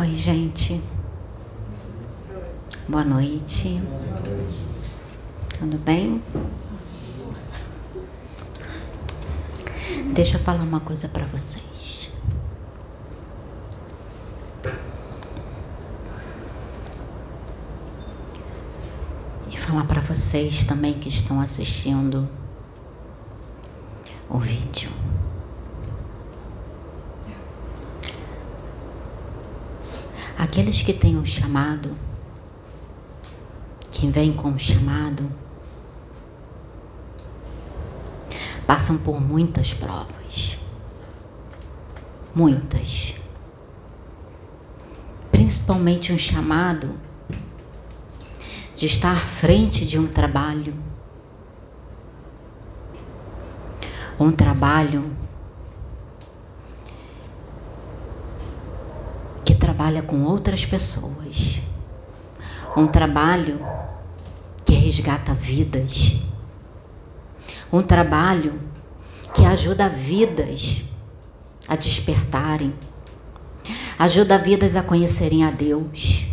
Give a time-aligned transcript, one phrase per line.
[0.00, 0.80] Oi, gente.
[2.88, 3.78] Boa noite.
[5.58, 6.22] Tudo bem?
[10.14, 12.10] Deixa eu falar uma coisa para vocês.
[19.50, 22.26] E falar para vocês também que estão assistindo
[24.30, 24.99] o vídeo.
[30.60, 31.96] Aqueles que têm o chamado,
[33.90, 35.24] que vêm com o chamado,
[38.66, 40.58] passam por muitas provas.
[42.34, 43.14] Muitas.
[45.32, 47.00] Principalmente um chamado
[48.76, 50.74] de estar à frente de um trabalho.
[54.20, 55.10] Um trabalho
[59.42, 59.54] que
[59.90, 61.62] trabalha com outras pessoas.
[62.76, 63.58] Um trabalho
[64.64, 66.20] que resgata vidas
[67.72, 68.60] um trabalho
[69.32, 70.82] que ajuda vidas
[71.68, 72.74] a despertarem,
[73.96, 76.26] ajuda vidas a conhecerem a Deus.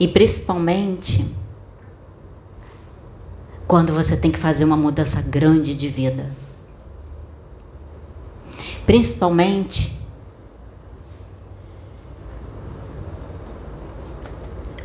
[0.00, 1.36] E principalmente
[3.68, 6.28] quando você tem que fazer uma mudança grande de vida.
[8.84, 10.01] Principalmente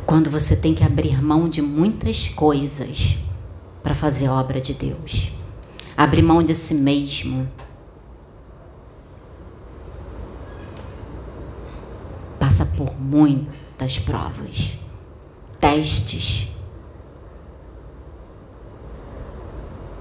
[0.08, 3.18] quando você tem que abrir mão de muitas coisas
[3.82, 5.32] para fazer a obra de Deus.
[5.94, 7.46] Abrir mão de si mesmo.
[12.40, 14.78] Passa por muitas provas,
[15.60, 16.52] testes.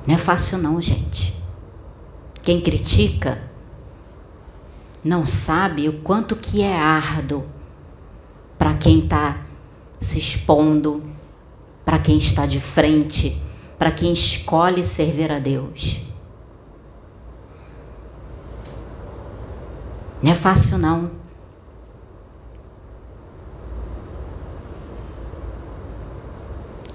[0.08, 1.36] Não é fácil não, gente.
[2.44, 3.44] Quem critica
[5.04, 7.44] não sabe o quanto que é árduo
[8.58, 9.47] para quem está
[10.00, 11.04] se expondo,
[11.86, 13.48] para quem está de frente
[13.78, 16.02] para quem escolhe servir a Deus.
[20.22, 21.12] Não é fácil, não.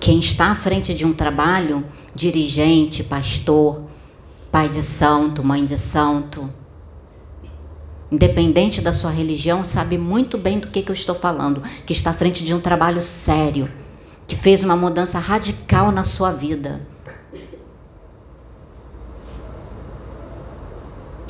[0.00, 3.82] Quem está à frente de um trabalho, dirigente, pastor,
[4.50, 6.52] pai de santo, mãe de santo,
[8.12, 12.10] independente da sua religião, sabe muito bem do que, que eu estou falando, que está
[12.10, 13.68] à frente de um trabalho sério
[14.32, 16.80] que fez uma mudança radical na sua vida.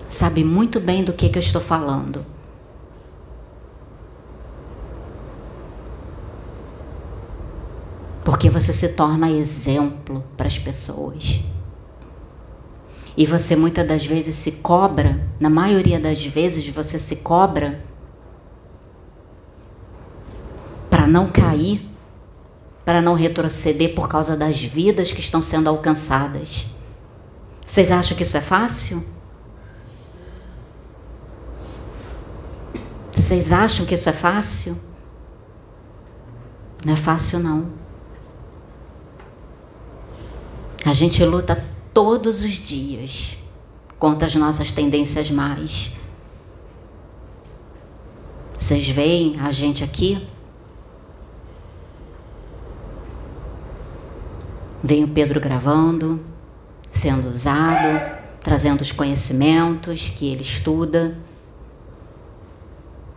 [0.09, 2.25] Sabe muito bem do que, que eu estou falando.
[8.25, 11.52] Porque você se torna exemplo para as pessoas.
[13.17, 17.83] E você muitas das vezes se cobra, na maioria das vezes você se cobra
[20.89, 21.93] para não cair
[22.85, 26.67] para não retroceder por causa das vidas que estão sendo alcançadas.
[27.67, 29.05] Vocês acham que isso é fácil?
[33.13, 34.77] Vocês acham que isso é fácil?
[36.85, 37.71] Não é fácil, não.
[40.85, 43.39] A gente luta todos os dias
[43.99, 45.97] contra as nossas tendências mais.
[48.57, 50.27] Vocês veem a gente aqui?
[54.83, 56.21] Vem o Pedro gravando,
[56.91, 58.01] sendo usado,
[58.43, 61.17] trazendo os conhecimentos que ele estuda.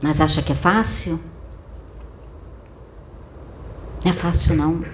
[0.02, 1.20] Mas acha que é fácil?
[4.04, 4.86] Não é fácil, não.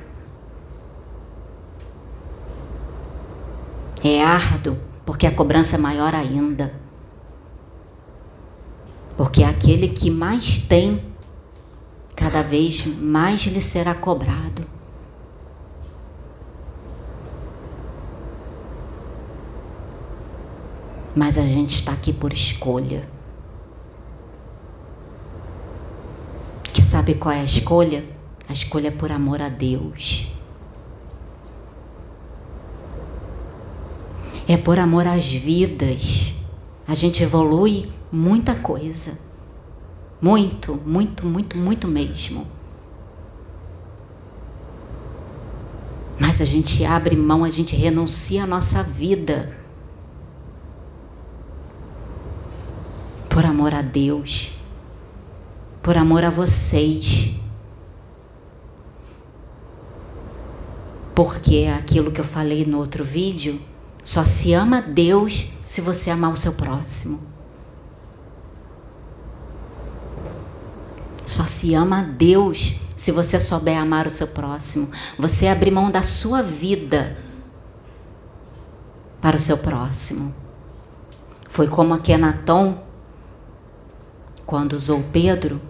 [4.03, 6.73] É árduo, porque a cobrança é maior ainda.
[9.15, 11.01] Porque aquele que mais tem,
[12.15, 14.71] cada vez mais lhe será cobrado.
[21.15, 23.07] mas a gente está aqui por escolha.
[26.73, 28.03] Que sabe qual é a escolha?
[28.47, 30.30] A escolha é por amor a Deus.
[34.51, 36.33] É por amor às vidas.
[36.85, 39.17] A gente evolui muita coisa.
[40.21, 42.45] Muito, muito, muito, muito mesmo.
[46.19, 49.57] Mas a gente abre mão, a gente renuncia a nossa vida
[53.29, 54.57] por amor a Deus,
[55.81, 57.37] por amor a vocês.
[61.15, 63.70] Porque é aquilo que eu falei no outro vídeo,
[64.03, 67.19] só se ama Deus se você amar o seu próximo.
[71.25, 74.89] Só se ama a Deus se você souber amar o seu próximo.
[75.17, 77.17] Você abrir mão da sua vida
[79.21, 80.33] para o seu próximo.
[81.49, 82.83] Foi como Akenaton,
[84.45, 85.61] quando usou Pedro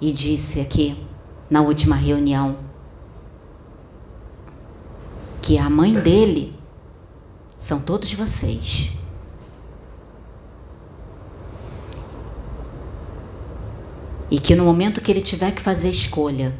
[0.00, 1.06] e disse aqui
[1.48, 2.58] na última reunião
[5.40, 6.61] que a mãe dele
[7.62, 8.90] são todos vocês.
[14.28, 16.52] E que no momento que ele tiver que fazer escolha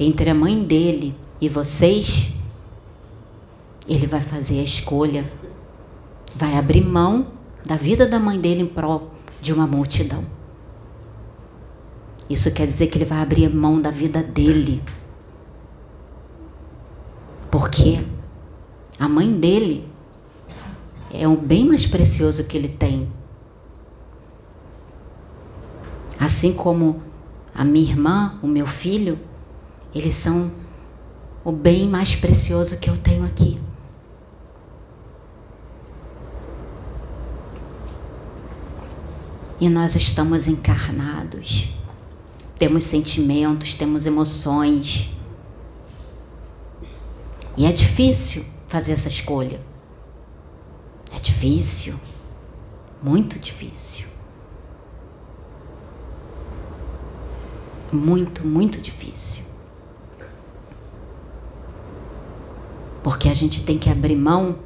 [0.00, 2.32] entre a mãe dele e vocês,
[3.86, 5.30] ele vai fazer a escolha,
[6.34, 7.26] vai abrir mão
[7.66, 9.10] da vida da mãe dele em prol
[9.42, 10.24] de uma multidão.
[12.30, 14.82] Isso quer dizer que ele vai abrir mão da vida dele.
[17.50, 18.00] Porque
[18.98, 19.88] a mãe dele
[21.12, 23.10] é o bem mais precioso que ele tem.
[26.18, 27.02] Assim como
[27.54, 29.18] a minha irmã, o meu filho,
[29.94, 30.50] eles são
[31.44, 33.60] o bem mais precioso que eu tenho aqui.
[39.60, 41.74] E nós estamos encarnados,
[42.56, 45.10] temos sentimentos, temos emoções.
[47.56, 49.60] E é difícil fazer essa escolha.
[51.14, 51.94] É difícil,
[53.00, 54.08] muito difícil.
[57.92, 59.44] Muito, muito difícil.
[63.04, 64.58] Porque a gente tem que abrir mão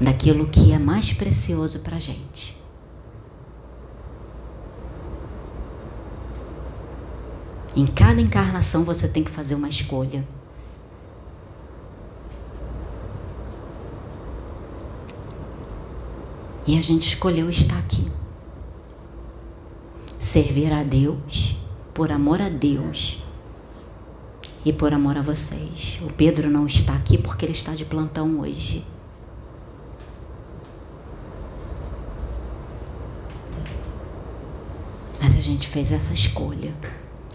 [0.00, 2.55] daquilo que é mais precioso para gente.
[7.76, 10.26] Em cada encarnação você tem que fazer uma escolha.
[16.66, 18.10] E a gente escolheu estar aqui.
[20.18, 21.58] Servir a Deus,
[21.92, 23.22] por amor a Deus
[24.64, 26.00] e por amor a vocês.
[26.02, 28.84] O Pedro não está aqui porque ele está de plantão hoje.
[35.20, 36.74] Mas a gente fez essa escolha,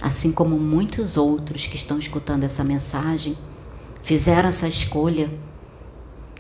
[0.02, 3.38] assim como muitos outros que estão escutando essa mensagem
[4.02, 5.30] fizeram essa escolha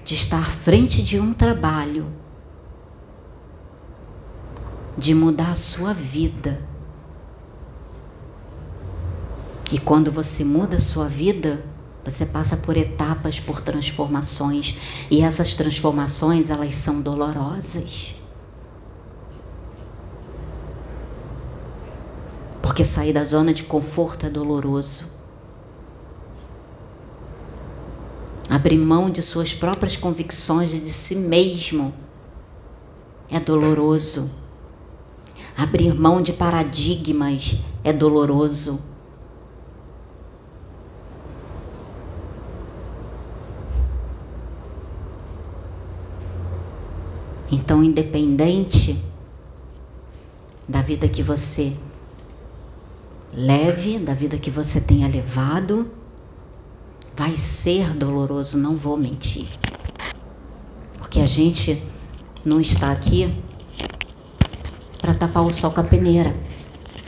[0.03, 2.11] de estar à frente de um trabalho
[4.97, 6.61] de mudar a sua vida.
[9.71, 11.63] E quando você muda a sua vida,
[12.03, 14.77] você passa por etapas, por transformações,
[15.09, 18.20] e essas transformações, elas são dolorosas.
[22.61, 25.05] Porque sair da zona de conforto é doloroso.
[28.49, 31.93] Abrir mão de suas próprias convicções e de si mesmo
[33.29, 34.29] é doloroso.
[35.57, 38.79] Abrir mão de paradigmas é doloroso.
[47.49, 49.01] Então, independente
[50.67, 51.75] da vida que você
[53.33, 55.89] leve, da vida que você tenha levado,
[57.15, 59.47] vai ser doloroso, não vou mentir.
[60.97, 61.81] Porque a gente
[62.43, 63.33] não está aqui
[64.99, 66.35] para tapar o sol com a peneira,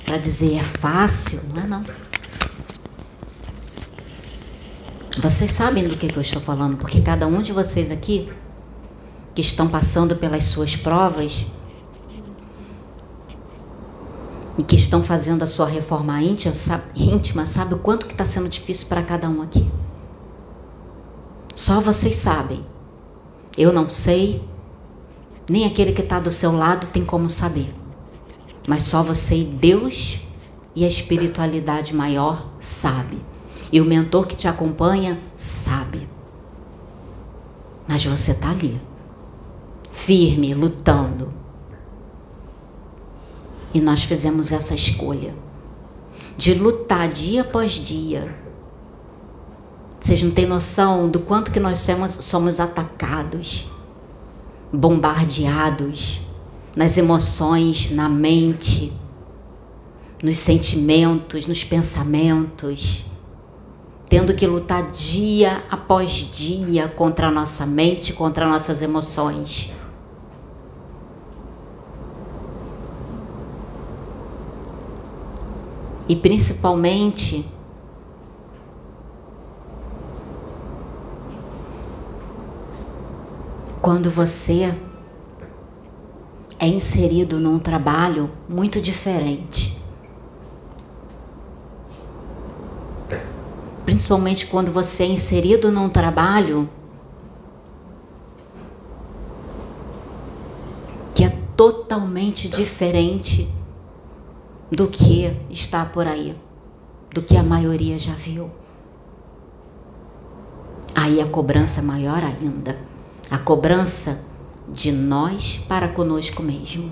[0.06, 1.84] para dizer é fácil, não é não.
[5.22, 8.32] Vocês sabem do que, que eu estou falando, porque cada um de vocês aqui
[9.34, 11.48] que estão passando pelas suas provas
[14.58, 18.88] e que estão fazendo a sua reforma íntima, sabe, o quanto que está sendo difícil
[18.88, 19.70] para cada um aqui.
[21.56, 22.66] Só vocês sabem.
[23.58, 24.44] Eu não sei,
[25.50, 27.74] nem aquele que está do seu lado tem como saber.
[28.68, 30.20] Mas só você e Deus
[30.76, 33.18] e a espiritualidade maior sabe.
[33.72, 36.08] E o mentor que te acompanha sabe.
[37.88, 38.80] Mas você está ali,
[39.92, 41.34] firme, lutando.
[43.74, 45.34] E nós fizemos essa escolha
[46.38, 48.38] de lutar dia após dia.
[50.00, 53.72] Vocês não têm noção do quanto que nós somos, somos atacados,
[54.72, 56.24] bombardeados
[56.76, 58.92] nas emoções, na mente,
[60.22, 63.06] nos sentimentos, nos pensamentos,
[64.10, 69.72] tendo que lutar dia após dia contra a nossa mente, contra nossas emoções.
[76.14, 77.44] E principalmente
[83.82, 84.78] quando você
[86.60, 89.82] é inserido num trabalho muito diferente.
[93.84, 96.70] Principalmente quando você é inserido num trabalho
[101.16, 103.63] que é totalmente diferente
[104.74, 106.36] do que está por aí,
[107.14, 108.50] do que a maioria já viu.
[110.96, 112.76] Aí a cobrança é maior ainda.
[113.30, 114.26] A cobrança
[114.68, 116.92] de nós para conosco mesmo.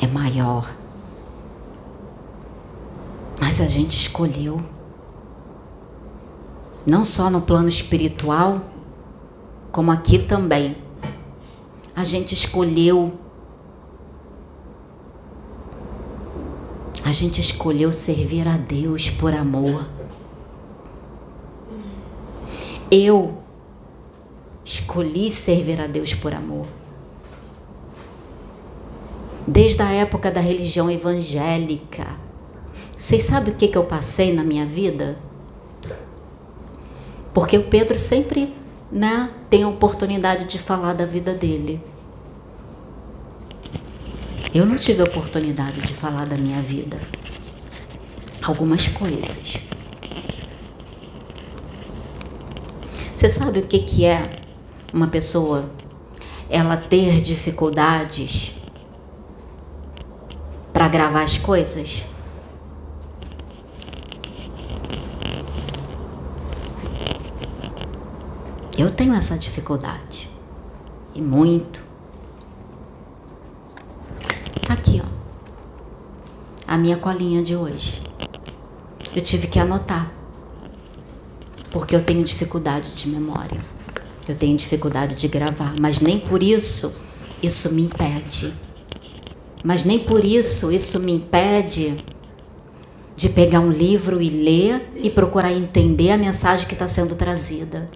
[0.00, 0.70] É maior.
[3.40, 4.62] Mas a gente escolheu.
[6.88, 8.60] Não só no plano espiritual,
[9.72, 10.85] como aqui também.
[11.96, 13.14] A gente escolheu.
[17.02, 19.88] A gente escolheu servir a Deus por amor.
[22.90, 23.38] Eu
[24.62, 26.66] escolhi servir a Deus por amor.
[29.46, 32.06] Desde a época da religião evangélica.
[32.94, 35.16] Vocês sabem o que, que eu passei na minha vida?
[37.32, 38.52] Porque o Pedro sempre
[38.90, 41.80] né, tem a oportunidade de falar da vida dele.
[44.54, 46.98] Eu não tive a oportunidade de falar da minha vida.
[48.42, 49.58] Algumas coisas.
[53.14, 54.42] Você sabe o que, que é
[54.92, 55.68] uma pessoa
[56.48, 58.56] ela ter dificuldades
[60.72, 62.04] para gravar as coisas?
[68.78, 70.28] Eu tenho essa dificuldade.
[71.14, 71.82] E muito.
[74.66, 75.08] Tá aqui, ó.
[76.68, 78.02] A minha colinha de hoje.
[79.14, 80.12] Eu tive que anotar
[81.70, 83.60] porque eu tenho dificuldade de memória.
[84.28, 86.94] Eu tenho dificuldade de gravar, mas nem por isso
[87.42, 88.52] isso me impede.
[89.62, 92.02] Mas nem por isso isso me impede
[93.16, 97.88] de pegar um livro e ler e procurar entender a mensagem que está sendo trazida.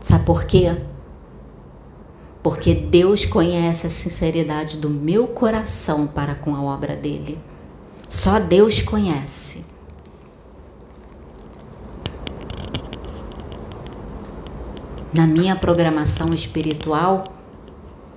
[0.00, 0.76] Sabe por quê?
[2.42, 7.38] Porque Deus conhece a sinceridade do meu coração para com a obra dele.
[8.08, 9.68] Só Deus conhece.
[15.12, 17.24] na minha programação espiritual,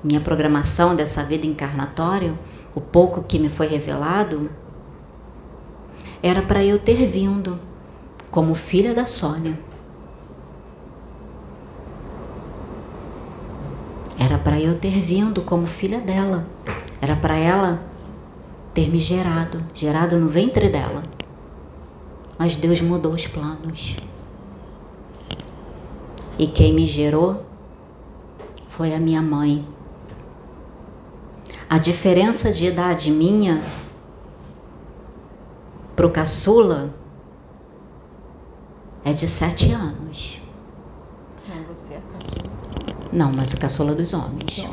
[0.04, 2.34] minha programação dessa vida encarnatória,
[2.76, 4.50] o pouco que me foi revelado,
[6.22, 7.60] era para eu ter vindo
[8.30, 9.58] como filha da Sônia.
[14.20, 16.46] Era para eu ter vindo como filha dela.
[17.02, 17.84] Era para ela
[18.74, 21.04] ter me gerado, gerado no ventre dela.
[22.38, 23.98] Mas Deus mudou os planos.
[26.38, 27.46] E quem me gerou
[28.68, 29.68] foi a minha mãe.
[31.70, 33.64] A diferença de idade minha
[35.96, 36.94] pro caçula
[39.06, 40.42] é de sete anos.
[41.48, 43.01] Não, você é caçula.
[43.12, 44.66] Não, mas o caçula dos homens.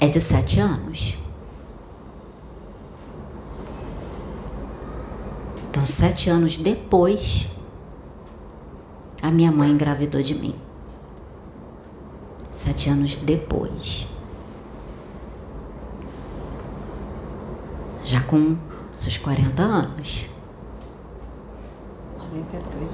[0.00, 1.16] É de sete anos.
[5.70, 7.56] Então, sete anos depois
[9.26, 10.54] a minha mãe engravidou de mim.
[12.50, 14.06] Sete anos depois.
[18.04, 18.56] Já com
[18.94, 20.26] seus 40 anos.
[22.18, 22.90] 43.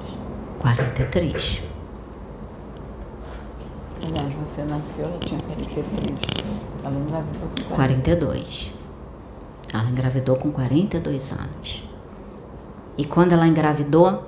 [0.59, 1.72] 43.
[4.05, 6.19] Aliás, você nasceu, ela tinha 43.
[6.83, 7.75] Ela engravidou com 40.
[7.75, 8.73] 42.
[9.73, 11.83] Ela engravidou com 42 anos.
[12.97, 14.25] E quando ela engravidou,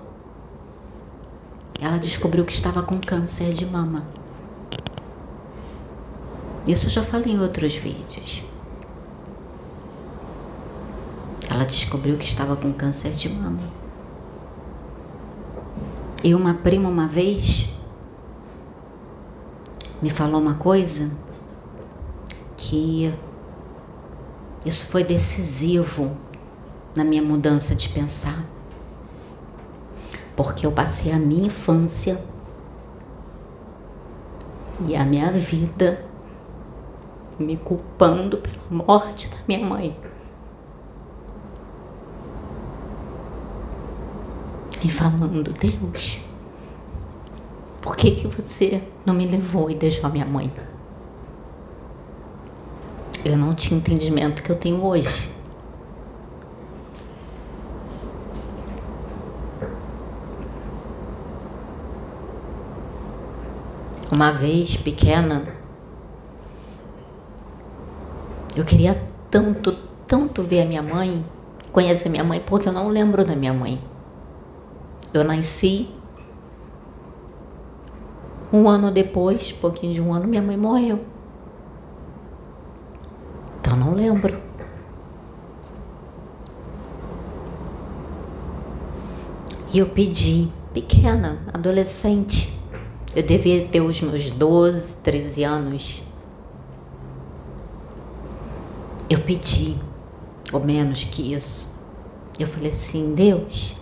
[1.80, 4.06] ela descobriu que estava com câncer de mama.
[6.66, 8.42] Isso eu já falei em outros vídeos.
[11.50, 13.62] Ela descobriu que estava com câncer de mama.
[16.24, 17.75] E uma prima uma vez
[20.06, 21.12] me falou uma coisa
[22.56, 23.12] que
[24.64, 26.16] isso foi decisivo
[26.96, 28.46] na minha mudança de pensar
[30.36, 32.24] porque eu passei a minha infância
[34.88, 36.06] e a minha vida
[37.40, 39.98] me culpando pela morte da minha mãe.
[44.84, 46.35] E falando, Deus,
[47.86, 50.52] por que, que você não me levou e deixou a minha mãe?
[53.24, 55.32] Eu não tinha entendimento que eu tenho hoje.
[64.12, 65.48] Uma vez pequena,
[68.56, 69.00] eu queria
[69.30, 69.74] tanto,
[70.08, 71.24] tanto ver a minha mãe,
[71.72, 73.80] conhecer minha mãe, porque eu não lembro da minha mãe.
[75.14, 75.94] Eu nasci
[78.56, 81.02] um ano depois, pouquinho de um ano, minha mãe morreu.
[83.60, 84.42] Então não lembro.
[89.74, 92.58] E eu pedi, pequena, adolescente.
[93.14, 96.04] Eu devia ter os meus 12, 13 anos.
[99.10, 99.76] Eu pedi,
[100.54, 101.84] ou menos que isso.
[102.40, 103.76] Eu falei assim: Deus.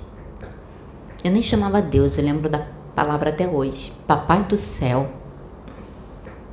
[1.23, 3.91] Eu nem chamava Deus, eu lembro da palavra até hoje.
[4.07, 5.09] Papai do céu.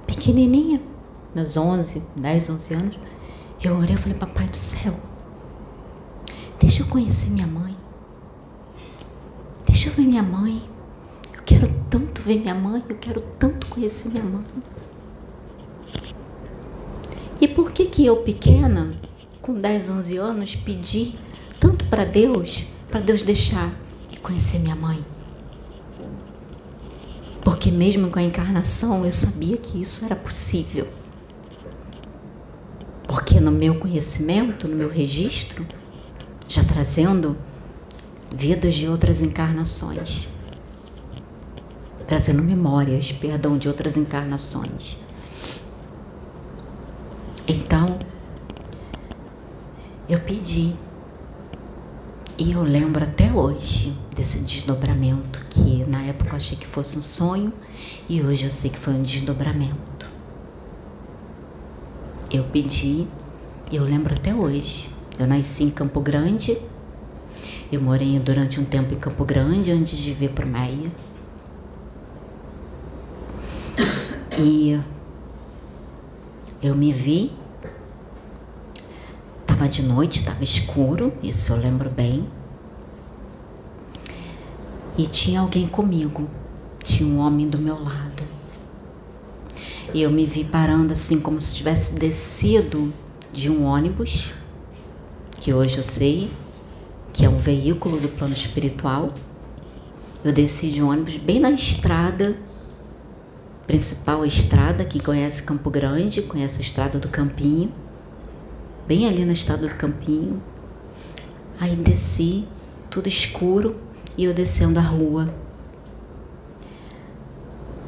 [0.06, 0.80] Pequenininha,
[1.34, 2.98] meus 11, 10, 11 anos.
[3.62, 4.94] Eu orei e falei: Papai do céu,
[6.58, 7.76] deixa eu conhecer minha mãe.
[9.66, 10.62] Deixa eu ver minha mãe.
[11.32, 14.44] Eu quero tanto ver minha mãe, eu quero tanto conhecer minha mãe.
[17.40, 18.94] E por que que eu pequena,
[19.40, 21.14] com 10, 11 anos, pedi
[21.58, 23.70] tanto para Deus, para Deus deixar
[24.12, 25.02] eu conhecer minha mãe?
[27.50, 30.86] Porque mesmo com a encarnação, eu sabia que isso era possível.
[33.08, 35.66] Porque no meu conhecimento, no meu registro,
[36.46, 37.36] já trazendo
[38.32, 40.28] vidas de outras encarnações,
[42.06, 44.98] trazendo memórias, perdão, de outras encarnações.
[47.48, 47.98] Então,
[50.08, 50.72] eu pedi,
[52.40, 57.02] e eu lembro até hoje desse desdobramento, que na época eu achei que fosse um
[57.02, 57.52] sonho,
[58.08, 60.08] e hoje eu sei que foi um desdobramento.
[62.32, 63.06] Eu pedi,
[63.70, 64.88] eu lembro até hoje.
[65.18, 66.56] Eu nasci em Campo Grande,
[67.70, 70.90] eu morei durante um tempo em Campo Grande antes de vir para Meia.
[74.38, 74.80] E
[76.62, 77.32] eu me vi.
[79.60, 82.26] Tava de noite, tava escuro, isso eu lembro bem.
[84.96, 86.26] E tinha alguém comigo.
[86.82, 88.22] Tinha um homem do meu lado.
[89.92, 92.90] E eu me vi parando assim como se tivesse descido
[93.34, 94.32] de um ônibus,
[95.38, 96.32] que hoje eu sei
[97.12, 99.12] que é um veículo do plano espiritual.
[100.24, 102.34] Eu desci de um ônibus bem na estrada,
[103.66, 107.70] principal estrada, quem conhece Campo Grande, conhece a estrada do Campinho,
[108.90, 110.42] bem ali na estrada do Campinho.
[111.60, 112.48] Aí desci,
[112.90, 113.76] tudo escuro,
[114.18, 115.32] e eu descendo a rua.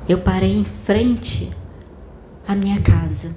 [0.09, 1.51] Eu parei em frente
[2.47, 3.35] à minha casa.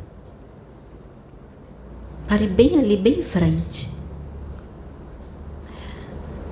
[2.30, 3.95] Parei bem ali, bem em frente.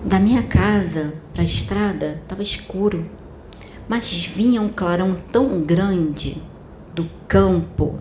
[0.04, 3.08] Da minha casa para a estrada estava escuro,
[3.88, 6.42] mas vinha um clarão tão grande
[6.96, 8.00] do campo,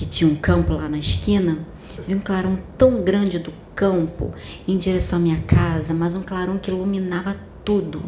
[0.00, 1.58] que tinha um campo lá na esquina,
[2.06, 4.32] vinha um clarão tão grande do campo
[4.66, 8.00] em direção à minha casa, mas um clarão que iluminava tudo.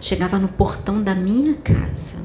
[0.00, 2.20] Chegava no portão da minha casa.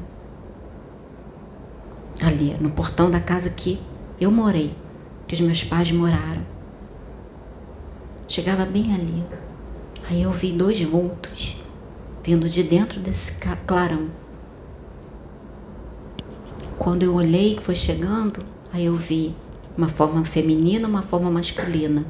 [2.22, 3.80] Ali, no portão da casa que
[4.20, 4.72] eu morei,
[5.26, 6.46] que os meus pais moraram.
[8.28, 9.24] Chegava bem ali.
[10.08, 11.60] Aí eu vi dois vultos
[12.22, 14.08] vindo de dentro desse clarão.
[16.78, 18.46] Quando eu olhei que foi chegando,
[18.78, 19.34] aí eu vi
[19.76, 22.04] uma forma feminina, uma forma masculina.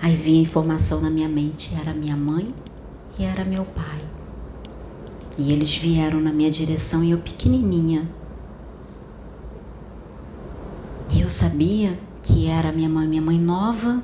[0.00, 2.54] Aí vinha a informação na minha mente, era minha mãe
[3.18, 4.04] e era meu pai.
[5.38, 8.06] E eles vieram na minha direção e eu pequenininha.
[11.10, 14.02] E eu sabia que era minha mãe, minha mãe nova,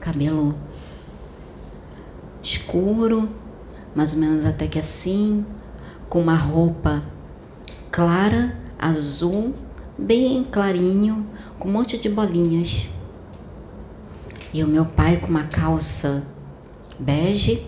[0.00, 0.54] cabelo
[2.42, 3.28] escuro,
[3.94, 5.46] mais ou menos até que assim,
[6.08, 7.02] com uma roupa
[7.90, 9.54] clara, azul,
[9.96, 11.26] bem clarinho,
[11.58, 12.88] com um monte de bolinhas.
[14.52, 16.26] E o meu pai com uma calça
[16.98, 17.64] bege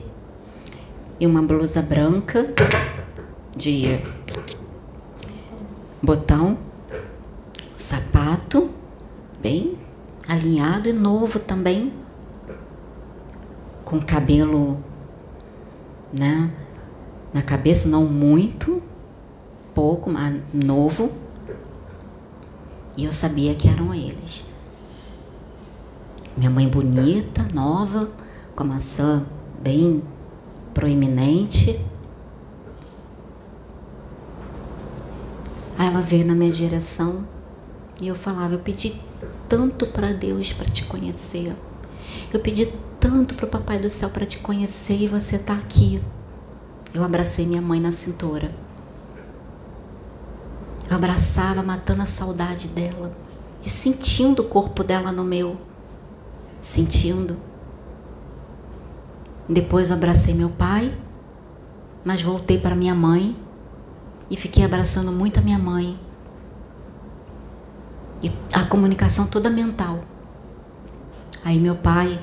[1.20, 2.52] e uma blusa branca
[3.56, 4.00] de
[6.02, 6.58] botão,
[7.76, 8.68] sapato
[9.40, 9.76] bem
[10.28, 11.92] alinhado e novo também,
[13.84, 14.82] com cabelo,
[16.12, 16.50] né,
[17.32, 18.82] na cabeça, não muito,
[19.74, 21.12] pouco, mas novo.
[22.96, 24.46] E eu sabia que eram eles.
[26.36, 28.10] Minha mãe bonita, nova,
[28.54, 29.26] com a maçã
[29.62, 30.02] bem
[30.72, 31.78] proeminente.
[35.76, 37.26] Aí ela veio na minha direção
[38.00, 39.00] e eu falava, eu pedi
[39.48, 41.54] tanto para Deus para te conhecer.
[42.32, 46.00] Eu pedi tanto para o Papai do Céu para te conhecer e você está aqui.
[46.92, 48.63] eu abracei minha mãe na cintura.
[50.88, 53.12] Eu abraçava, matando a saudade dela
[53.64, 55.56] e sentindo o corpo dela no meu.
[56.60, 57.36] Sentindo.
[59.48, 60.92] Depois eu abracei meu pai,
[62.04, 63.36] mas voltei para minha mãe
[64.30, 65.98] e fiquei abraçando muito a minha mãe.
[68.22, 70.00] E a comunicação toda mental.
[71.44, 72.18] Aí meu pai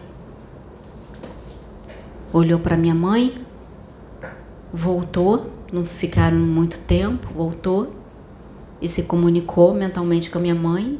[2.34, 3.34] olhou para minha mãe,
[4.74, 8.01] voltou, não ficaram muito tempo, voltou
[8.82, 11.00] e se comunicou mentalmente com a minha mãe.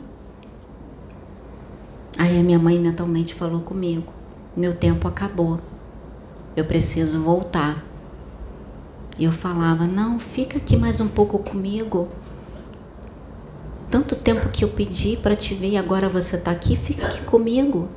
[2.18, 4.14] Aí a minha mãe mentalmente falou comigo:
[4.56, 5.60] meu tempo acabou,
[6.56, 7.84] eu preciso voltar.
[9.18, 12.08] E eu falava: não, fica aqui mais um pouco comigo.
[13.90, 17.24] Tanto tempo que eu pedi para te ver e agora você está aqui, fica aqui
[17.24, 17.90] comigo.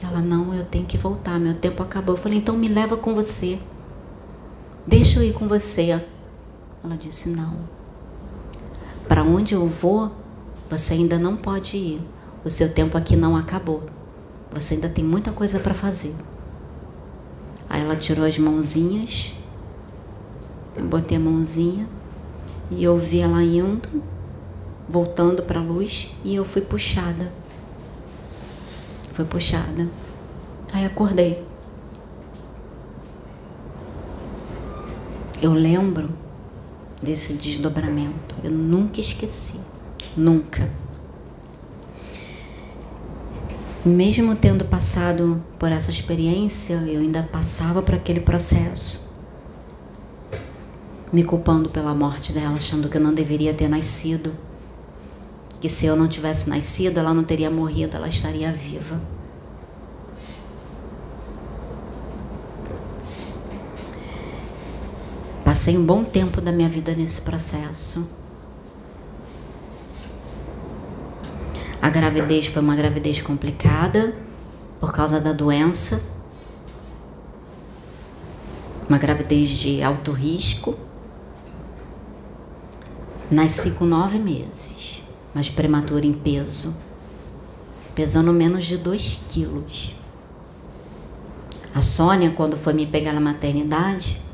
[0.00, 2.14] Ela: não, eu tenho que voltar, meu tempo acabou.
[2.14, 3.58] Eu falei: então me leva com você.
[4.86, 6.00] Deixa eu ir com você.
[6.84, 7.77] Ela disse: não
[9.08, 10.12] para onde eu vou,
[10.70, 12.00] você ainda não pode ir.
[12.44, 13.82] O seu tempo aqui não acabou.
[14.52, 16.14] Você ainda tem muita coisa para fazer.
[17.68, 19.34] Aí ela tirou as mãozinhas,
[20.76, 21.88] eu botei a mãozinha
[22.70, 24.02] e eu vi ela indo,
[24.88, 27.32] voltando para a luz e eu fui puxada.
[29.12, 29.88] Foi puxada.
[30.72, 31.44] Aí acordei.
[35.40, 36.10] Eu lembro
[37.02, 38.36] desse desdobramento.
[38.42, 39.60] Eu nunca esqueci.
[40.16, 40.70] Nunca.
[43.84, 49.08] Mesmo tendo passado por essa experiência, eu ainda passava por aquele processo.
[51.12, 54.34] Me culpando pela morte dela, achando que eu não deveria ter nascido.
[55.60, 59.00] Que se eu não tivesse nascido, ela não teria morrido, ela estaria viva.
[65.58, 68.12] Passei um bom tempo da minha vida nesse processo.
[71.82, 74.14] A gravidez foi uma gravidez complicada
[74.78, 76.00] por causa da doença.
[78.88, 80.78] Uma gravidez de alto risco.
[83.28, 86.76] Nasci com nove meses, mas prematura em peso,
[87.96, 89.96] pesando menos de dois quilos.
[91.74, 94.27] A Sônia, quando foi me pegar na maternidade,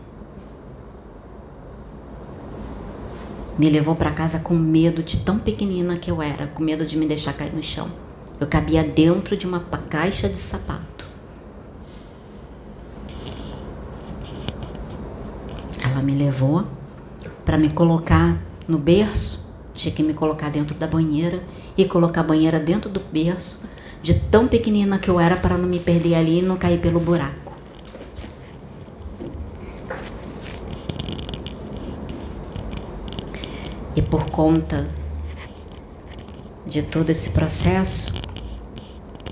[3.58, 6.96] me levou para casa com medo de tão pequenina que eu era, com medo de
[6.96, 7.88] me deixar cair no chão.
[8.40, 11.06] Eu cabia dentro de uma caixa de sapato.
[15.84, 16.66] Ela me levou
[17.44, 18.36] para me colocar
[18.66, 21.42] no berço, tinha que me colocar dentro da banheira
[21.76, 23.62] e colocar a banheira dentro do berço,
[24.02, 26.98] de tão pequenina que eu era para não me perder ali e não cair pelo
[26.98, 27.43] buraco.
[33.96, 34.88] E por conta
[36.66, 38.14] de todo esse processo,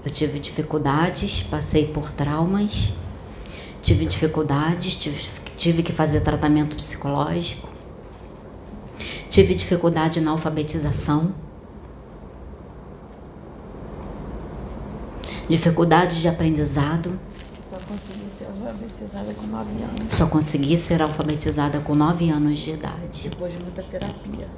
[0.04, 2.94] eu tive dificuldades, passei por traumas,
[3.82, 5.24] tive dificuldades, tive,
[5.56, 7.68] tive que fazer tratamento psicológico,
[9.28, 11.34] tive dificuldade na alfabetização,
[15.48, 17.18] dificuldade de aprendizado.
[18.72, 20.14] Só consegui ser alfabetizada com 9 anos.
[20.14, 23.28] Só consegui ser alfabetizada com 9 anos de idade.
[23.28, 24.48] Depois de muita terapia.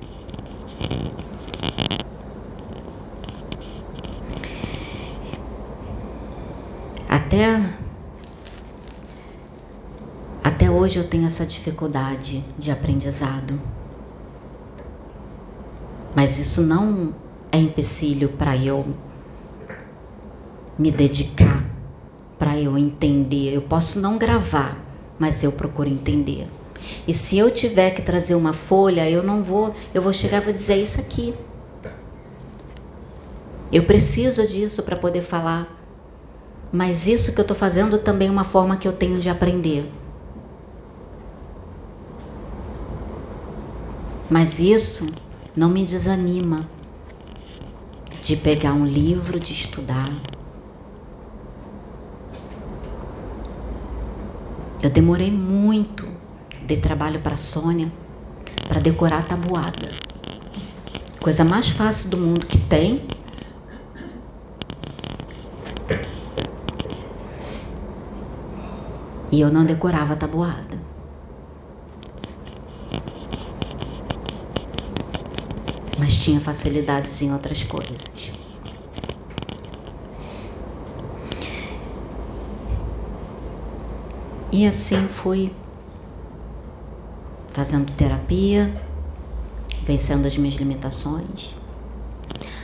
[7.08, 7.60] Até
[10.42, 13.60] até hoje eu tenho essa dificuldade de aprendizado.
[16.14, 17.12] Mas isso não
[17.50, 18.86] é empecilho para eu
[20.78, 21.64] me dedicar,
[22.44, 23.54] para eu entender.
[23.54, 24.76] Eu posso não gravar,
[25.18, 26.46] mas eu procuro entender.
[27.08, 30.44] E se eu tiver que trazer uma folha, eu não vou, eu vou chegar e
[30.44, 31.32] vou dizer isso aqui.
[33.72, 35.74] Eu preciso disso para poder falar.
[36.70, 39.90] Mas isso que eu estou fazendo também é uma forma que eu tenho de aprender.
[44.28, 45.10] Mas isso
[45.56, 46.68] não me desanima
[48.20, 50.33] de pegar um livro, de estudar.
[54.84, 56.06] Eu demorei muito
[56.66, 57.90] de trabalho para Sônia
[58.68, 59.94] para decorar a tabuada.
[61.22, 63.00] Coisa mais fácil do mundo que tem.
[69.32, 70.78] E eu não decorava a tabuada.
[75.98, 78.43] Mas tinha facilidades em outras coisas.
[84.54, 85.52] E assim fui
[87.50, 88.72] fazendo terapia,
[89.84, 91.56] vencendo as minhas limitações.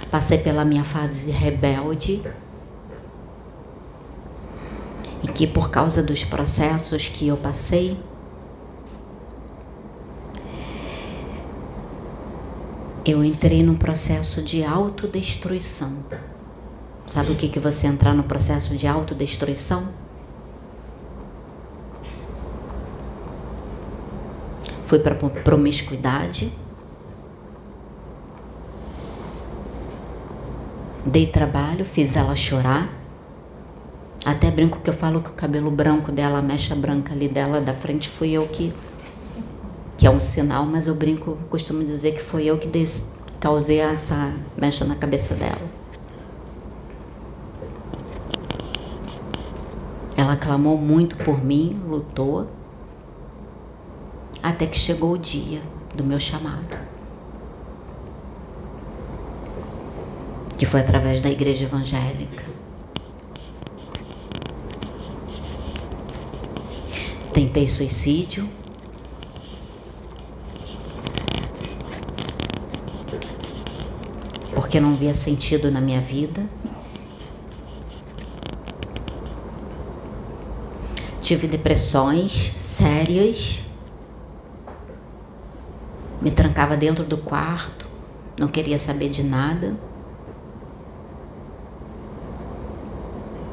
[0.09, 2.23] Passei pela minha fase rebelde,
[5.25, 7.99] e que por causa dos processos que eu passei,
[13.05, 16.05] eu entrei num processo de autodestruição.
[17.05, 19.89] Sabe o que, que você entrar no processo de autodestruição?
[24.91, 26.53] Fui para promiscuidade.
[31.07, 32.93] Dei trabalho, fiz ela chorar.
[34.27, 37.61] Até brinco que eu falo que o cabelo branco dela, a mecha branca ali dela
[37.61, 38.75] da frente, fui eu que
[39.97, 42.69] que é um sinal, mas eu brinco, costumo dizer que foi eu que
[43.39, 45.71] causei essa mecha na cabeça dela.
[50.17, 52.49] Ela clamou muito por mim, lutou,
[54.61, 55.63] até que chegou o dia
[55.95, 56.79] do meu chamado.
[60.59, 62.45] Que foi através da igreja evangélica.
[67.33, 68.47] Tentei suicídio,
[74.55, 76.45] porque não via sentido na minha vida.
[81.23, 83.70] Tive depressões sérias.
[86.51, 87.87] Trancava dentro do quarto,
[88.37, 89.77] não queria saber de nada.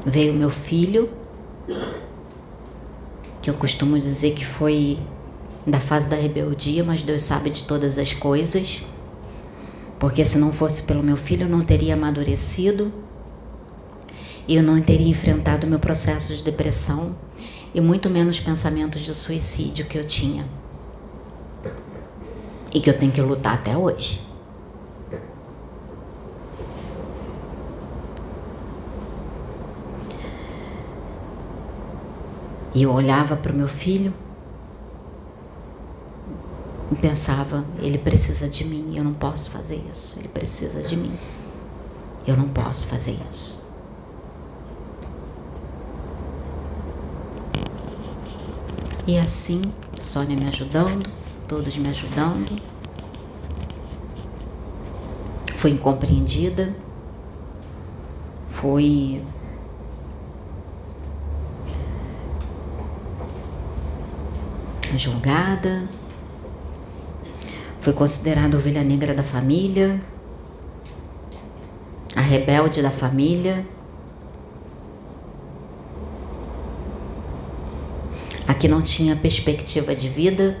[0.04, 1.08] Veio meu filho,
[3.40, 4.98] que eu costumo dizer que foi
[5.64, 8.82] da fase da rebeldia, mas Deus sabe de todas as coisas.
[10.00, 12.92] Porque se não fosse pelo meu filho, eu não teria amadurecido
[14.48, 17.14] e eu não teria enfrentado meu processo de depressão
[17.72, 20.57] e muito menos pensamentos de suicídio que eu tinha
[22.72, 24.28] e que eu tenho que lutar até hoje.
[32.74, 34.12] E eu olhava para o meu filho
[36.92, 40.18] e pensava: ele precisa de mim, eu não posso fazer isso.
[40.18, 41.12] Ele precisa de mim,
[42.26, 43.68] eu não posso fazer isso.
[49.06, 51.10] E assim, Sônia me ajudando,
[51.48, 52.54] todos me ajudando.
[55.56, 56.72] Fui incompreendida,
[58.46, 59.20] fui
[64.94, 65.88] julgada,
[67.80, 69.98] foi considerada ovelha negra da família,
[72.14, 73.64] a rebelde da família.
[78.46, 80.56] A que não tinha perspectiva de vida,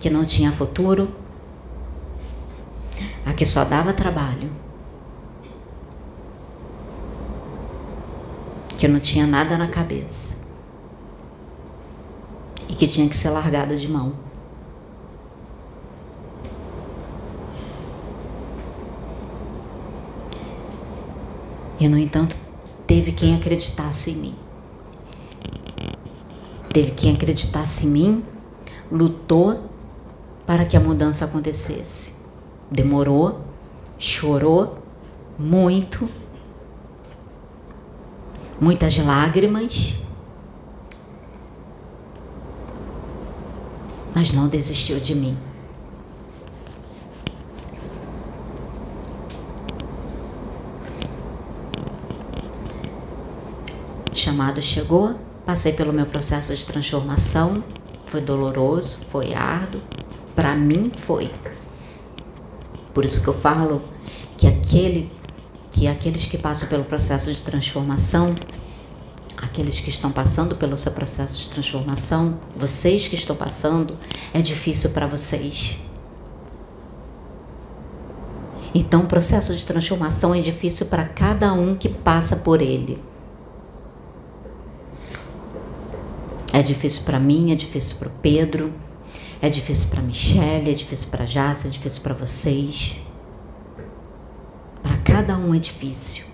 [0.00, 1.14] que não tinha futuro,
[3.26, 4.50] a que só dava trabalho,
[8.78, 10.48] que não tinha nada na cabeça
[12.66, 14.14] e que tinha que ser largada de mão.
[21.78, 22.36] E, no entanto,
[22.86, 24.34] teve quem acreditasse em mim.
[26.72, 28.24] Teve quem acreditasse em mim,
[28.90, 29.69] lutou
[30.50, 32.22] para que a mudança acontecesse.
[32.68, 33.40] Demorou,
[33.96, 34.78] chorou
[35.38, 36.10] muito,
[38.60, 40.00] muitas lágrimas,
[44.12, 45.38] mas não desistiu de mim.
[54.12, 55.14] chamado chegou,
[55.46, 57.62] passei pelo meu processo de transformação,
[58.04, 59.80] foi doloroso, foi árduo,
[60.40, 61.30] para mim foi.
[62.94, 63.82] Por isso que eu falo
[64.38, 65.12] que aquele
[65.70, 68.34] que aqueles que passam pelo processo de transformação,
[69.36, 73.98] aqueles que estão passando pelo seu processo de transformação, vocês que estão passando,
[74.32, 75.76] é difícil para vocês.
[78.74, 82.98] Então, o processo de transformação é difícil para cada um que passa por ele.
[86.50, 88.72] É difícil para mim, é difícil para o Pedro,
[89.42, 93.00] é difícil para Michelle, é difícil para Jaça, é difícil para vocês.
[94.82, 96.24] Para cada um é difícil.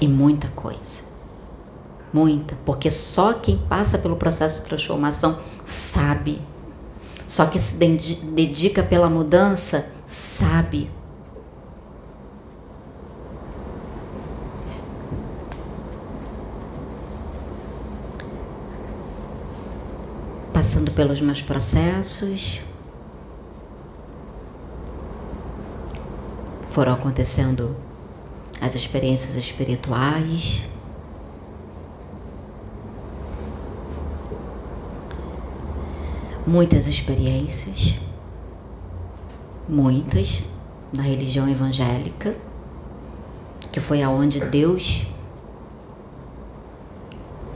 [0.00, 1.14] E muita coisa.
[2.12, 6.40] Muita, porque só quem passa pelo processo de transformação sabe.
[7.26, 10.90] Só que se dedica pela mudança sabe.
[20.74, 22.60] Passando pelos meus processos,
[26.68, 27.76] foram acontecendo
[28.60, 30.70] as experiências espirituais.
[36.44, 38.00] Muitas experiências,
[39.68, 40.46] muitas
[40.92, 42.34] na religião evangélica,
[43.70, 45.06] que foi aonde Deus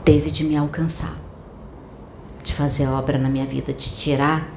[0.05, 1.17] teve de me alcançar,
[2.59, 4.51] fazer obra na minha vida, de tirar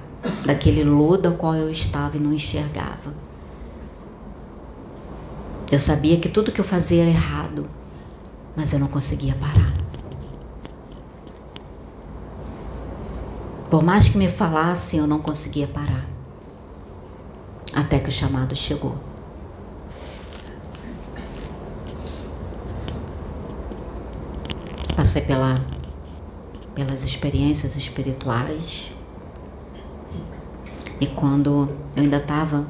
[0.45, 3.15] daquele lodo ao qual eu estava e não enxergava.
[5.71, 7.71] Eu sabia que tudo que eu fazia era errado,
[8.57, 9.73] mas eu não conseguia parar.
[13.71, 16.05] Por mais que me falassem, eu não conseguia parar.
[17.73, 18.97] Até que o chamado chegou.
[24.97, 25.65] Passei pela,
[26.75, 28.93] pelas experiências espirituais.
[31.01, 32.67] E quando eu ainda estava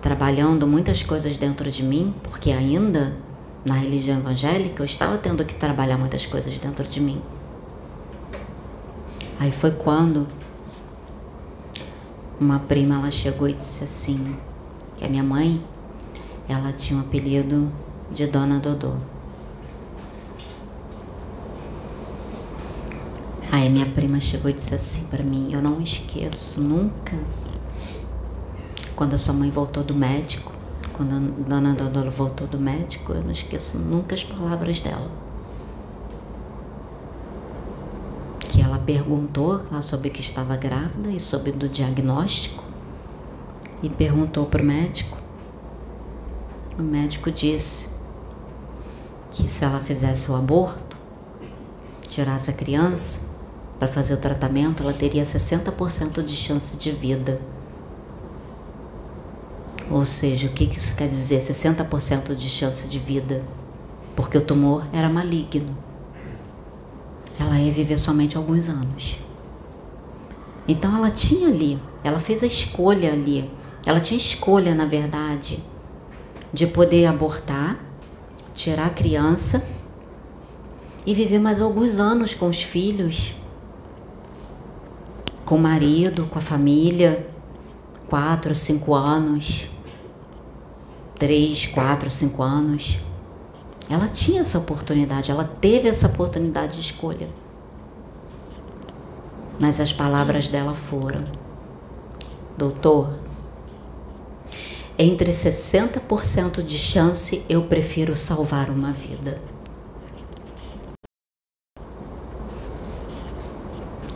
[0.00, 3.16] trabalhando muitas coisas dentro de mim, porque ainda
[3.64, 7.20] na religião evangélica eu estava tendo que trabalhar muitas coisas dentro de mim.
[9.38, 10.26] Aí foi quando
[12.40, 14.36] uma prima ela chegou e disse assim,
[14.96, 15.62] que a minha mãe,
[16.48, 17.70] ela tinha um apelido
[18.10, 18.94] de Dona Dodô.
[23.58, 27.18] Aí minha prima chegou e disse assim para mim, eu não esqueço nunca
[28.94, 30.52] quando a sua mãe voltou do médico,
[30.92, 35.10] quando a dona Dodô voltou do médico, eu não esqueço nunca as palavras dela.
[38.48, 42.62] Que ela perguntou lá sobre que estava grávida e sobre do diagnóstico
[43.82, 45.18] e perguntou para o médico.
[46.78, 47.96] O médico disse
[49.32, 50.96] que se ela fizesse o aborto,
[52.08, 53.27] tirasse a criança
[53.78, 57.40] para fazer o tratamento, ela teria 60% de chance de vida.
[59.90, 61.38] Ou seja, o que isso quer dizer?
[61.38, 63.42] 60% de chance de vida,
[64.14, 65.76] porque o tumor era maligno.
[67.38, 69.20] Ela ia viver somente alguns anos.
[70.66, 73.50] Então ela tinha ali, ela fez a escolha ali.
[73.86, 75.64] Ela tinha escolha, na verdade,
[76.52, 77.78] de poder abortar,
[78.54, 79.66] tirar a criança
[81.06, 83.36] e viver mais alguns anos com os filhos,
[85.48, 87.26] com o marido, com a família,
[88.08, 89.78] quatro, cinco anos
[91.18, 92.98] três, quatro, cinco anos.
[93.90, 97.28] Ela tinha essa oportunidade, ela teve essa oportunidade de escolha.
[99.58, 101.26] Mas as palavras dela foram:
[102.56, 103.14] Doutor,
[104.96, 109.40] entre 60% de chance eu prefiro salvar uma vida.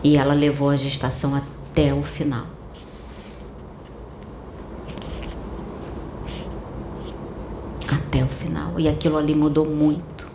[0.02, 2.46] E ela levou a gestação até o final.
[8.12, 8.78] até o final.
[8.78, 10.26] E aquilo ali mudou muito.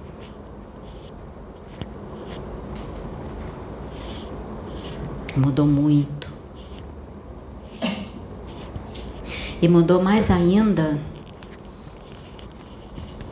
[5.35, 6.27] Mudou muito.
[9.61, 10.99] E mudou mais ainda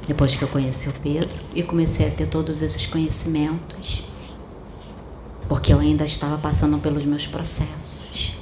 [0.08, 4.04] depois que eu conheci o Pedro e comecei a ter todos esses conhecimentos,
[5.48, 8.34] porque eu ainda estava passando pelos meus processos.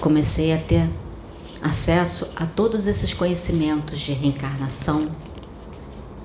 [0.00, 0.88] Comecei a ter
[1.62, 5.10] acesso a todos esses conhecimentos de reencarnação,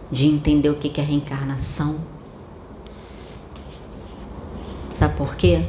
[0.10, 2.00] de entender o que é reencarnação.
[4.90, 5.66] Sabe por quê?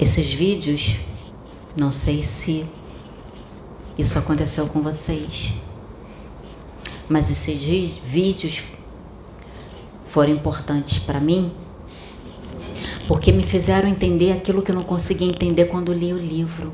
[0.00, 0.96] Esses vídeos,
[1.76, 2.66] não sei se
[3.98, 5.63] isso aconteceu com vocês,
[7.08, 7.62] mas esses
[7.98, 8.64] vídeos
[10.06, 11.52] foram importantes para mim
[13.06, 16.72] porque me fizeram entender aquilo que eu não conseguia entender quando li o livro.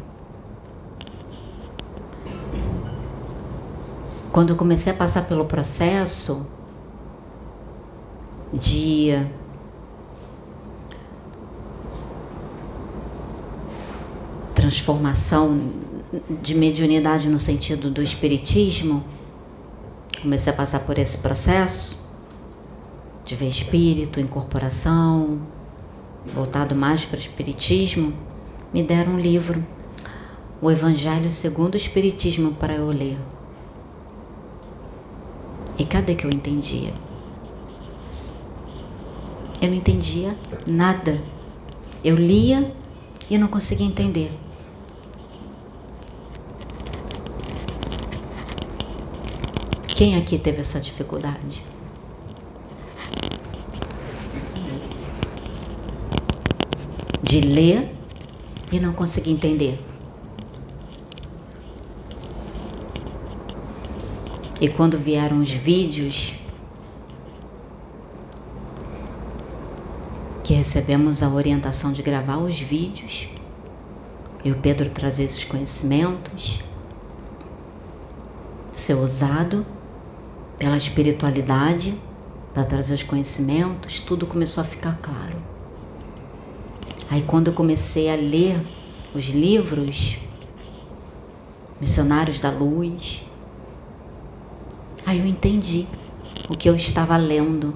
[4.33, 6.47] Quando eu comecei a passar pelo processo
[8.53, 9.11] de
[14.55, 15.59] transformação
[16.41, 19.05] de mediunidade no sentido do espiritismo,
[20.22, 22.08] comecei a passar por esse processo
[23.24, 25.40] de ver espírito, incorporação,
[26.34, 28.12] voltado mais para o Espiritismo,
[28.72, 29.64] me deram um livro,
[30.60, 33.16] O Evangelho segundo o Espiritismo, para eu ler.
[35.78, 36.92] E cadê que eu entendia?
[39.62, 41.22] Eu não entendia nada.
[42.02, 42.74] Eu lia
[43.28, 44.32] e não conseguia entender.
[50.01, 51.62] Quem aqui teve essa dificuldade?
[57.22, 57.94] De ler
[58.72, 59.78] e não conseguir entender.
[64.59, 66.36] E quando vieram os vídeos
[70.42, 73.28] que recebemos a orientação de gravar os vídeos,
[74.42, 76.61] e o Pedro trazer esses conhecimentos,
[78.72, 79.66] ser usado
[80.61, 81.94] pela espiritualidade
[82.52, 85.42] para trazer os conhecimentos, tudo começou a ficar claro.
[87.11, 88.61] Aí quando eu comecei a ler
[89.14, 90.18] os livros,
[91.80, 93.24] Missionários da Luz,
[95.06, 95.86] aí eu entendi
[96.48, 97.74] o que eu estava lendo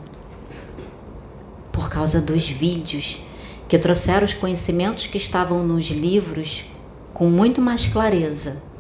[1.73, 3.19] por causa dos vídeos
[3.67, 6.67] que trouxeram os conhecimentos que estavam nos livros
[7.15, 8.74] com muito mais clareza.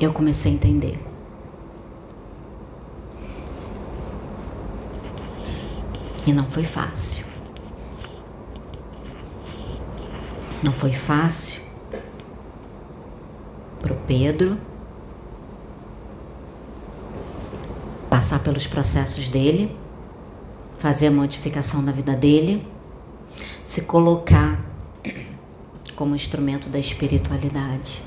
[0.00, 0.98] Eu comecei a entender.
[6.26, 7.26] E não foi fácil.
[10.62, 11.62] Não foi fácil
[13.80, 14.58] para o Pedro
[18.10, 19.76] passar pelos processos dele
[20.78, 22.66] fazer a modificação na vida dele,
[23.64, 24.64] se colocar
[25.94, 28.02] como instrumento da espiritualidade.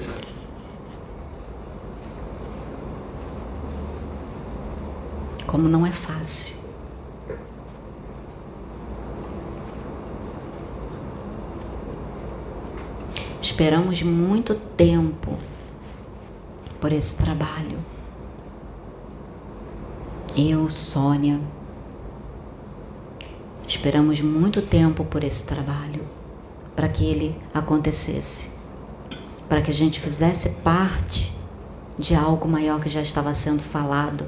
[5.49, 6.57] Como não é fácil.
[13.41, 15.35] Esperamos muito tempo
[16.79, 17.79] por esse trabalho.
[20.37, 21.39] Eu, Sônia,
[23.67, 26.03] Esperamos muito tempo por esse trabalho,
[26.75, 28.57] para que ele acontecesse,
[29.47, 31.35] para que a gente fizesse parte
[31.97, 34.27] de algo maior que já estava sendo falado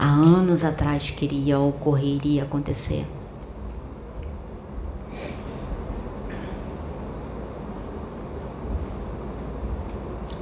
[0.00, 3.06] há anos atrás que iria ocorrer, iria acontecer.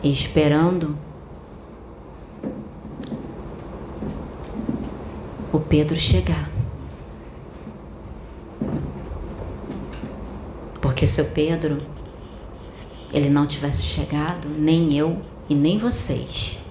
[0.00, 0.96] E esperando
[5.52, 6.48] o Pedro chegar.
[10.80, 11.82] Porque se o Pedro
[13.12, 16.67] ele não tivesse chegado, nem eu e nem vocês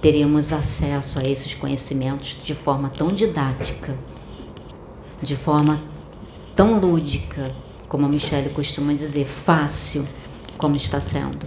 [0.00, 3.96] teríamos acesso a esses conhecimentos de forma tão didática,
[5.22, 5.82] de forma
[6.54, 7.54] tão lúdica,
[7.88, 10.06] como a Michelle costuma dizer, fácil,
[10.56, 11.46] como está sendo.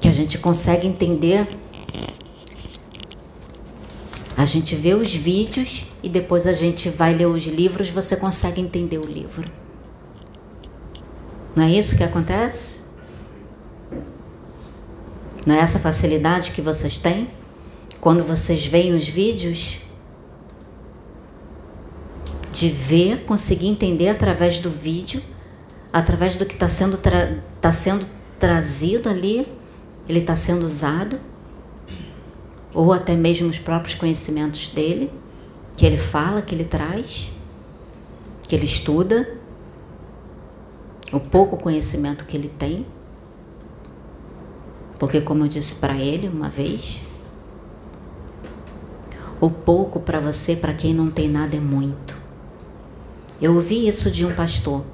[0.00, 1.48] Que a gente consegue entender
[4.36, 8.60] a gente vê os vídeos e depois a gente vai ler os livros, você consegue
[8.60, 9.50] entender o livro.
[11.56, 12.83] Não é isso que acontece?
[15.44, 17.28] Não é essa facilidade que vocês têm
[18.00, 19.78] quando vocês veem os vídeos?
[22.52, 25.20] De ver, conseguir entender através do vídeo,
[25.92, 28.06] através do que está sendo, tra tá sendo
[28.38, 29.46] trazido ali,
[30.08, 31.18] ele está sendo usado
[32.74, 35.10] ou até mesmo os próprios conhecimentos dele,
[35.76, 37.32] que ele fala, que ele traz,
[38.42, 39.38] que ele estuda,
[41.12, 42.84] o pouco conhecimento que ele tem.
[44.98, 47.02] Porque, como eu disse para ele uma vez,
[49.40, 52.16] o pouco para você, para quem não tem nada, é muito.
[53.40, 54.84] Eu ouvi isso de um pastor.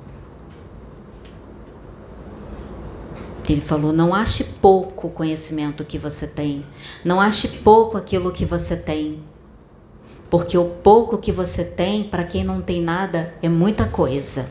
[3.49, 6.65] Ele falou: não ache pouco o conhecimento que você tem,
[7.05, 9.21] não ache pouco aquilo que você tem,
[10.29, 14.51] porque o pouco que você tem, para quem não tem nada, é muita coisa.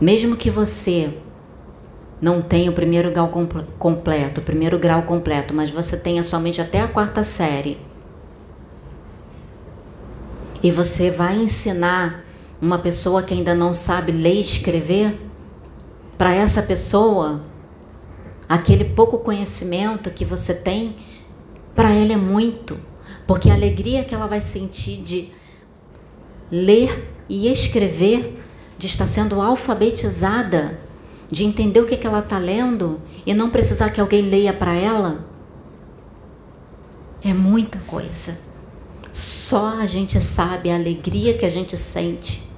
[0.00, 1.21] Mesmo que você
[2.22, 3.28] não tenha o primeiro grau
[3.80, 7.76] completo, o primeiro grau completo, mas você tenha somente até a quarta série,
[10.62, 12.24] e você vai ensinar
[12.60, 15.18] uma pessoa que ainda não sabe ler e escrever,
[16.16, 17.42] para essa pessoa,
[18.48, 20.94] aquele pouco conhecimento que você tem,
[21.74, 22.78] para ela é muito,
[23.26, 25.30] porque a alegria que ela vai sentir de
[26.48, 28.40] ler e escrever,
[28.78, 30.78] de estar sendo alfabetizada,
[31.32, 34.72] de entender o que, que ela está lendo e não precisar que alguém leia para
[34.72, 35.26] ela,
[37.24, 38.38] é muita coisa.
[39.10, 42.52] Só a gente sabe a alegria que a gente sente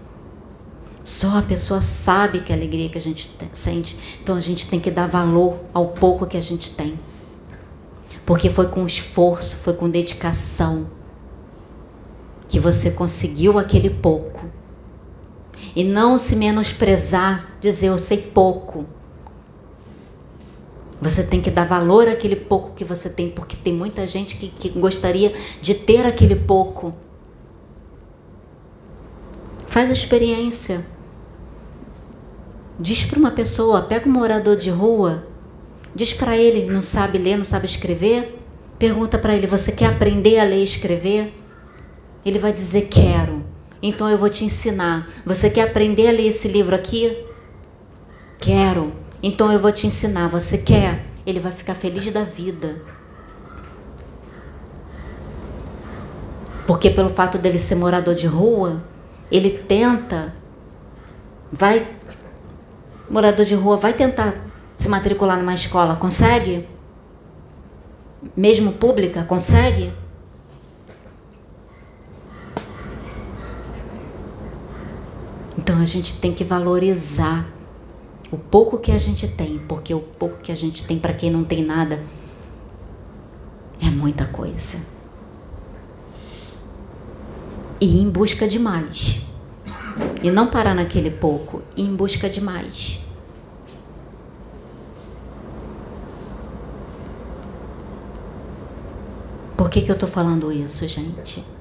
[1.04, 4.18] só a pessoa sabe que a alegria que a gente sente.
[4.22, 6.98] Então a gente tem que dar valor ao pouco que a gente tem.
[8.24, 10.88] Porque foi com esforço, foi com dedicação
[12.48, 14.48] que você conseguiu aquele pouco.
[15.74, 18.86] E não se menosprezar, dizer eu sei pouco.
[21.00, 24.48] Você tem que dar valor àquele pouco que você tem, porque tem muita gente que,
[24.48, 26.94] que gostaria de ter aquele pouco.
[29.66, 30.86] Faz experiência.
[32.78, 35.26] Diz para uma pessoa, pega um morador de rua,
[35.94, 38.38] diz para ele, não sabe ler, não sabe escrever,
[38.78, 41.32] pergunta para ele, você quer aprender a ler e escrever?
[42.24, 43.33] Ele vai dizer, quero.
[43.86, 45.06] Então eu vou te ensinar.
[45.26, 47.14] Você quer aprender a ler esse livro aqui?
[48.40, 48.94] Quero.
[49.22, 50.26] Então eu vou te ensinar.
[50.28, 51.04] Você quer?
[51.26, 52.80] Ele vai ficar feliz da vida.
[56.66, 58.82] Porque pelo fato dele ser morador de rua,
[59.30, 60.34] ele tenta,
[61.52, 61.86] vai,
[63.10, 64.34] morador de rua, vai tentar
[64.74, 66.66] se matricular numa escola, consegue?
[68.34, 69.92] Mesmo pública, consegue?
[75.64, 77.50] Então a gente tem que valorizar
[78.30, 81.30] o pouco que a gente tem, porque o pouco que a gente tem para quem
[81.30, 82.04] não tem nada
[83.80, 84.84] é muita coisa.
[87.80, 89.28] E ir em busca de mais.
[90.22, 93.06] E não parar naquele pouco, ir em busca de mais.
[99.56, 101.53] Por que, que eu estou falando isso, gente?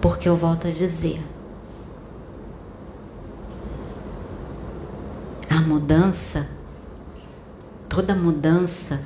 [0.00, 1.20] Porque eu volto a dizer:
[5.48, 6.48] a mudança,
[7.88, 9.04] toda mudança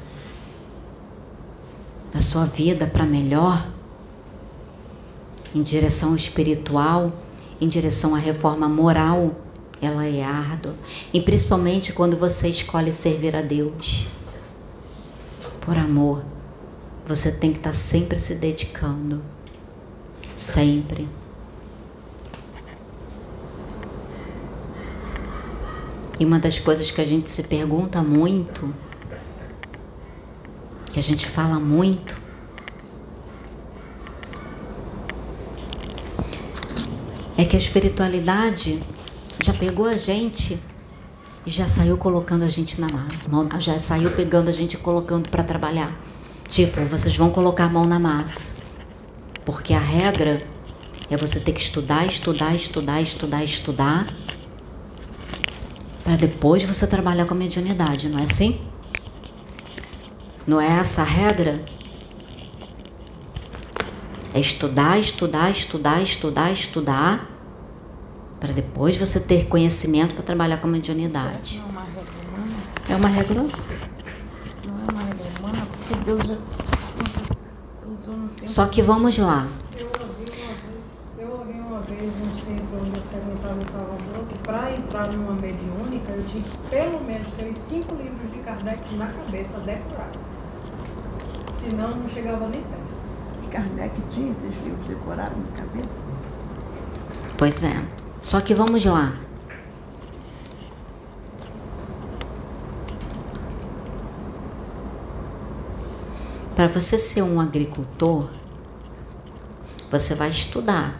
[2.12, 3.66] da sua vida para melhor,
[5.54, 7.12] em direção espiritual,
[7.60, 9.34] em direção à reforma moral,
[9.80, 10.74] ela é árdua.
[11.12, 14.08] E principalmente quando você escolhe servir a Deus.
[15.60, 16.22] Por amor,
[17.06, 19.33] você tem que estar sempre se dedicando.
[20.34, 21.08] Sempre.
[26.18, 28.72] E uma das coisas que a gente se pergunta muito,
[30.92, 32.16] que a gente fala muito,
[37.36, 38.80] é que a espiritualidade
[39.40, 40.58] já pegou a gente
[41.44, 42.86] e já saiu colocando a gente na
[43.28, 45.92] mão, já saiu pegando a gente e colocando para trabalhar.
[46.48, 48.63] Tipo, vocês vão colocar a mão na massa.
[49.44, 50.46] Porque a regra
[51.10, 54.14] é você ter que estudar, estudar, estudar, estudar, estudar,
[56.02, 58.60] para depois você trabalhar com a mediunidade, não é assim?
[60.46, 61.64] Não é essa a regra?
[64.32, 67.30] É estudar, estudar, estudar, estudar, estudar,
[68.40, 71.62] para depois você ter conhecimento para trabalhar com a mediunidade.
[71.62, 72.56] É uma regra humana?
[72.90, 73.34] É uma regra?
[73.34, 76.53] Não é uma regra humana, porque Deus já
[78.46, 79.46] só que vamos lá.
[79.76, 80.82] Eu ouvi uma vez,
[81.18, 85.32] eu ouvi uma vez um centro onde eu frequentava em Salvador que para entrar numa
[85.32, 90.20] mediúnica eu tinha que pelo menos ter os cinco livros de Kardec na cabeça decorados.
[91.52, 92.84] Senão não chegava nem perto.
[93.54, 96.02] Kardec tinha esses livros decorados na cabeça?
[97.38, 97.84] Pois é.
[98.20, 99.12] Só que vamos lá.
[106.64, 108.30] Para você ser um agricultor,
[109.90, 110.98] você vai estudar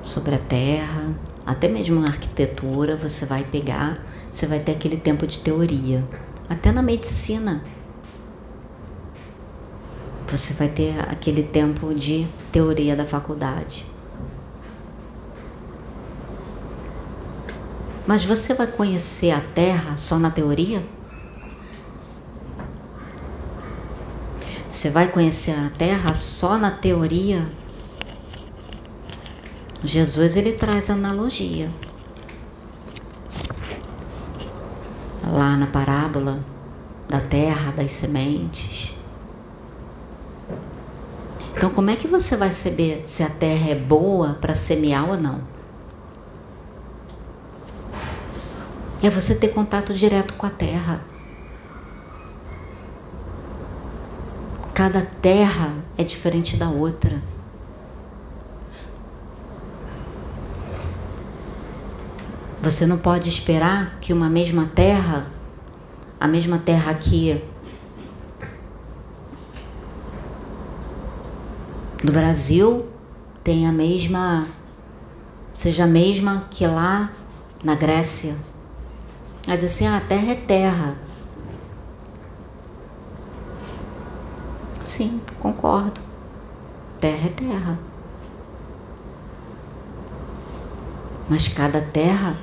[0.00, 1.14] sobre a terra,
[1.44, 6.02] até mesmo a arquitetura, você vai pegar, você vai ter aquele tempo de teoria.
[6.48, 7.62] Até na medicina,
[10.26, 13.84] você vai ter aquele tempo de teoria da faculdade.
[18.06, 20.82] Mas você vai conhecer a Terra só na teoria?
[24.70, 27.44] Você vai conhecer a Terra só na teoria?
[29.82, 31.68] Jesus ele traz analogia.
[35.26, 36.38] Lá na parábola
[37.08, 38.96] da terra, das sementes.
[41.56, 45.16] Então, como é que você vai saber se a terra é boa para semear ou
[45.16, 45.40] não?
[49.02, 51.09] É você ter contato direto com a terra.
[54.80, 57.20] Cada terra é diferente da outra.
[62.62, 65.26] Você não pode esperar que uma mesma terra,
[66.18, 67.44] a mesma terra aqui
[72.02, 72.88] do Brasil,
[73.44, 74.46] tenha a mesma,
[75.52, 77.12] seja a mesma que lá
[77.62, 78.34] na Grécia.
[79.46, 81.09] Mas assim, a terra é terra.
[84.90, 86.00] Sim, concordo.
[87.00, 87.78] Terra é terra.
[91.28, 92.36] Mas cada terra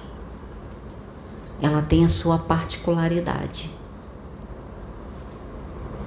[1.62, 3.70] ela tem a sua particularidade.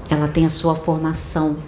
[0.09, 1.59] Ela tem a sua formação.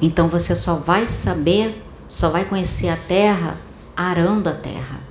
[0.00, 3.56] Então você só vai saber, só vai conhecer a terra
[3.96, 5.01] arando a terra.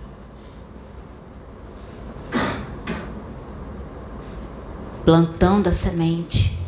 [5.04, 6.60] Plantando a semente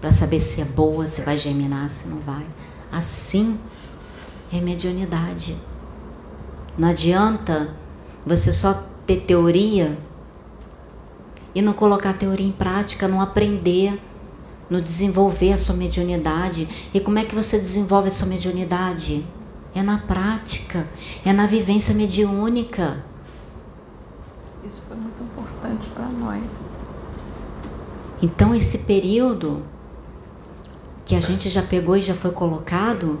[0.00, 2.46] para saber se é boa, se vai germinar, se não vai.
[2.92, 3.58] Assim
[4.52, 5.56] é mediunidade.
[6.78, 7.74] Não adianta
[8.24, 8.74] você só
[9.06, 9.96] ter teoria
[11.54, 13.98] e não colocar a teoria em prática, não aprender,
[14.68, 16.68] não desenvolver a sua mediunidade.
[16.92, 19.26] E como é que você desenvolve a sua mediunidade?
[19.74, 20.86] É na prática,
[21.24, 23.02] é na vivência mediúnica.
[24.66, 26.42] Isso foi muito importante para nós.
[28.26, 29.62] Então, esse período
[31.04, 33.20] que a gente já pegou e já foi colocado,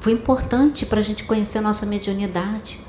[0.00, 2.80] foi importante para a gente conhecer a nossa mediunidade.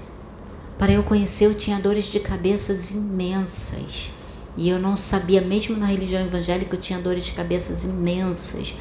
[0.79, 4.09] Para eu conhecer, eu tinha dores de cabeças imensas.
[4.57, 8.73] E eu não sabia, mesmo na religião evangélica, eu tinha dores de cabeças imensas.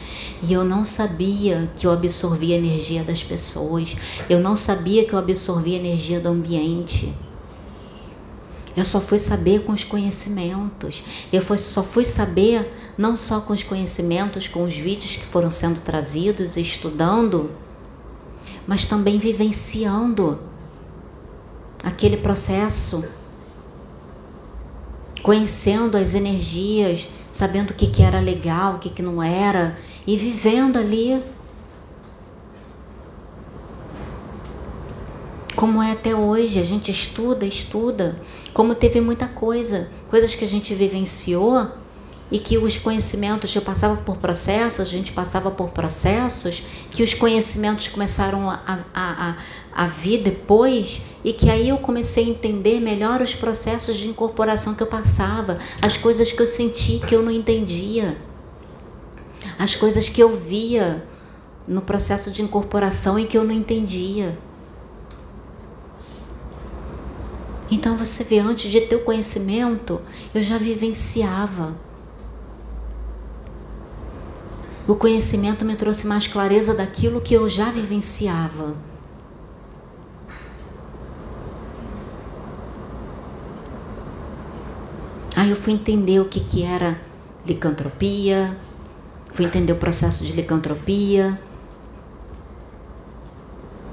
[0.42, 3.94] E eu não sabia que eu absorvia a energia das pessoas.
[4.30, 7.12] Eu não sabia que eu absorvia a energia do ambiente.
[8.78, 11.02] Eu só fui saber com os conhecimentos.
[11.32, 15.80] Eu só fui saber não só com os conhecimentos, com os vídeos que foram sendo
[15.80, 17.50] trazidos estudando,
[18.68, 20.38] mas também vivenciando
[21.82, 23.04] aquele processo,
[25.24, 29.76] conhecendo as energias, sabendo o que, que era legal, o que, que não era,
[30.06, 31.20] e vivendo ali
[35.56, 36.60] como é até hoje.
[36.60, 38.16] A gente estuda, estuda,
[38.58, 41.70] como teve muita coisa, coisas que a gente vivenciou
[42.28, 47.14] e que os conhecimentos, eu passava por processos, a gente passava por processos, que os
[47.14, 49.36] conhecimentos começaram a, a, a,
[49.84, 54.74] a vir depois e que aí eu comecei a entender melhor os processos de incorporação
[54.74, 58.18] que eu passava, as coisas que eu senti que eu não entendia,
[59.56, 61.06] as coisas que eu via
[61.64, 64.36] no processo de incorporação e que eu não entendia.
[67.70, 70.00] Então você vê, antes de ter o conhecimento,
[70.34, 71.74] eu já vivenciava.
[74.86, 78.74] O conhecimento me trouxe mais clareza daquilo que eu já vivenciava.
[85.36, 86.98] Aí eu fui entender o que, que era
[87.46, 88.56] licantropia,
[89.34, 91.38] fui entender o processo de licantropia,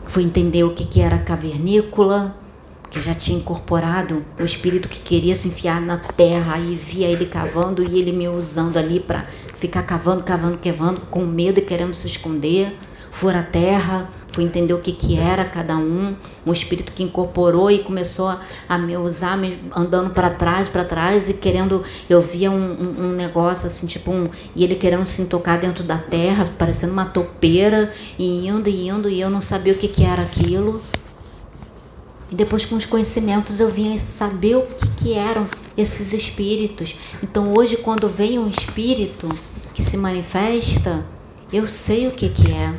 [0.06, 2.45] fui entender o que, que era cavernícola
[2.96, 7.26] que já tinha incorporado o espírito que queria se enfiar na terra e via ele
[7.26, 11.94] cavando e ele me usando ali para ficar cavando, cavando, cavando, com medo e querendo
[11.94, 12.74] se esconder.
[13.12, 16.16] Fora a terra, fui entender o que, que era cada um,
[16.46, 18.34] um espírito que incorporou e começou
[18.70, 21.84] a, me usar, me, andando para trás, para trás e querendo.
[22.10, 24.30] Eu via um, um, um, negócio assim, tipo um.
[24.56, 29.10] E ele querendo se tocar dentro da terra, parecendo uma topeira, e indo e indo,
[29.10, 30.82] e eu não sabia o que, que era aquilo.
[32.32, 35.48] E depois, com os conhecimentos, eu vinha saber o que, que eram
[35.78, 36.98] esses espíritos.
[37.22, 39.30] Então, hoje, quando vem um espírito
[39.74, 41.06] que se manifesta,
[41.52, 42.74] eu sei o que, que é.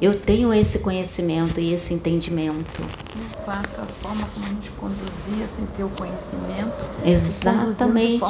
[0.00, 2.82] Eu tenho esse conhecimento e esse entendimento.
[2.82, 6.84] De fato, a forma como nos conduzia sem ter o conhecimento.
[7.04, 8.24] Exatamente.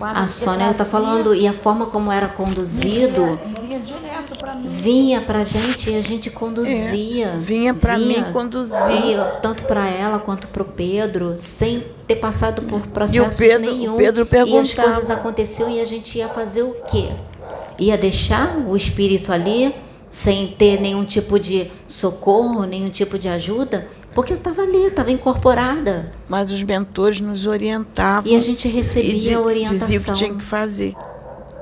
[0.00, 3.38] A Sônia está falando, e a forma como era conduzido.
[3.44, 4.68] Vinha, vinha direto para mim.
[4.68, 7.26] Vinha para a gente e a gente conduzia.
[7.26, 9.18] É, vinha para mim conduzir.
[9.42, 13.94] Tanto para ela quanto para o Pedro, sem ter passado por processo nenhum.
[13.94, 14.58] O Pedro perguntava.
[14.58, 17.10] E as coisas aconteciam e a gente ia fazer o quê?
[17.78, 19.74] Ia deixar o espírito ali
[20.10, 25.12] sem ter nenhum tipo de socorro, nenhum tipo de ajuda, porque eu estava ali, estava
[25.12, 26.12] incorporada.
[26.28, 28.30] Mas os mentores nos orientavam.
[28.30, 29.88] E a gente recebia a orientação.
[29.88, 30.96] Dizia o que tinha que fazer.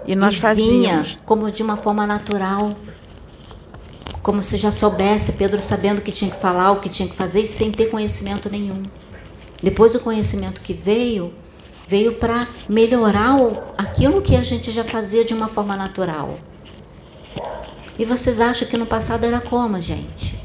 [0.06, 1.08] E nós e fazíamos.
[1.08, 2.74] Vinha como de uma forma natural.
[4.22, 7.14] Como se já soubesse, Pedro sabendo o que tinha que falar, o que tinha que
[7.14, 8.84] fazer, e sem ter conhecimento nenhum.
[9.62, 11.32] Depois o conhecimento que veio,
[11.86, 13.36] veio para melhorar
[13.76, 16.38] aquilo que a gente já fazia de uma forma natural.
[17.98, 20.38] E vocês acham que no passado era como, gente?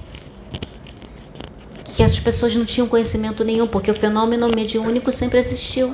[1.96, 5.94] Que as pessoas não tinham conhecimento nenhum, porque o fenômeno mediúnico sempre existiu.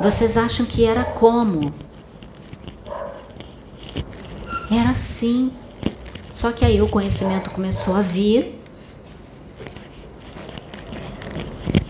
[0.00, 1.72] Vocês acham que era como?
[4.70, 5.52] Era assim.
[6.32, 8.60] Só que aí o conhecimento começou a vir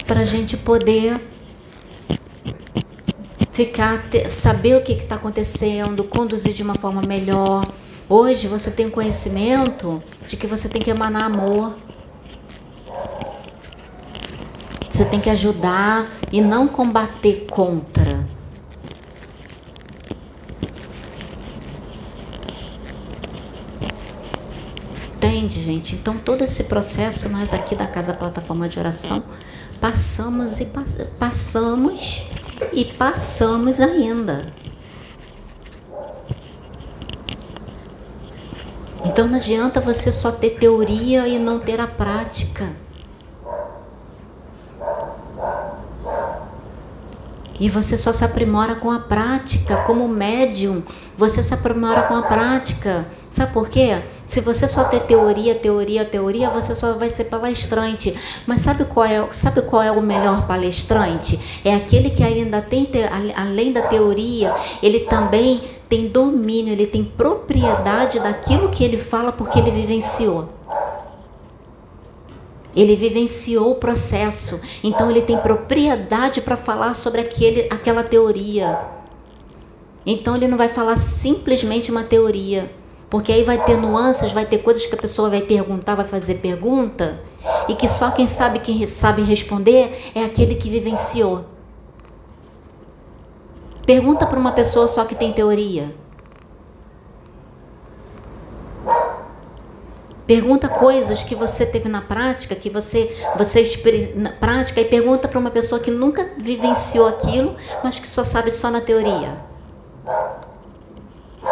[0.07, 1.21] para a gente poder
[3.65, 7.67] ficar, saber o que está acontecendo, conduzir de uma forma melhor,
[8.11, 11.77] Hoje você tem conhecimento de que você tem que emanar amor.
[14.89, 18.27] Você tem que ajudar e não combater contra.
[25.17, 25.95] Entende, gente?
[25.95, 29.23] Então, todo esse processo, nós aqui da Casa Plataforma de Oração,
[29.83, 32.23] passamos e pass passamos
[32.73, 34.53] e passamos ainda.
[39.05, 42.88] Então não adianta você só ter teoria e não ter a prática.
[47.61, 50.83] E você só se aprimora com a prática, como médium,
[51.17, 53.07] você se aprimora com a prática.
[53.29, 54.01] Sabe por quê?
[54.25, 58.17] Se você só ter teoria, teoria, teoria, você só vai ser palestrante.
[58.47, 61.39] Mas sabe qual é, sabe qual é o melhor palestrante?
[61.65, 62.89] É aquele que ainda tem,
[63.35, 69.59] além da teoria, ele também tem domínio, ele tem propriedade daquilo que ele fala porque
[69.59, 70.58] ele vivenciou.
[72.79, 78.79] Ele vivenciou o processo, então ele tem propriedade para falar sobre aquele, aquela teoria.
[80.07, 82.71] Então ele não vai falar simplesmente uma teoria,
[83.11, 86.37] porque aí vai ter nuances, vai ter coisas que a pessoa vai perguntar, vai fazer
[86.37, 87.21] pergunta,
[87.69, 91.47] e que só quem sabe quem sabe responder é aquele que vivenciou.
[93.85, 95.93] Pergunta para uma pessoa só que tem teoria.
[100.29, 105.39] Pergunta coisas que você teve na prática, que você você na prática e pergunta para
[105.39, 109.33] uma pessoa que nunca vivenciou aquilo, mas que só sabe só na teoria.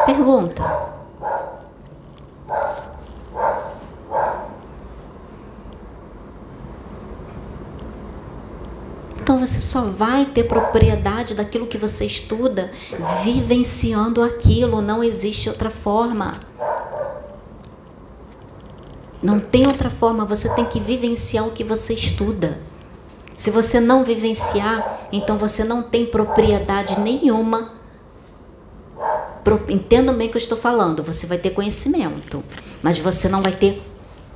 [0.05, 0.63] Pergunta.
[9.23, 12.71] Então você só vai ter propriedade daquilo que você estuda
[13.25, 16.39] vivenciando aquilo, não existe outra forma.
[19.27, 22.61] Não tem outra forma, você tem que vivenciar o que você estuda.
[23.37, 27.73] Se você não vivenciar, então você não tem propriedade nenhuma.
[29.69, 32.41] Entendo bem o que eu estou falando, você vai ter conhecimento,
[32.81, 33.83] mas você não vai ter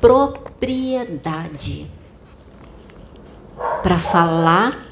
[0.01, 1.89] propriedade
[3.85, 4.89] para falar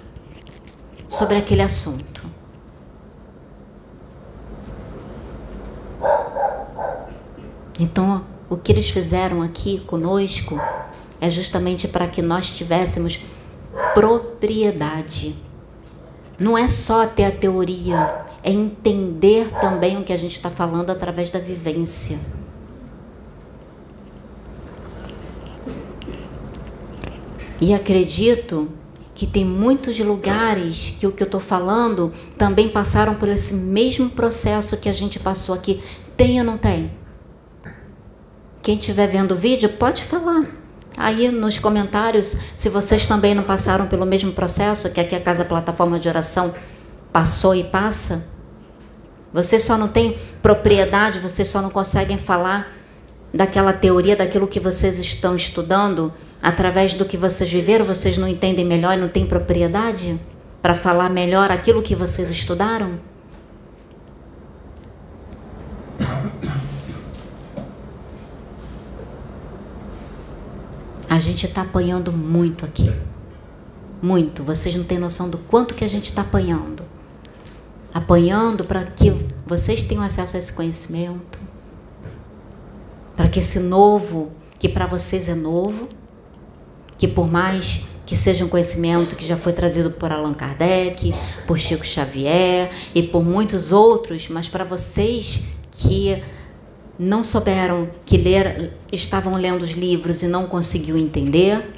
[1.09, 2.23] sobre aquele assunto.
[7.81, 10.61] Então, o que eles fizeram aqui conosco
[11.21, 13.21] é justamente para que nós tivéssemos
[13.95, 15.35] propriedade.
[16.39, 20.91] Não é só ter a teoria, é entender também o que a gente está falando
[20.91, 22.19] através da vivência.
[27.61, 28.69] E acredito
[29.17, 34.09] que tem muitos lugares que o que eu estou falando também passaram por esse mesmo
[34.09, 35.83] processo que a gente passou aqui.
[36.17, 36.93] Tem ou não tem?
[38.69, 40.45] Quem estiver vendo o vídeo pode falar
[40.95, 45.43] aí nos comentários se vocês também não passaram pelo mesmo processo que aqui a Casa
[45.43, 46.55] Plataforma de Oração
[47.11, 48.27] passou e passa.
[49.33, 52.71] Vocês só não têm propriedade, vocês só não conseguem falar
[53.33, 56.13] daquela teoria, daquilo que vocês estão estudando,
[56.43, 60.21] através do que vocês viveram, vocês não entendem melhor e não têm propriedade
[60.61, 63.01] para falar melhor aquilo que vocês estudaram?
[71.09, 72.93] A gente está apanhando muito aqui.
[74.03, 74.43] Muito.
[74.43, 76.83] Vocês não têm noção do quanto que a gente está apanhando.
[77.93, 79.11] Apanhando para que
[79.47, 81.39] vocês tenham acesso a esse conhecimento.
[83.17, 85.89] Para que esse novo, que para vocês é novo,
[86.97, 91.15] que por mais que seja um conhecimento que já foi trazido por Allan Kardec,
[91.47, 96.23] por Chico Xavier e por muitos outros, mas para vocês que
[96.99, 101.75] não souberam que ler, estavam lendo os livros e não conseguiu entender.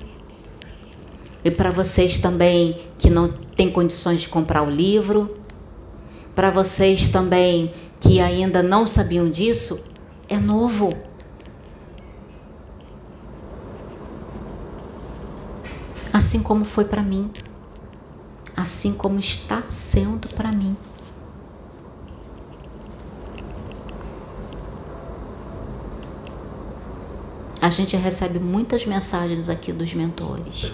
[1.45, 5.39] E para vocês também que não têm condições de comprar o livro,
[6.35, 9.91] para vocês também que ainda não sabiam disso,
[10.29, 10.97] é novo.
[16.13, 17.31] Assim como foi para mim,
[18.57, 20.77] assim como está sendo para mim.
[27.63, 30.73] A gente recebe muitas mensagens aqui dos mentores.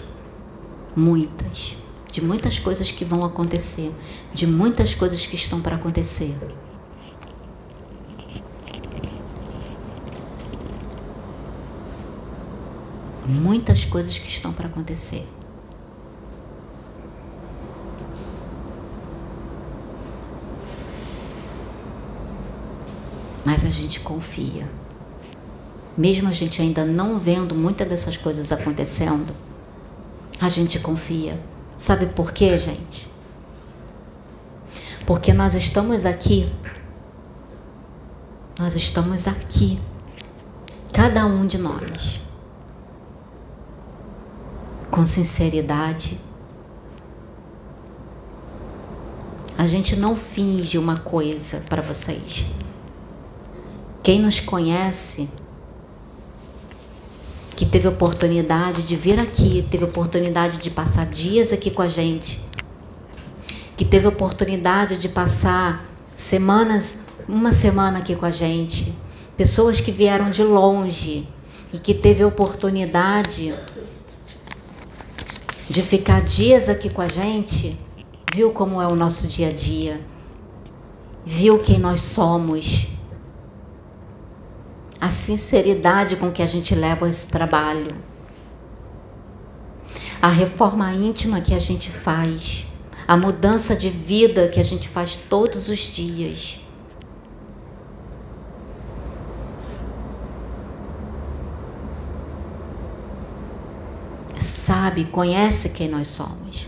[0.94, 1.74] Muitas.
[2.12, 3.92] De muitas coisas que vão acontecer.
[4.32, 6.36] De muitas coisas que estão para acontecer.
[13.28, 15.26] Muitas coisas que estão para acontecer.
[23.44, 24.85] Mas a gente confia.
[25.96, 29.34] Mesmo a gente ainda não vendo muitas dessas coisas acontecendo,
[30.40, 31.38] a gente confia.
[31.78, 33.08] Sabe por quê, gente?
[35.06, 36.52] Porque nós estamos aqui.
[38.58, 39.78] Nós estamos aqui.
[40.92, 42.22] Cada um de nós.
[44.90, 46.20] Com sinceridade.
[49.56, 52.46] A gente não finge uma coisa para vocês.
[54.02, 55.30] Quem nos conhece,
[57.56, 62.44] que teve oportunidade de vir aqui, teve oportunidade de passar dias aqui com a gente,
[63.74, 65.82] que teve oportunidade de passar
[66.14, 68.94] semanas, uma semana aqui com a gente,
[69.38, 71.26] pessoas que vieram de longe
[71.72, 73.54] e que teve oportunidade
[75.68, 77.74] de ficar dias aqui com a gente,
[78.34, 79.98] viu como é o nosso dia a dia,
[81.24, 82.95] viu quem nós somos,
[85.06, 87.94] a sinceridade com que a gente leva esse trabalho,
[90.20, 92.72] a reforma íntima que a gente faz.
[93.06, 96.62] A mudança de vida que a gente faz todos os dias.
[104.36, 106.66] Sabe, conhece quem nós somos.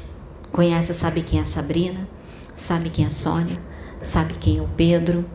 [0.52, 2.08] Conhece, sabe quem é a Sabrina,
[2.54, 3.60] sabe quem é a Sônia,
[4.00, 5.28] sabe quem é o Pedro,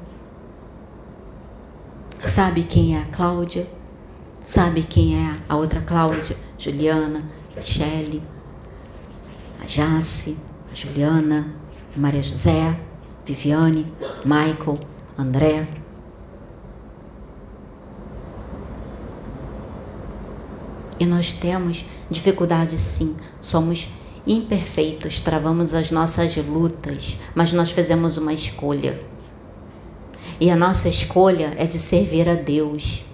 [2.26, 3.68] sabe quem é a Cláudia,
[4.40, 7.24] sabe quem é a outra Cláudia, Juliana,
[7.60, 8.22] Shelley,
[9.62, 10.40] a Jace,
[10.74, 11.54] Juliana,
[11.96, 12.76] Maria José,
[13.26, 13.92] Viviane,
[14.24, 14.80] Michael,
[15.18, 15.68] André.
[21.00, 23.90] E nós temos dificuldades sim, somos
[24.26, 29.13] imperfeitos, travamos as nossas lutas, mas nós fizemos uma escolha.
[30.44, 33.06] E a nossa escolha é de servir a Deus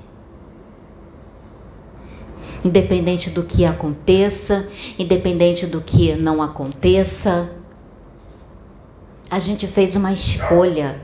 [2.65, 4.67] independente do que aconteça,
[4.97, 7.55] independente do que não aconteça.
[9.29, 10.99] A gente fez uma escolha.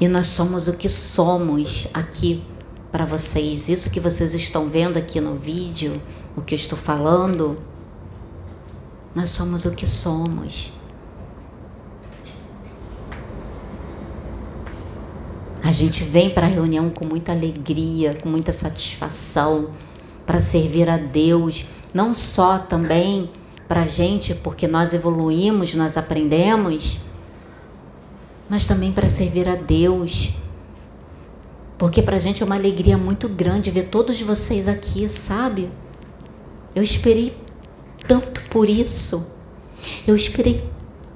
[0.00, 2.42] E nós somos o que somos aqui
[2.90, 3.68] para vocês.
[3.68, 6.02] Isso que vocês estão vendo aqui no vídeo,
[6.36, 7.56] o que eu estou falando,
[9.16, 10.74] nós somos o que somos.
[15.64, 19.70] A gente vem para a reunião com muita alegria, com muita satisfação,
[20.26, 21.64] para servir a Deus,
[21.94, 23.30] não só também
[23.66, 27.06] para a gente, porque nós evoluímos, nós aprendemos,
[28.50, 30.40] mas também para servir a Deus.
[31.78, 35.70] Porque para a gente é uma alegria muito grande ver todos vocês aqui, sabe?
[36.74, 37.45] Eu esperei
[38.06, 39.34] tanto por isso.
[40.06, 40.68] Eu esperei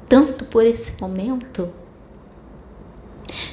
[0.09, 1.73] tanto por esse momento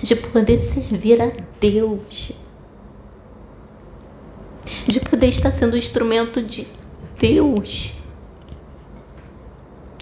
[0.02, 2.40] de poder servir a Deus,
[4.88, 6.68] de poder estar sendo instrumento de
[7.20, 8.00] Deus.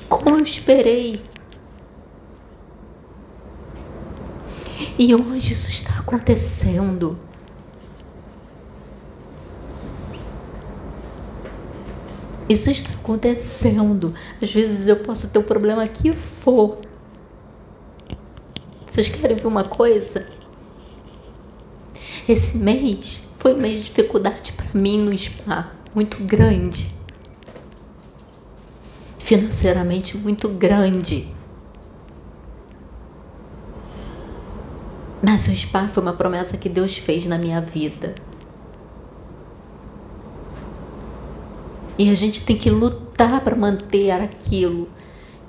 [0.07, 1.21] Como eu esperei.
[4.97, 7.17] E hoje isso está acontecendo.
[12.47, 14.15] Isso está acontecendo.
[14.41, 16.79] Às vezes eu posso ter o problema que for,
[18.85, 20.27] vocês querem ver uma coisa?
[22.27, 26.95] Esse mês foi um mês de dificuldade para mim no spa, muito grande.
[29.19, 31.27] Financeiramente muito grande.
[35.23, 38.15] Mas o spa foi uma promessa que Deus fez na minha vida.
[41.97, 44.89] E a gente tem que lutar para manter aquilo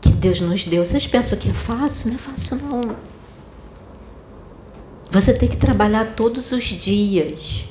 [0.00, 0.84] que Deus nos deu.
[0.84, 2.08] Vocês pensam que é fácil?
[2.08, 2.96] Não é fácil, não.
[5.10, 7.68] Você tem que trabalhar todos os dias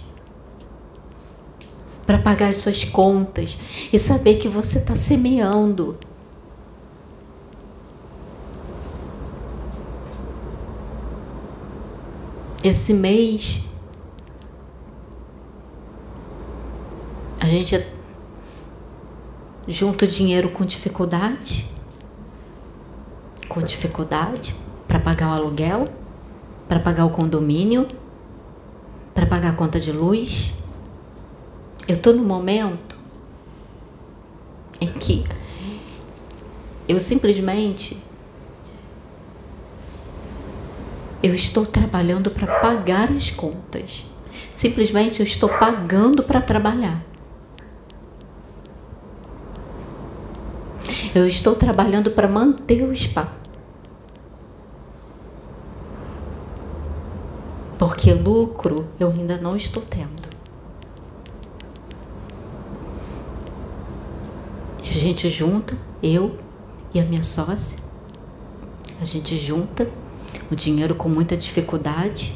[2.06, 3.58] para pagar as suas contas
[3.92, 5.98] e saber que você está semeando.
[12.64, 13.76] Esse mês
[17.40, 17.76] a gente
[19.68, 21.70] junta dinheiro com dificuldade,
[23.50, 24.56] com dificuldade
[24.88, 25.90] para pagar o aluguel
[26.68, 27.88] para pagar o condomínio,
[29.14, 30.56] para pagar a conta de luz.
[31.88, 32.98] Eu estou no momento
[34.82, 35.24] em que
[36.88, 37.98] eu simplesmente
[41.22, 44.06] eu estou trabalhando para pagar as contas.
[44.54, 47.04] Simplesmente eu estou pagando para trabalhar.
[51.16, 53.34] Eu estou trabalhando para manter o spa.
[57.80, 60.28] Porque lucro eu ainda não estou tendo.
[64.82, 66.38] A gente junta, eu
[66.94, 67.82] e a minha sócia,
[69.00, 69.90] a gente junta
[70.52, 72.36] o dinheiro com muita dificuldade,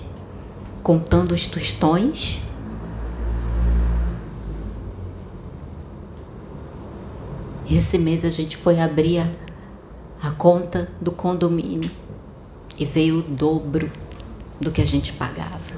[0.82, 2.40] contando os tostões.
[7.70, 9.28] E esse mês a gente foi abrir a,
[10.28, 11.90] a conta do condomínio
[12.80, 13.92] e veio o dobro
[14.60, 15.70] do que a gente pagava.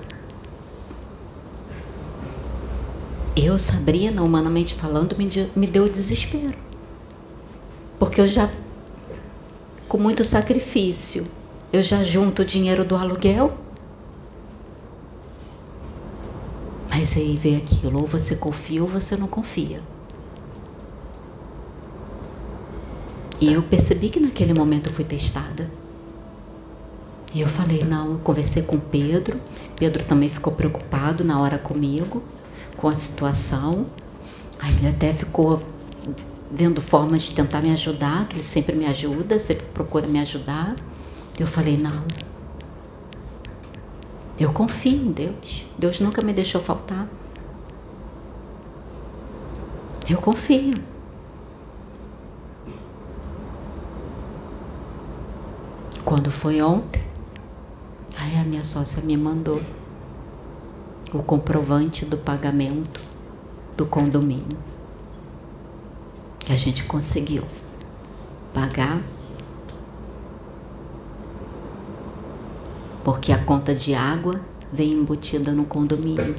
[3.35, 6.57] Eu, Sabrina, humanamente falando, me, me deu desespero.
[7.99, 8.49] Porque eu já,
[9.89, 11.27] com muito sacrifício,
[11.73, 13.57] eu já junto o dinheiro do aluguel.
[16.89, 19.81] Mas aí veio aquilo, ou você confia ou você não confia.
[23.41, 25.67] E eu percebi que naquele momento eu fui testada.
[27.33, 29.41] E eu falei, não, eu conversei com Pedro.
[29.77, 32.21] Pedro também ficou preocupado na hora comigo,
[32.77, 33.87] com a situação.
[34.59, 35.63] Aí ele até ficou
[36.51, 40.75] vendo formas de tentar me ajudar, que ele sempre me ajuda, sempre procura me ajudar.
[41.39, 42.03] Eu falei, não.
[44.39, 45.65] Eu confio em Deus.
[45.79, 47.07] Deus nunca me deixou faltar.
[50.07, 50.90] Eu confio.
[56.03, 57.01] Quando foi ontem,
[58.17, 59.61] aí a minha sócia me mandou
[61.13, 63.01] o comprovante do pagamento
[63.77, 64.57] do condomínio.
[66.39, 67.43] Que a gente conseguiu
[68.53, 69.01] pagar
[73.03, 74.39] porque a conta de água
[74.71, 76.35] vem embutida no condomínio.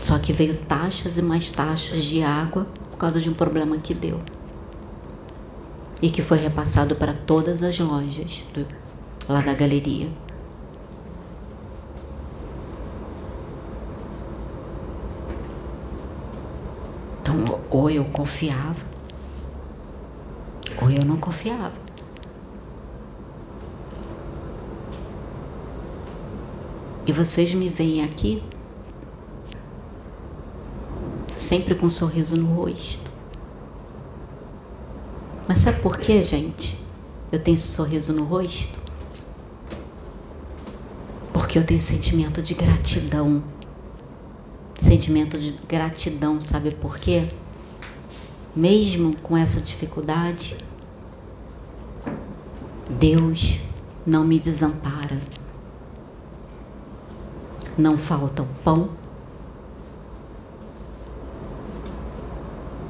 [0.00, 3.94] Só que veio taxas e mais taxas de água por causa de um problema que
[3.94, 4.20] deu.
[6.02, 8.66] E que foi repassado para todas as lojas do,
[9.28, 10.08] lá da galeria.
[17.20, 18.84] Então, ou eu confiava,
[20.80, 21.90] ou eu não confiava.
[27.06, 28.42] E vocês me veem aqui
[31.36, 33.09] sempre com um sorriso no rosto.
[35.50, 36.80] Mas sabe por quê, gente?
[37.32, 38.78] Eu tenho esse sorriso no rosto?
[41.32, 43.42] Porque eu tenho sentimento de gratidão.
[44.78, 47.28] Sentimento de gratidão, sabe por quê?
[48.54, 50.56] Mesmo com essa dificuldade,
[52.88, 53.58] Deus
[54.06, 55.20] não me desampara
[57.76, 58.90] não falta o pão,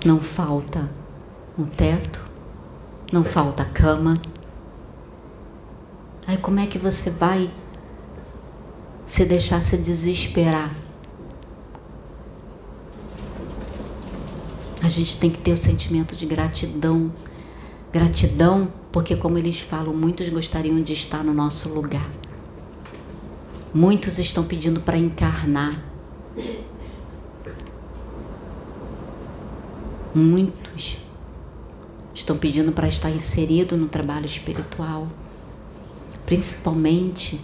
[0.04, 0.90] não falta
[1.56, 2.29] um teto,
[3.12, 4.20] não falta cama.
[6.26, 7.50] Aí como é que você vai
[9.04, 10.72] se deixar se desesperar?
[14.82, 17.12] A gente tem que ter o sentimento de gratidão.
[17.92, 22.08] Gratidão, porque como eles falam, muitos gostariam de estar no nosso lugar.
[23.74, 25.80] Muitos estão pedindo para encarnar.
[30.14, 31.09] Muitos
[32.14, 35.08] estão pedindo para estar inserido no trabalho espiritual,
[36.26, 37.40] principalmente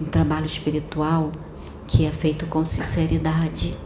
[0.00, 1.32] um trabalho espiritual
[1.86, 3.76] que é feito com sinceridade.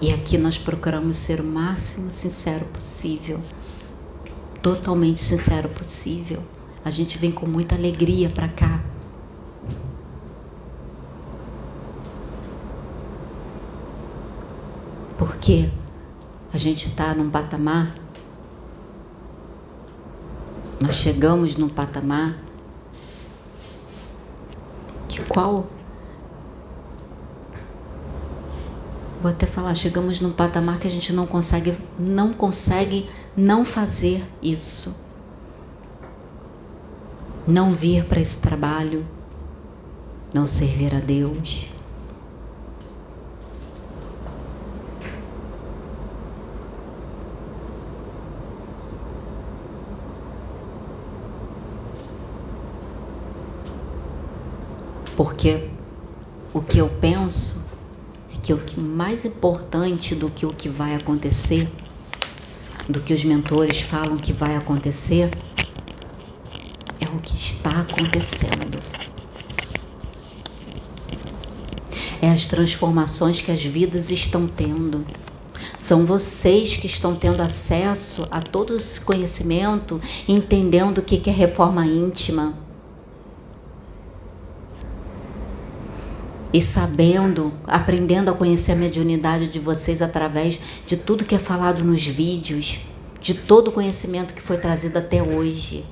[0.00, 3.40] E aqui nós procuramos ser o máximo sincero possível
[4.64, 6.42] totalmente sincero possível.
[6.82, 8.82] A gente vem com muita alegria para cá.
[15.16, 15.70] Porque
[16.52, 17.94] a gente está num patamar,
[20.80, 22.36] nós chegamos num patamar
[25.08, 25.66] que qual
[29.24, 34.22] vou até falar, chegamos num patamar que a gente não consegue, não consegue não fazer
[34.42, 35.02] isso.
[37.46, 39.06] Não vir para esse trabalho,
[40.34, 41.73] não servir a Deus.
[55.16, 55.68] Porque
[56.52, 57.64] o que eu penso
[58.34, 61.68] é que o que mais importante do que o que vai acontecer
[62.88, 65.30] do que os mentores falam que vai acontecer
[67.00, 68.78] é o que está acontecendo.
[72.24, 75.04] é as transformações que as vidas estão tendo.
[75.78, 81.84] São vocês que estão tendo acesso a todo esse conhecimento, entendendo o que é reforma
[81.84, 82.63] íntima.
[86.54, 91.82] E sabendo, aprendendo a conhecer a mediunidade de vocês através de tudo que é falado
[91.82, 92.78] nos vídeos,
[93.20, 95.84] de todo o conhecimento que foi trazido até hoje.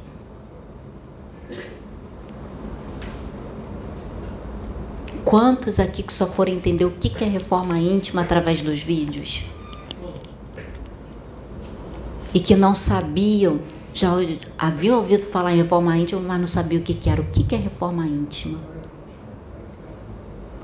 [5.24, 9.42] Quantos aqui que só foram entender o que é reforma íntima através dos vídeos?
[12.32, 13.60] E que não sabiam,
[13.92, 14.10] já
[14.56, 17.20] haviam ouvido falar em reforma íntima, mas não sabiam o que era.
[17.20, 18.71] O que é reforma íntima?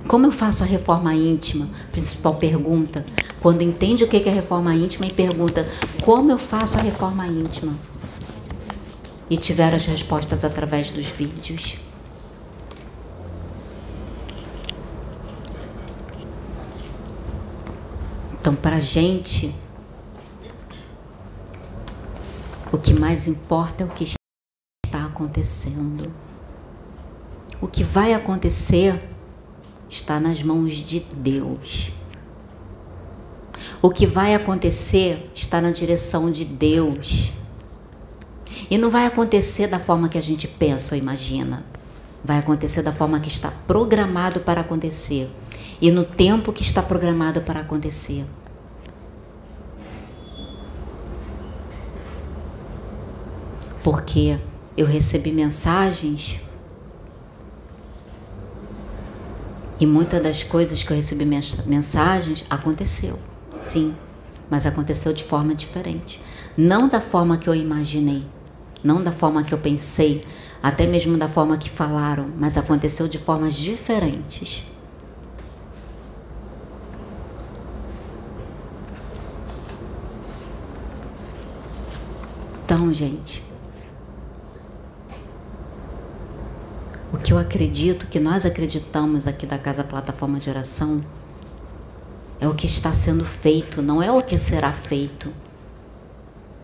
[0.09, 1.69] Como eu faço a reforma íntima?
[1.93, 3.05] Principal pergunta.
[3.43, 5.69] Quando entende o que é reforma íntima e pergunta
[6.03, 7.75] como eu faço a reforma íntima?
[9.29, 11.77] E tiveram as respostas através dos vídeos.
[18.41, 19.55] Então, para a gente,
[22.73, 26.11] o que mais importa é o que está acontecendo.
[27.61, 28.99] O que vai acontecer
[29.89, 31.93] está nas mãos de Deus.
[33.81, 37.35] O que vai acontecer está na direção de Deus.
[38.71, 41.65] E não vai acontecer da forma que a gente pensa ou imagina.
[42.25, 45.31] Vai acontecer da forma que está programado para acontecer
[45.81, 48.25] e no tempo que está programado para acontecer.
[53.83, 54.39] Porque
[54.77, 56.41] eu recebi mensagens
[59.81, 63.19] e muitas das coisas que eu recebi mensagens aconteceu,
[63.59, 63.95] sim,
[64.51, 66.21] mas aconteceu de forma diferente,
[66.57, 68.25] não da forma que eu imaginei,
[68.83, 70.25] não da forma que eu pensei,
[70.63, 74.65] até mesmo da forma que falaram, mas aconteceu de formas diferentes.
[82.65, 83.48] Então, gente,
[87.13, 91.05] o que eu acredito, que nós acreditamos aqui da Casa Plataforma de Oração,
[92.41, 95.33] é o que está sendo feito, não é o que será feito.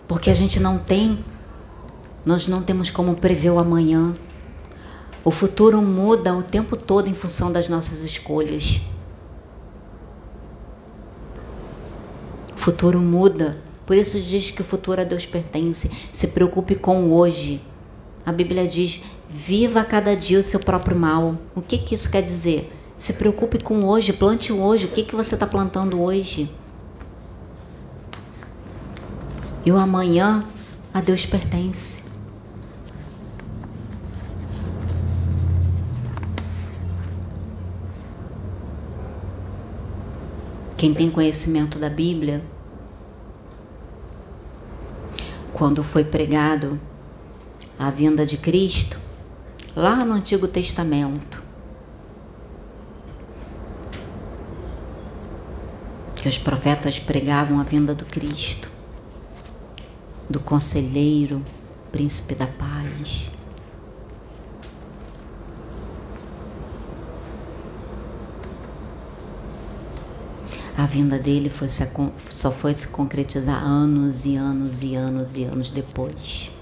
[0.06, 1.24] Porque a gente não tem,
[2.24, 4.14] nós não temos como prever o amanhã.
[5.24, 8.82] O futuro muda o tempo todo em função das nossas escolhas.
[12.54, 15.90] O futuro muda por isso diz que o futuro a Deus pertence.
[16.10, 17.60] Se preocupe com o hoje.
[18.24, 19.02] A Bíblia diz:
[19.34, 21.36] viva cada dia o seu próprio mal.
[21.56, 22.72] O que, que isso quer dizer?
[22.96, 24.86] Se preocupe com hoje, plante hoje.
[24.86, 26.48] O que, que você está plantando hoje?
[29.66, 30.44] E o amanhã
[30.92, 32.04] a Deus pertence.
[40.76, 42.40] Quem tem conhecimento da Bíblia
[45.52, 46.78] quando foi pregado
[47.78, 49.03] a vinda de Cristo,
[49.76, 51.42] lá no Antigo Testamento,
[56.16, 58.70] que os profetas pregavam a vinda do Cristo,
[60.28, 61.42] do conselheiro,
[61.90, 63.34] príncipe da paz.
[70.76, 75.70] a vinda dele foi só foi se concretizar anos e anos e anos e anos
[75.70, 76.53] depois.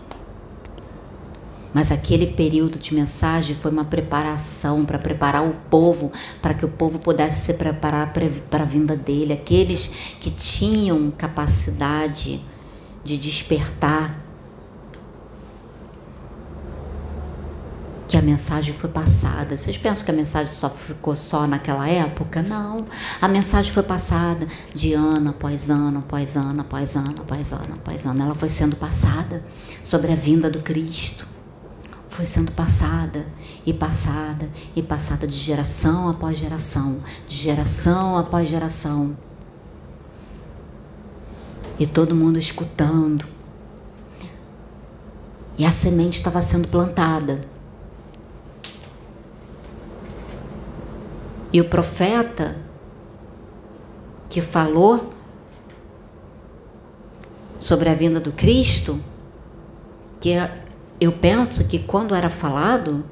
[1.74, 6.68] Mas aquele período de mensagem foi uma preparação para preparar o povo, para que o
[6.68, 9.32] povo pudesse se preparar para a vinda dele.
[9.32, 9.90] Aqueles
[10.20, 12.40] que tinham capacidade
[13.04, 14.22] de despertar
[18.12, 19.56] que a mensagem foi passada.
[19.56, 22.42] Vocês pensam que a mensagem só ficou só naquela época?
[22.42, 22.84] Não.
[23.18, 28.04] A mensagem foi passada de ano após ano, após ano, após ano, após ano, após
[28.04, 28.22] ano.
[28.22, 29.42] Ela foi sendo passada
[29.82, 31.31] sobre a vinda do Cristo.
[32.12, 33.26] Foi sendo passada
[33.66, 39.16] e passada e passada de geração após geração, de geração após geração.
[41.78, 43.26] E todo mundo escutando.
[45.58, 47.52] E a semente estava sendo plantada
[51.52, 52.56] E o profeta
[54.30, 55.12] que falou
[57.58, 58.98] sobre a vinda do Cristo,
[60.18, 60.34] que
[61.02, 63.04] eu penso que quando era falado,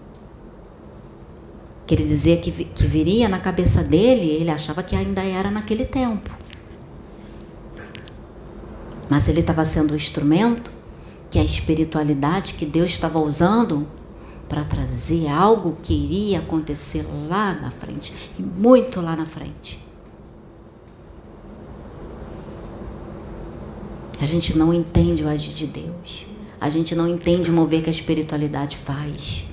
[1.84, 5.84] que ele dizia que, que viria na cabeça dele, ele achava que ainda era naquele
[5.84, 6.30] tempo.
[9.08, 10.70] Mas ele estava sendo o instrumento
[11.28, 13.88] que a espiritualidade que Deus estava usando
[14.48, 19.84] para trazer algo que iria acontecer lá na frente e muito lá na frente.
[24.20, 26.29] A gente não entende o agir de Deus.
[26.60, 29.50] A gente não entende o mover que a espiritualidade faz.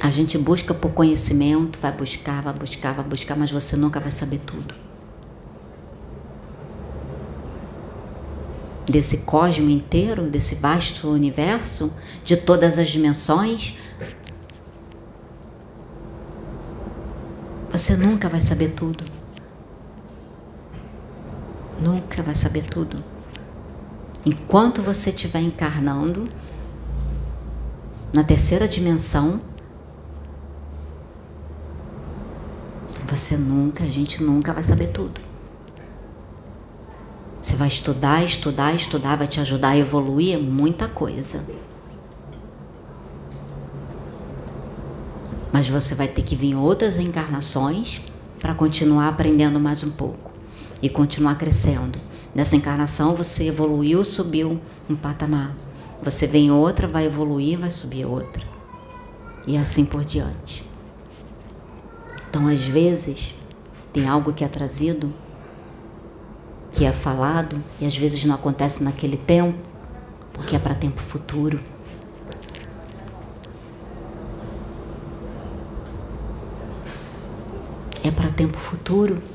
[0.00, 4.10] A gente busca por conhecimento, vai buscar, vai buscar, vai buscar, mas você nunca vai
[4.10, 4.74] saber tudo.
[8.86, 11.92] Desse cosmo inteiro, desse vasto universo,
[12.24, 13.78] de todas as dimensões,
[17.70, 19.13] você nunca vai saber tudo.
[21.80, 23.02] Nunca vai saber tudo.
[24.24, 26.28] Enquanto você estiver encarnando
[28.12, 29.40] na terceira dimensão,
[33.08, 35.20] você nunca, a gente nunca vai saber tudo.
[37.40, 41.44] Você vai estudar, estudar, estudar, vai te ajudar a evoluir muita coisa.
[45.52, 48.00] Mas você vai ter que vir outras encarnações
[48.40, 50.23] para continuar aprendendo mais um pouco
[50.84, 51.98] e continuar crescendo.
[52.34, 55.56] Nessa encarnação você evoluiu, subiu um patamar.
[56.02, 58.46] Você vem outra, vai evoluir, vai subir outra.
[59.46, 60.68] E assim por diante.
[62.28, 63.34] Então, às vezes,
[63.94, 65.10] tem algo que é trazido,
[66.70, 69.58] que é falado, e às vezes não acontece naquele tempo,
[70.34, 71.58] porque é para tempo futuro.
[78.02, 79.33] É para tempo futuro.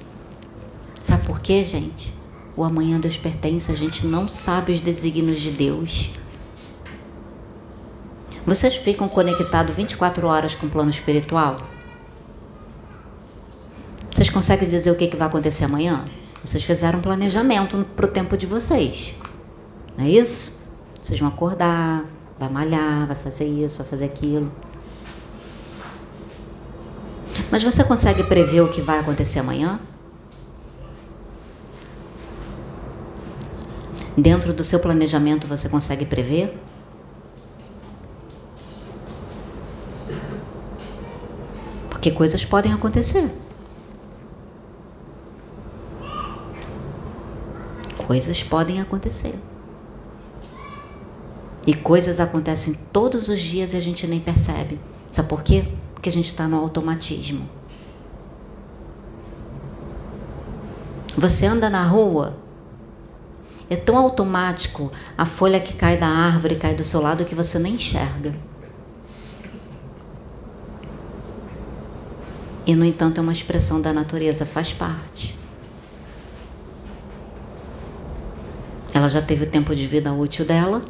[1.01, 2.13] Sabe por quê, gente?
[2.55, 6.11] O amanhã Deus pertence, a gente não sabe os desígnios de Deus.
[8.45, 11.57] Vocês ficam conectados 24 horas com o plano espiritual?
[14.13, 16.03] Vocês conseguem dizer o que, que vai acontecer amanhã?
[16.43, 19.15] Vocês fizeram um planejamento para o tempo de vocês.
[19.97, 20.67] Não é isso?
[21.01, 22.03] Vocês vão acordar,
[22.37, 24.51] vai malhar, vai fazer isso, vai fazer aquilo.
[27.51, 29.79] Mas você consegue prever o que vai acontecer amanhã?
[34.21, 36.59] Dentro do seu planejamento você consegue prever?
[41.89, 43.31] Porque coisas podem acontecer.
[48.05, 49.35] coisas podem acontecer.
[51.67, 54.79] E coisas acontecem todos os dias e a gente nem percebe.
[55.11, 55.71] Sabe por quê?
[55.93, 57.47] Porque a gente está no automatismo.
[61.15, 62.35] Você anda na rua,
[63.69, 67.59] é tão automático a folha que cai da árvore cai do seu lado que você
[67.59, 68.33] nem enxerga.
[72.65, 75.37] E, no entanto, é uma expressão da natureza, faz parte.
[78.93, 80.83] Ela já teve o tempo de vida útil dela.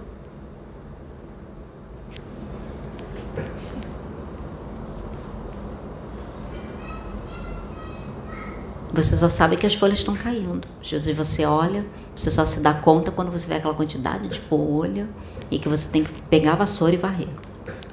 [9.02, 10.68] Você só sabe que as folhas estão caindo.
[10.82, 14.38] Às vezes você olha, você só se dá conta quando você vê aquela quantidade de
[14.38, 15.08] folha
[15.50, 17.30] e que você tem que pegar a vassoura e varrer.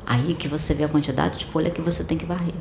[0.05, 2.55] Aí que você vê a quantidade de folha que você tem que varrer.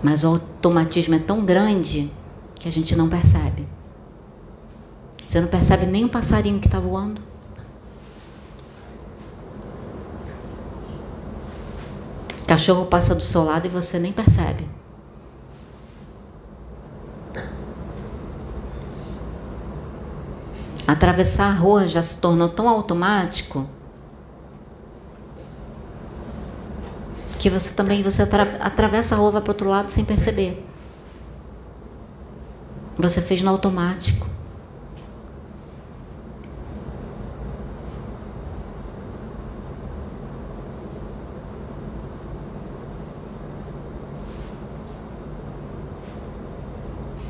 [0.00, 2.08] Mas o automatismo é tão grande
[2.54, 3.66] que a gente não percebe.
[5.26, 7.20] Você não percebe nem um passarinho que está voando.
[12.46, 14.83] Cachorro passa do seu lado e você nem percebe.
[20.86, 23.66] Atravessar a rua já se tornou tão automático
[27.38, 30.66] que você também você atravessa a rua vai para outro lado sem perceber.
[32.98, 34.26] Você fez no automático.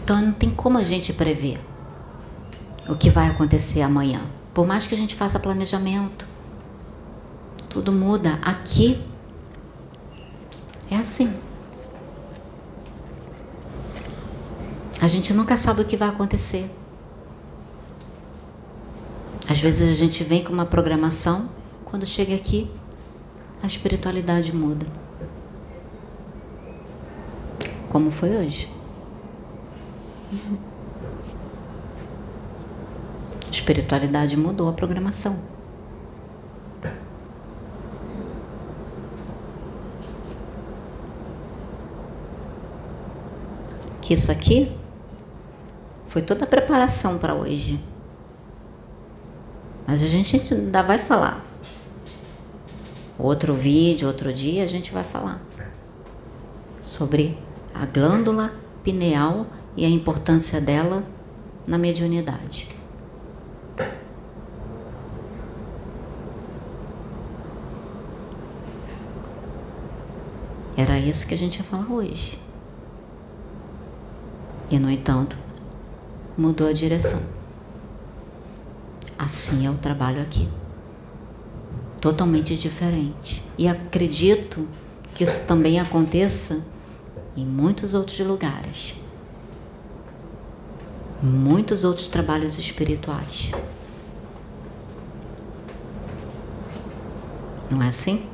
[0.02, 1.58] Então não tem como a gente prever
[2.88, 4.20] o que vai acontecer amanhã.
[4.52, 6.26] Por mais que a gente faça planejamento,
[7.68, 8.38] tudo muda.
[8.42, 9.02] Aqui
[10.90, 11.34] é assim.
[15.00, 16.70] A gente nunca sabe o que vai acontecer.
[19.48, 21.50] Às vezes a gente vem com uma programação,
[21.84, 22.70] quando chega aqui,
[23.62, 24.86] a espiritualidade muda.
[27.90, 28.72] Como foi hoje.
[30.32, 30.73] A
[33.54, 35.38] espiritualidade mudou a programação.
[44.00, 44.70] Que isso aqui
[46.08, 47.82] foi toda a preparação para hoje.
[49.86, 51.44] Mas a gente ainda vai falar.
[53.18, 55.40] Outro vídeo, outro dia, a gente vai falar
[56.82, 57.38] sobre
[57.74, 58.52] a glândula
[58.82, 61.02] pineal e a importância dela
[61.66, 62.74] na mediunidade.
[70.76, 72.38] Era isso que a gente ia falar hoje.
[74.70, 75.36] E, no entanto,
[76.36, 77.22] mudou a direção.
[79.18, 80.48] Assim é o trabalho aqui.
[82.00, 83.42] Totalmente diferente.
[83.56, 84.68] E acredito
[85.14, 86.66] que isso também aconteça
[87.36, 88.96] em muitos outros lugares.
[91.22, 93.52] Muitos outros trabalhos espirituais.
[97.70, 98.33] Não é assim?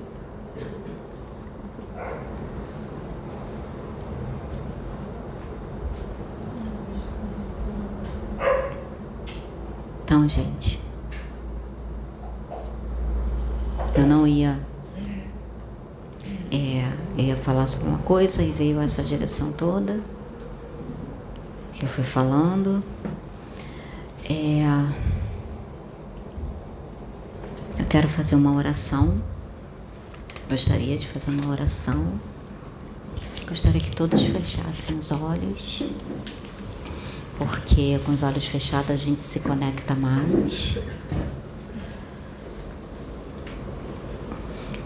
[10.11, 10.81] Então, gente,
[13.95, 14.59] eu não ia.
[16.51, 20.01] É, eu ia falar sobre uma coisa e veio essa direção toda
[21.73, 22.83] que eu fui falando.
[24.29, 24.65] É,
[27.79, 29.15] eu quero fazer uma oração.
[30.49, 32.15] Gostaria de fazer uma oração.
[33.49, 35.89] Gostaria que todos fechassem os olhos
[37.41, 40.79] porque com os olhos fechados a gente se conecta mais.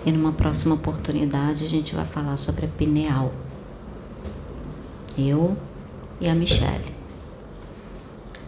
[0.06, 3.32] E numa próxima oportunidade a gente vai falar sobre a pineal.
[5.18, 5.56] Eu
[6.20, 6.94] e a Michelle.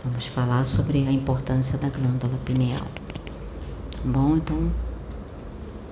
[0.04, 2.86] Vamos falar sobre a importância da glândula pineal.
[3.90, 4.36] Tá bom?
[4.36, 4.70] Então,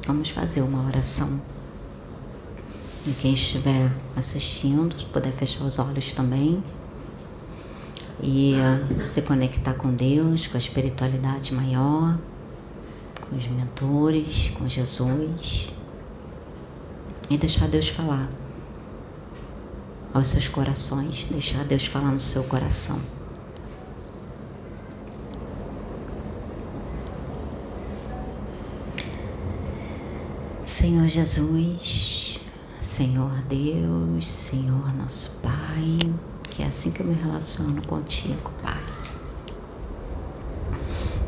[0.07, 1.43] vamos fazer uma oração.
[3.09, 6.63] E quem estiver assistindo, puder fechar os olhos também
[8.25, 12.19] e uh, se conectar com Deus, com a espiritualidade maior,
[13.29, 15.73] com os mentores, com Jesus
[17.31, 18.31] e deixar Deus falar
[20.13, 23.01] aos seus corações, deixar Deus falar no seu coração.
[30.65, 32.41] Senhor Jesus,
[32.81, 38.81] Senhor Deus, Senhor nosso Pai que é assim que eu me relaciono contigo, Pai.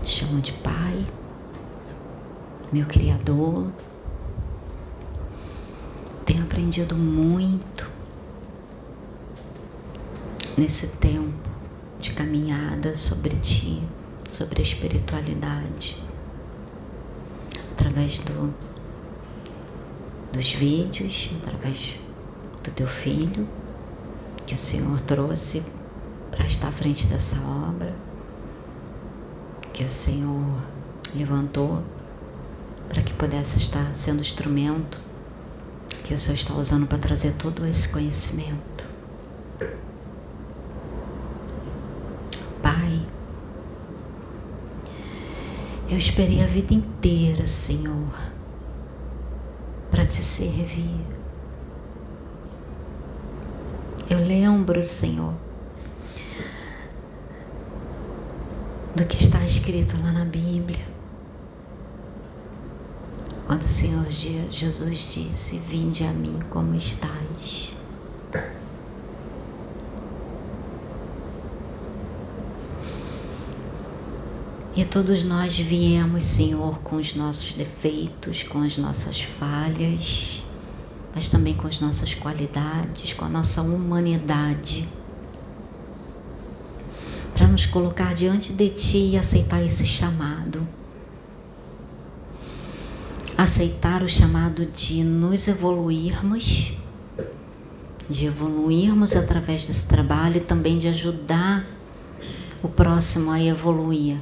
[0.04, 1.04] Chamo de Pai,
[2.72, 3.68] meu Criador.
[6.24, 7.90] Tenho aprendido muito
[10.56, 11.50] nesse tempo
[11.98, 13.82] de caminhada sobre Ti,
[14.30, 16.00] sobre a espiritualidade,
[17.72, 18.54] através do,
[20.32, 21.96] dos vídeos, através
[22.62, 23.65] do Teu Filho
[24.46, 25.64] que o Senhor trouxe
[26.30, 27.92] para estar à frente dessa obra,
[29.72, 30.62] que o Senhor
[31.14, 31.82] levantou
[32.88, 35.00] para que pudesse estar sendo instrumento
[36.04, 38.84] que o Senhor está usando para trazer todo esse conhecimento.
[42.62, 43.04] Pai,
[45.88, 48.14] eu esperei a vida inteira, Senhor,
[49.90, 51.15] para te servir
[54.08, 55.34] eu lembro, Senhor,
[58.94, 60.84] do que está escrito lá na Bíblia.
[63.46, 67.76] Quando o Senhor Jesus disse: Vinde a mim como estás.
[74.74, 80.45] E todos nós viemos, Senhor, com os nossos defeitos, com as nossas falhas
[81.16, 84.86] mas também com as nossas qualidades, com a nossa humanidade.
[87.32, 90.68] Para nos colocar diante de Ti e aceitar esse chamado.
[93.38, 96.74] Aceitar o chamado de nos evoluirmos,
[98.10, 101.64] de evoluirmos através desse trabalho e também de ajudar
[102.62, 104.18] o próximo a evoluir.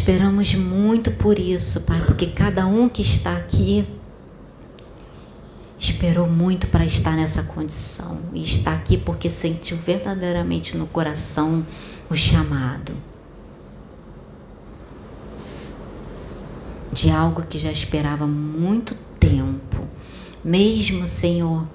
[0.00, 3.86] Esperamos muito por isso, Pai, porque cada um que está aqui
[5.78, 11.66] esperou muito para estar nessa condição e está aqui porque sentiu verdadeiramente no coração
[12.08, 12.94] o chamado
[16.90, 19.86] de algo que já esperava muito tempo,
[20.42, 21.68] mesmo Senhor,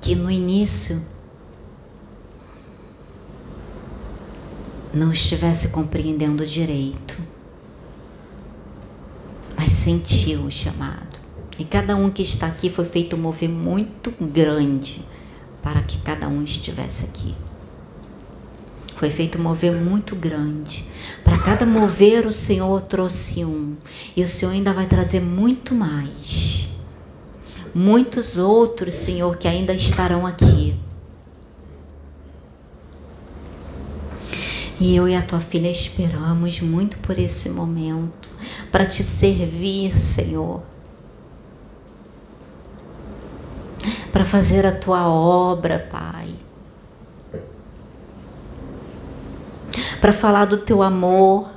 [0.00, 1.00] que no início
[4.92, 7.27] não estivesse compreendendo direito
[9.58, 11.18] mas sentiu o chamado.
[11.58, 15.04] E cada um que está aqui foi feito um mover muito grande
[15.60, 17.34] para que cada um estivesse aqui.
[18.94, 20.84] Foi feito um mover muito grande.
[21.24, 23.76] Para cada mover, o Senhor trouxe um.
[24.16, 26.68] E o Senhor ainda vai trazer muito mais.
[27.74, 30.57] Muitos outros, Senhor, que ainda estarão aqui.
[34.80, 38.28] E eu e a tua filha esperamos muito por esse momento,
[38.70, 40.62] para te servir, Senhor.
[44.12, 46.28] Para fazer a tua obra, Pai.
[50.00, 51.48] Para falar do teu amor,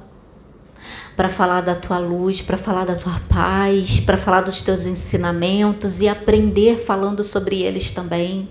[1.15, 6.01] para falar da tua luz, para falar da tua paz, para falar dos teus ensinamentos
[6.01, 8.49] e aprender falando sobre eles também.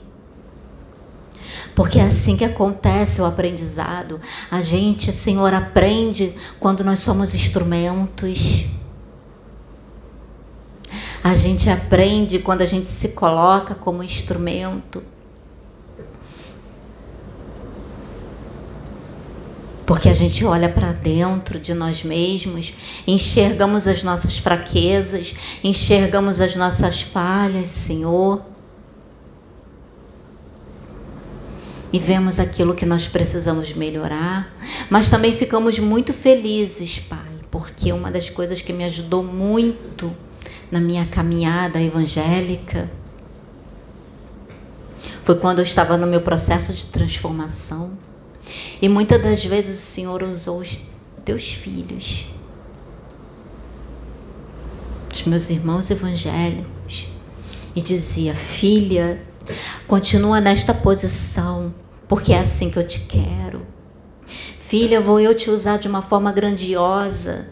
[1.75, 4.21] Porque é assim que acontece o aprendizado.
[4.51, 8.67] A gente, Senhor, aprende quando nós somos instrumentos.
[11.23, 15.03] A gente aprende quando a gente se coloca como instrumento.
[19.91, 22.75] Porque a gente olha para dentro de nós mesmos,
[23.09, 25.35] enxergamos as nossas fraquezas,
[25.65, 28.50] enxergamos as nossas falhas, Senhor.
[31.93, 34.55] E vemos aquilo que nós precisamos melhorar,
[34.89, 37.19] mas também ficamos muito felizes, Pai,
[37.51, 40.15] porque uma das coisas que me ajudou muito
[40.71, 42.89] na minha caminhada evangélica
[45.25, 47.93] foi quando eu estava no meu processo de transformação.
[48.81, 50.81] E muitas das vezes o Senhor usou os
[51.25, 52.27] teus filhos,
[55.13, 57.09] os meus irmãos evangélicos,
[57.77, 59.23] e dizia: Filha,
[59.87, 61.75] Continua nesta posição,
[62.09, 63.67] porque é assim que eu te quero.
[64.59, 67.49] Filha, vou eu te usar de uma forma grandiosa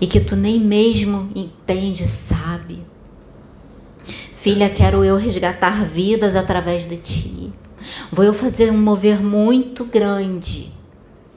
[0.00, 2.84] e que tu nem mesmo entende, sabe.
[4.34, 7.52] Filha, quero eu resgatar vidas através de ti.
[8.10, 10.72] Vou eu fazer um mover muito grande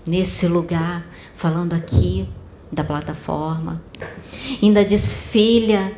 [0.03, 2.27] nesse lugar, falando aqui
[2.72, 3.80] da plataforma.
[4.61, 5.91] Ainda diz, filha,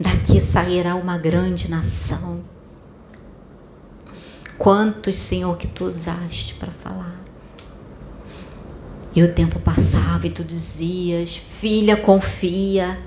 [0.00, 2.40] Daqui sairá uma grande nação.
[4.56, 7.18] Quantos, Senhor, que tu usaste para falar?
[9.14, 12.98] E o tempo passava e tu dizias: Filha, confia.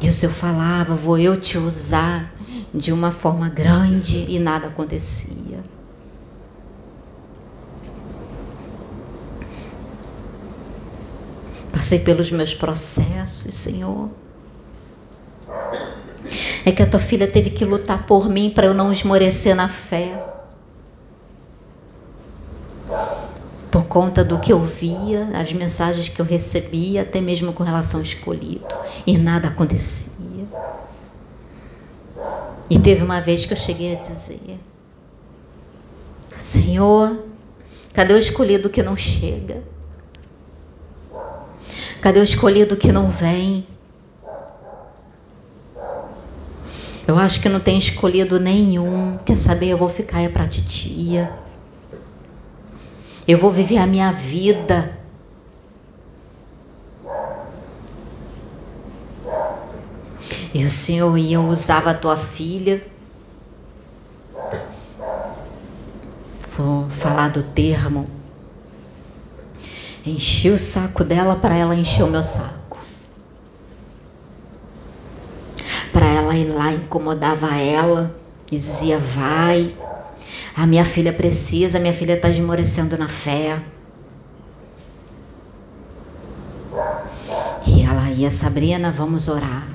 [0.00, 2.32] E o Senhor falava: Vou eu te usar
[2.74, 5.39] de uma forma grande e nada acontecia.
[11.80, 14.10] Passei pelos meus processos, Senhor.
[16.62, 19.66] É que a tua filha teve que lutar por mim para eu não esmorecer na
[19.66, 20.22] fé.
[23.70, 28.00] Por conta do que eu via, as mensagens que eu recebia, até mesmo com relação
[28.00, 28.74] ao escolhido.
[29.06, 30.46] E nada acontecia.
[32.68, 34.60] E teve uma vez que eu cheguei a dizer:
[36.28, 37.24] Senhor,
[37.94, 39.69] cadê o escolhido que não chega?
[42.00, 43.66] Cadê o escolhido que não vem?
[47.06, 49.18] Eu acho que não tem escolhido nenhum.
[49.18, 49.68] Quer saber?
[49.68, 51.30] Eu vou ficar é para titia.
[53.28, 54.98] Eu vou viver a minha vida.
[60.54, 62.82] E o Senhor ia usava a tua filha.
[66.56, 68.19] Vou falar do termo
[70.04, 72.78] Enchi o saco dela para ela encher o meu saco.
[75.92, 78.14] Para ela ir lá, incomodava ela,
[78.46, 79.74] dizia: vai.
[80.56, 83.58] A minha filha precisa, a minha filha está esmorecendo na fé.
[87.66, 89.68] E ela ia, Sabrina, vamos orar.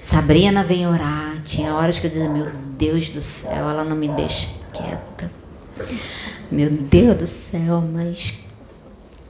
[0.00, 1.42] Sabrina vem orar.
[1.44, 5.30] Tinha horas que eu dizia, meu Deus do céu, ela não me deixa quieta.
[6.50, 8.47] Meu Deus do céu, mas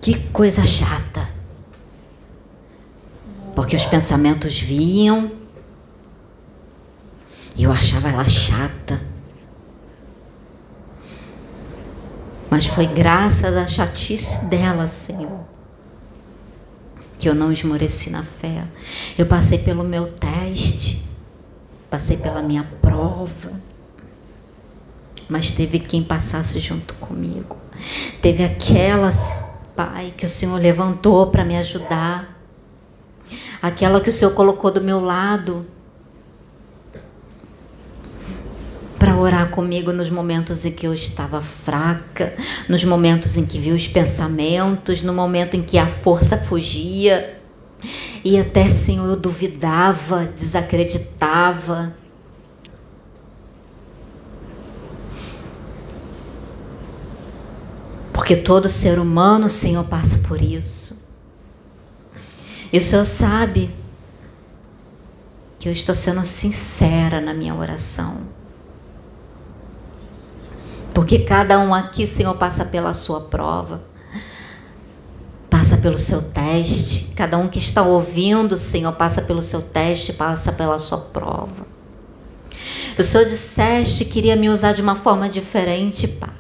[0.01, 1.29] que coisa chata.
[3.55, 5.33] Porque os pensamentos vinham
[7.57, 9.01] e eu achava ela chata.
[12.49, 15.41] Mas foi graças à chatice dela, Senhor,
[17.19, 18.65] que eu não esmoreci na fé.
[19.19, 21.05] Eu passei pelo meu teste,
[21.91, 23.53] passei pela minha prova,
[25.29, 27.57] mas teve quem passasse junto comigo.
[28.23, 32.37] Teve aquelas Pai, que o Senhor levantou para me ajudar,
[33.63, 35.65] aquela que o Senhor colocou do meu lado
[38.99, 42.35] para orar comigo nos momentos em que eu estava fraca,
[42.69, 47.41] nos momentos em que vi os pensamentos, no momento em que a força fugia.
[48.25, 51.97] E até, Senhor, eu duvidava, desacreditava.
[58.19, 61.07] Porque todo ser humano, Senhor, passa por isso.
[62.73, 63.71] E o Senhor sabe
[65.57, 68.17] que eu estou sendo sincera na minha oração.
[70.93, 73.85] Porque cada um aqui, Senhor, passa pela sua prova,
[75.49, 77.13] passa pelo seu teste.
[77.15, 81.65] Cada um que está ouvindo, Senhor, passa pelo seu teste, passa pela sua prova.
[82.99, 86.38] O Senhor disseste que queria me usar de uma forma diferente, Pai.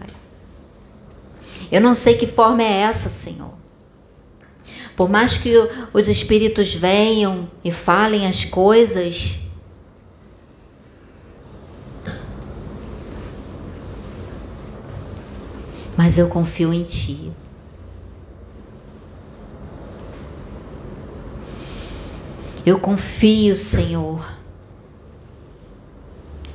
[1.70, 3.52] Eu não sei que forma é essa, Senhor.
[4.96, 5.52] Por mais que
[5.92, 9.38] os espíritos venham e falem as coisas,
[15.96, 17.32] mas eu confio em Ti.
[22.64, 24.37] Eu confio, Senhor,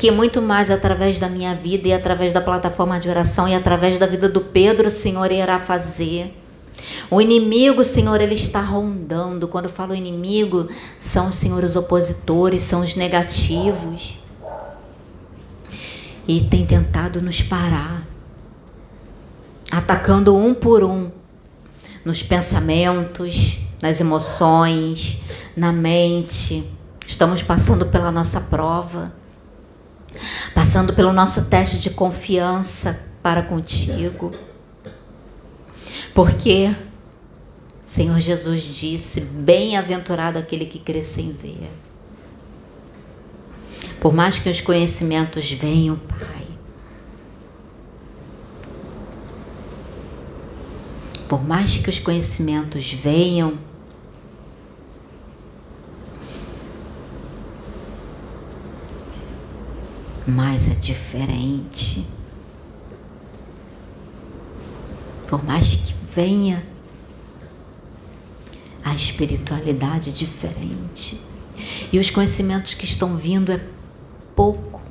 [0.04, 3.98] que muito mais através da minha vida e através da plataforma de oração e através
[3.98, 6.38] da vida do Pedro, o Senhor irá fazer.
[7.10, 9.48] O inimigo, Senhor, ele está rondando.
[9.48, 10.68] Quando eu falo inimigo,
[11.00, 14.20] são, Senhor, os opositores, são os negativos.
[16.28, 18.06] E tem tentado nos parar,
[19.72, 21.10] atacando um por um,
[22.04, 25.22] nos pensamentos, nas emoções,
[25.56, 26.70] na mente.
[27.08, 29.23] Estamos passando pela nossa prova,
[30.54, 34.32] passando pelo nosso teste de confiança para contigo.
[36.14, 36.74] Porque
[37.84, 41.70] Senhor Jesus disse: Bem-aventurado aquele que crê sem ver.
[44.00, 46.48] Por mais que os conhecimentos venham, Pai.
[51.28, 53.58] Por mais que os conhecimentos venham,
[60.28, 62.08] mas é diferente.
[65.28, 66.64] Por mais que venha
[68.84, 71.22] a espiritualidade diferente.
[71.92, 73.60] E os conhecimentos que estão vindo é
[74.36, 74.82] pouco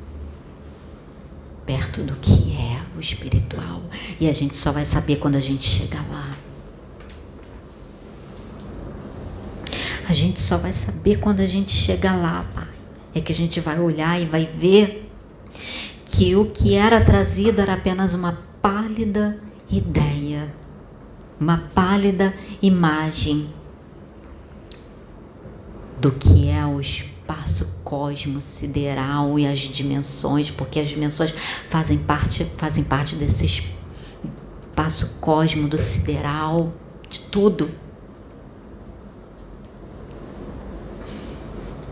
[1.66, 3.82] perto do que é o espiritual.
[4.18, 6.36] E a gente só vai saber quando a gente chegar lá.
[10.08, 12.68] A gente só vai saber quando a gente chegar lá, Pai.
[13.14, 15.01] É que a gente vai olhar e vai ver
[16.12, 19.40] que o que era trazido era apenas uma pálida
[19.70, 20.54] ideia,
[21.40, 23.48] uma pálida imagem
[25.98, 31.32] do que é o espaço cosmo sideral e as dimensões, porque as dimensões
[31.70, 36.74] fazem parte, fazem parte desse espaço cosmo do sideral,
[37.08, 37.70] de tudo.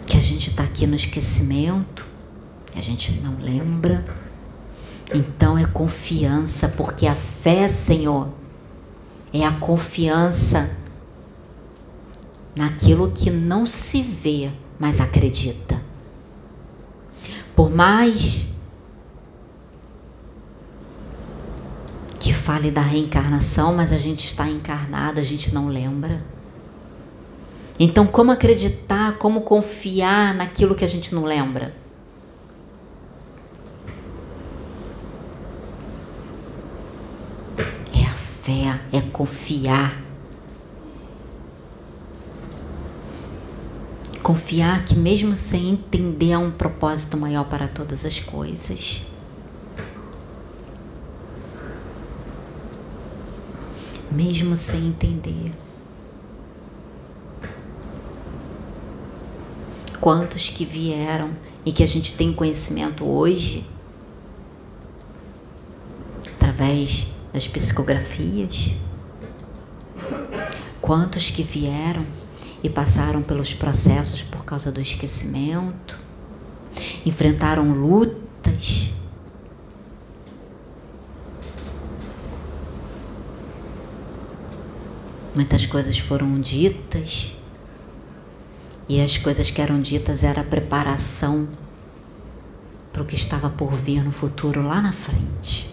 [0.07, 2.10] Que a gente está aqui no esquecimento,
[2.75, 4.05] a gente não lembra.
[5.13, 8.29] Então é confiança, porque a fé, Senhor,
[9.33, 10.77] é a confiança
[12.55, 15.81] naquilo que não se vê, mas acredita.
[17.57, 18.51] Por mais
[22.21, 26.23] que fale da reencarnação, mas a gente está encarnado, a gente não lembra.
[27.79, 31.75] Então, como acreditar, como confiar naquilo que a gente não lembra?
[37.95, 38.15] É a
[38.51, 40.11] fé, é confiar
[44.23, 49.07] Confiar que, mesmo sem entender, há um propósito maior para todas as coisas.
[54.13, 55.53] Mesmo sem entender.
[60.01, 63.67] Quantos que vieram e que a gente tem conhecimento hoje,
[66.37, 68.74] através das psicografias?
[70.81, 72.05] Quantos que vieram
[72.62, 75.98] e passaram pelos processos por causa do esquecimento,
[77.05, 78.93] enfrentaram lutas.
[85.35, 87.36] Muitas coisas foram ditas
[88.89, 91.48] e as coisas que eram ditas era a preparação
[92.93, 95.70] para o que estava por vir no futuro lá na frente.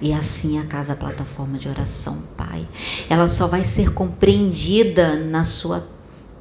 [0.00, 2.66] E assim a casa plataforma de oração, Pai.
[3.08, 5.86] Ela só vai ser compreendida na sua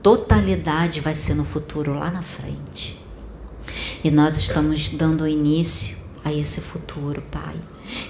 [0.01, 3.03] totalidade, vai ser no futuro lá na frente.
[4.03, 7.55] E nós estamos dando início a esse futuro, Pai,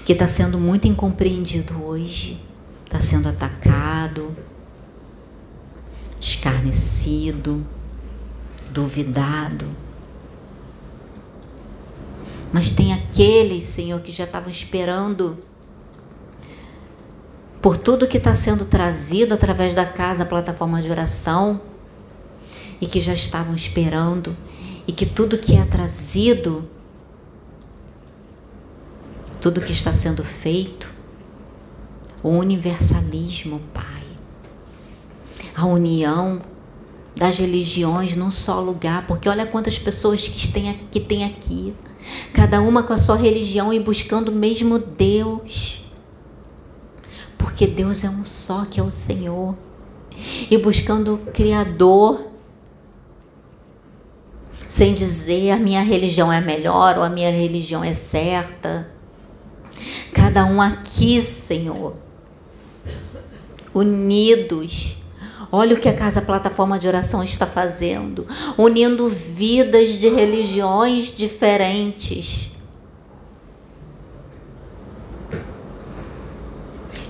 [0.04, 2.40] que está sendo muito incompreendido hoje,
[2.84, 4.36] está sendo atacado,
[6.20, 7.66] escarnecido,
[8.70, 9.66] duvidado.
[12.52, 15.38] Mas tem aqueles, Senhor, que já estavam esperando
[17.60, 21.60] por tudo que está sendo trazido através da casa, plataforma de oração,
[22.80, 24.34] e que já estavam esperando,
[24.86, 26.68] e que tudo que é trazido,
[29.40, 30.90] tudo que está sendo feito,
[32.22, 34.04] o universalismo, Pai,
[35.54, 36.40] a união
[37.14, 41.74] das religiões num só lugar, porque olha quantas pessoas que tem, que tem aqui,
[42.32, 45.84] cada uma com a sua religião e buscando mesmo Deus,
[47.38, 49.54] porque Deus é um só, que é o Senhor,
[50.50, 52.28] e buscando o Criador,
[54.68, 58.88] sem dizer a minha religião é melhor ou a minha religião é certa.
[60.12, 61.94] Cada um aqui, Senhor,
[63.74, 64.99] unidos.
[65.52, 72.58] Olha o que a Casa Plataforma de Oração está fazendo, unindo vidas de religiões diferentes.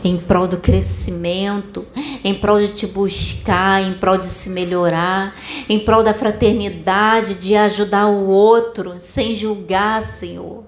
[0.02, 1.84] Em prol do crescimento,
[2.24, 5.36] em prol de te buscar, em prol de se melhorar,
[5.68, 10.64] em prol da fraternidade, de ajudar o outro, sem julgar, Senhor.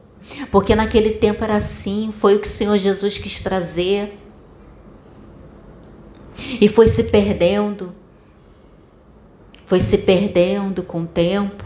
[0.50, 4.21] Porque naquele tempo era assim, foi o que o Senhor Jesus quis trazer
[6.60, 7.94] e foi se perdendo,
[9.66, 11.64] foi se perdendo com o tempo,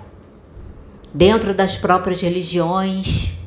[1.13, 3.39] dentro das próprias religiões.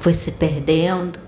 [0.00, 1.18] Foi se perdendo.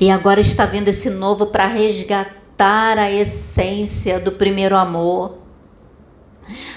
[0.00, 5.38] E agora está vindo esse novo para resgatar a essência do primeiro amor.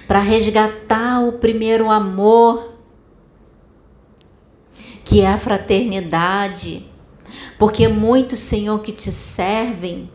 [0.08, 2.74] Para resgatar o primeiro amor,
[5.04, 6.91] que é a fraternidade
[7.58, 10.10] porque muitos, Senhor, que te servem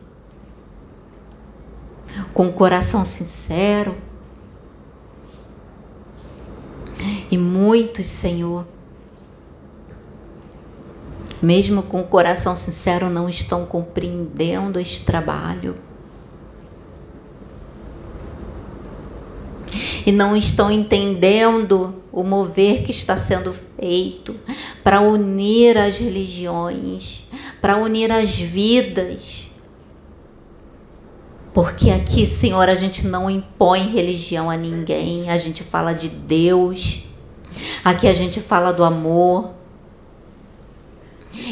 [2.33, 3.95] com coração sincero,
[7.29, 8.65] e muitos, Senhor,
[11.41, 15.75] mesmo com o coração sincero, não estão compreendendo este trabalho.
[20.05, 24.35] E não estão entendendo o mover que está sendo feito
[24.83, 27.27] para unir as religiões
[27.61, 29.47] para unir as vidas.
[31.53, 37.05] Porque aqui, Senhor, a gente não impõe religião a ninguém, a gente fala de Deus.
[37.83, 39.51] Aqui a gente fala do amor.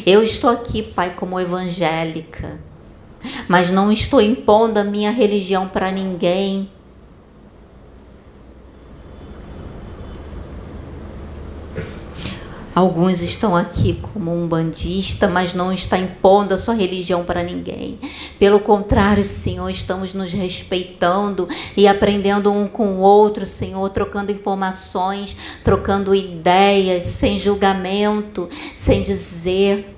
[0.06, 2.60] Eu estou aqui, Pai, como evangélica,
[3.48, 6.70] mas não estou impondo a minha religião para ninguém.
[12.76, 17.98] Alguns estão aqui como um bandista, mas não está impondo a sua religião para ninguém.
[18.38, 21.48] Pelo contrário, Senhor, estamos nos respeitando
[21.78, 29.96] e aprendendo um com o outro, Senhor, trocando informações, trocando ideias, sem julgamento, sem dizer,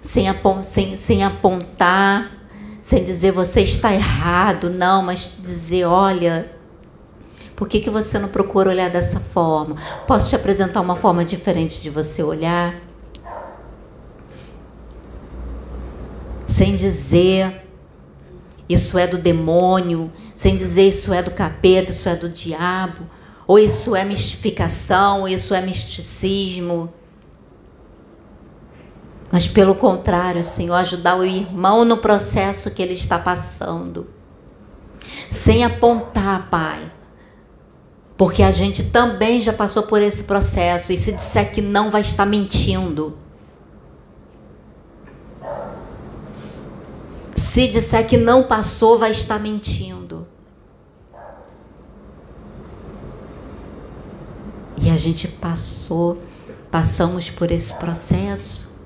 [0.00, 0.26] sem,
[0.62, 2.30] sem, sem apontar,
[2.80, 6.59] sem dizer você está errado, não, mas dizer, olha
[7.60, 9.76] por que, que você não procura olhar dessa forma?
[10.06, 12.74] Posso te apresentar uma forma diferente de você olhar?
[16.46, 17.66] Sem dizer
[18.66, 23.02] isso é do demônio, sem dizer isso é do capeta, isso é do diabo,
[23.46, 26.90] ou isso é mistificação, ou isso é misticismo.
[29.30, 34.08] Mas pelo contrário, Senhor, ajudar o irmão no processo que ele está passando.
[35.28, 36.80] Sem apontar, Pai,
[38.20, 42.02] porque a gente também já passou por esse processo e se disser que não vai
[42.02, 43.16] estar mentindo.
[47.34, 50.28] Se disser que não passou, vai estar mentindo.
[54.82, 56.22] E a gente passou,
[56.70, 58.82] passamos por esse processo.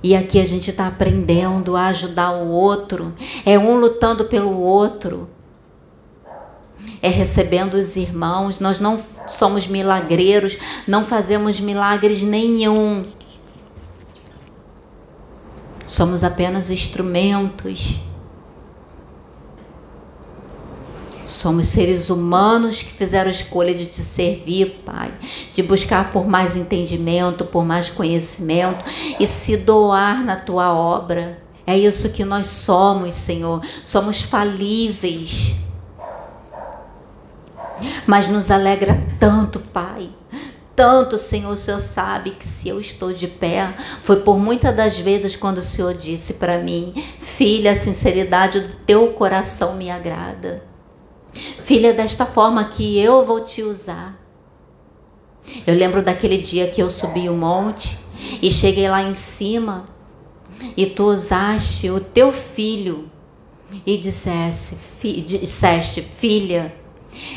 [0.00, 3.12] E aqui a gente está aprendendo a ajudar o outro.
[3.44, 5.28] É um lutando pelo outro
[7.02, 8.60] é recebendo os irmãos.
[8.60, 13.06] Nós não somos milagreiros, não fazemos milagres nenhum.
[15.86, 18.00] Somos apenas instrumentos.
[21.24, 25.12] Somos seres humanos que fizeram a escolha de te servir, Pai,
[25.52, 28.82] de buscar por mais entendimento, por mais conhecimento
[29.20, 31.42] e se doar na tua obra.
[31.66, 33.62] É isso que nós somos, Senhor.
[33.84, 35.67] Somos falíveis
[38.06, 40.10] mas nos alegra tanto, Pai.
[40.74, 44.98] Tanto, Senhor, o Senhor sabe que se eu estou de pé, foi por muitas das
[44.98, 50.62] vezes quando o Senhor disse para mim: Filha, a sinceridade do teu coração me agrada.
[51.32, 54.18] Filha, desta forma que eu vou te usar.
[55.66, 57.98] Eu lembro daquele dia que eu subi o monte
[58.40, 59.88] e cheguei lá em cima
[60.76, 63.10] e tu usaste o teu filho
[63.86, 66.74] e dissesse, fi, disseste, filha,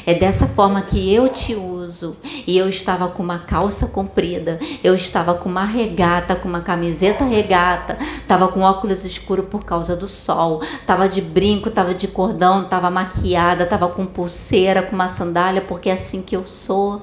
[0.06, 2.16] é dessa forma que eu te uso.
[2.48, 7.24] E eu estava com uma calça comprida, eu estava com uma regata, com uma camiseta
[7.26, 12.64] regata, estava com óculos escuros por causa do sol, estava de brinco, estava de cordão,
[12.64, 17.02] estava maquiada, estava com pulseira, com uma sandália, porque é assim que eu sou.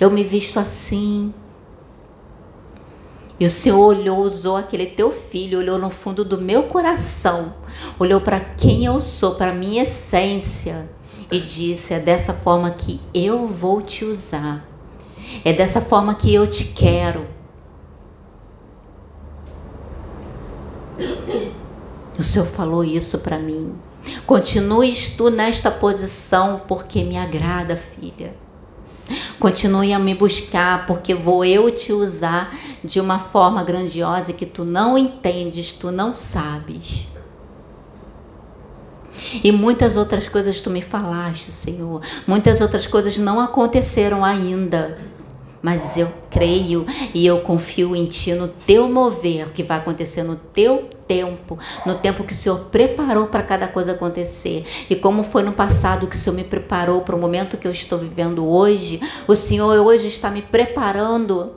[0.00, 1.32] Eu me visto assim.
[3.40, 7.54] E o Senhor olhou, usou aquele teu filho, olhou no fundo do meu coração,
[7.96, 10.90] olhou para quem eu sou, para minha essência
[11.30, 14.66] e disse: É dessa forma que eu vou te usar,
[15.44, 17.26] é dessa forma que eu te quero.
[22.18, 23.74] O Senhor falou isso para mim.
[24.26, 28.34] Continues tu nesta posição, porque me agrada, filha.
[29.38, 34.64] Continue a me buscar, porque vou eu te usar de uma forma grandiosa que tu
[34.64, 37.08] não entendes, tu não sabes.
[39.42, 42.00] E muitas outras coisas tu me falaste, Senhor.
[42.26, 44.98] Muitas outras coisas não aconteceram ainda.
[45.60, 50.36] Mas eu creio e eu confio em Ti, no Teu mover, que vai acontecer no
[50.36, 54.64] Teu tempo, no tempo que o Senhor preparou para cada coisa acontecer.
[54.88, 57.72] E como foi no passado que o Senhor me preparou para o momento que eu
[57.72, 61.54] estou vivendo hoje, o Senhor hoje está me preparando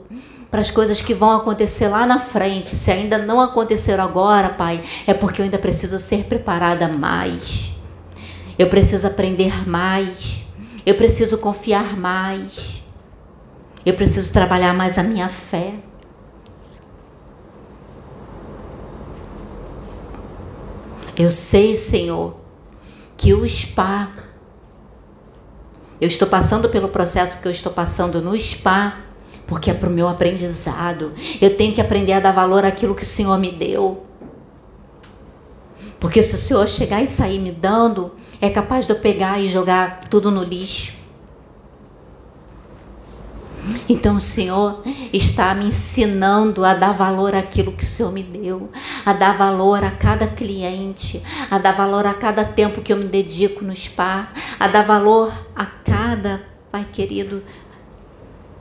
[0.52, 2.76] para as coisas que vão acontecer lá na frente.
[2.76, 7.76] Se ainda não aconteceram agora, Pai, é porque eu ainda preciso ser preparada mais.
[8.58, 10.48] Eu preciso aprender mais.
[10.84, 12.82] Eu preciso confiar mais.
[13.84, 15.72] Eu preciso trabalhar mais a minha fé.
[21.16, 22.36] Eu sei, Senhor,
[23.16, 24.10] que o spa,
[25.98, 29.11] eu estou passando pelo processo que eu estou passando no spa,
[29.52, 31.12] porque é para o meu aprendizado.
[31.38, 34.02] Eu tenho que aprender a dar valor àquilo que o Senhor me deu.
[36.00, 39.50] Porque se o Senhor chegar e sair me dando, é capaz de eu pegar e
[39.50, 40.94] jogar tudo no lixo.
[43.86, 44.80] Então o Senhor
[45.12, 48.70] está me ensinando a dar valor àquilo que o Senhor me deu,
[49.04, 53.04] a dar valor a cada cliente, a dar valor a cada tempo que eu me
[53.04, 56.42] dedico no spa, a dar valor a cada,
[56.72, 57.42] Pai querido,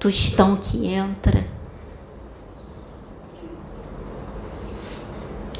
[0.01, 1.45] tostão que entra.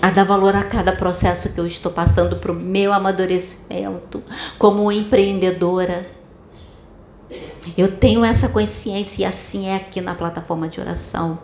[0.02, 4.24] A dar valor a cada processo que eu estou passando para o meu amadurecimento
[4.58, 6.10] como empreendedora.
[7.78, 11.38] Eu tenho essa consciência e assim é aqui na plataforma de oração.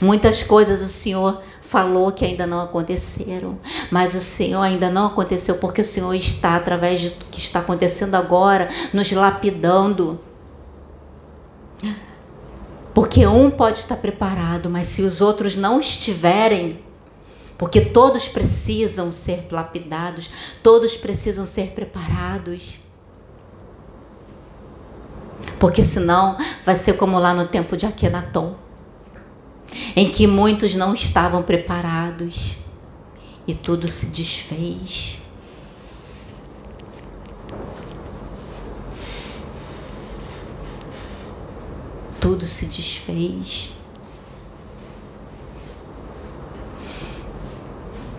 [0.00, 3.58] Muitas coisas o Senhor falou que ainda não aconteceram,
[3.90, 8.14] mas o Senhor ainda não aconteceu porque o Senhor está, através do que está acontecendo
[8.14, 10.20] agora, nos lapidando.
[12.94, 16.80] Porque um pode estar preparado, mas se os outros não estiverem,
[17.58, 20.30] porque todos precisam ser lapidados,
[20.62, 22.78] todos precisam ser preparados.
[25.58, 28.54] Porque senão vai ser como lá no tempo de Akenaton,
[29.96, 32.58] em que muitos não estavam preparados
[33.46, 35.23] e tudo se desfez.
[42.34, 43.70] Tudo se desfez.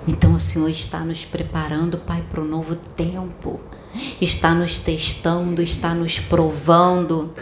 [0.07, 3.59] Então o Senhor está nos preparando, Pai, para o novo tempo.
[4.21, 7.35] Está nos testando, está nos provando.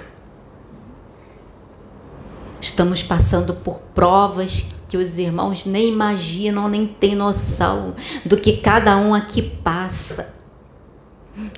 [2.60, 7.94] Estamos passando por provas que os irmãos nem imaginam, nem têm noção
[8.26, 10.34] do que cada um aqui passa.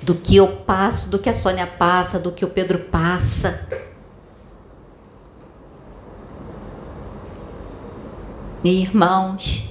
[0.02, 3.85] Do que eu passo, do que a Sônia passa, do que o Pedro passa.
[8.66, 9.70] Irmãos,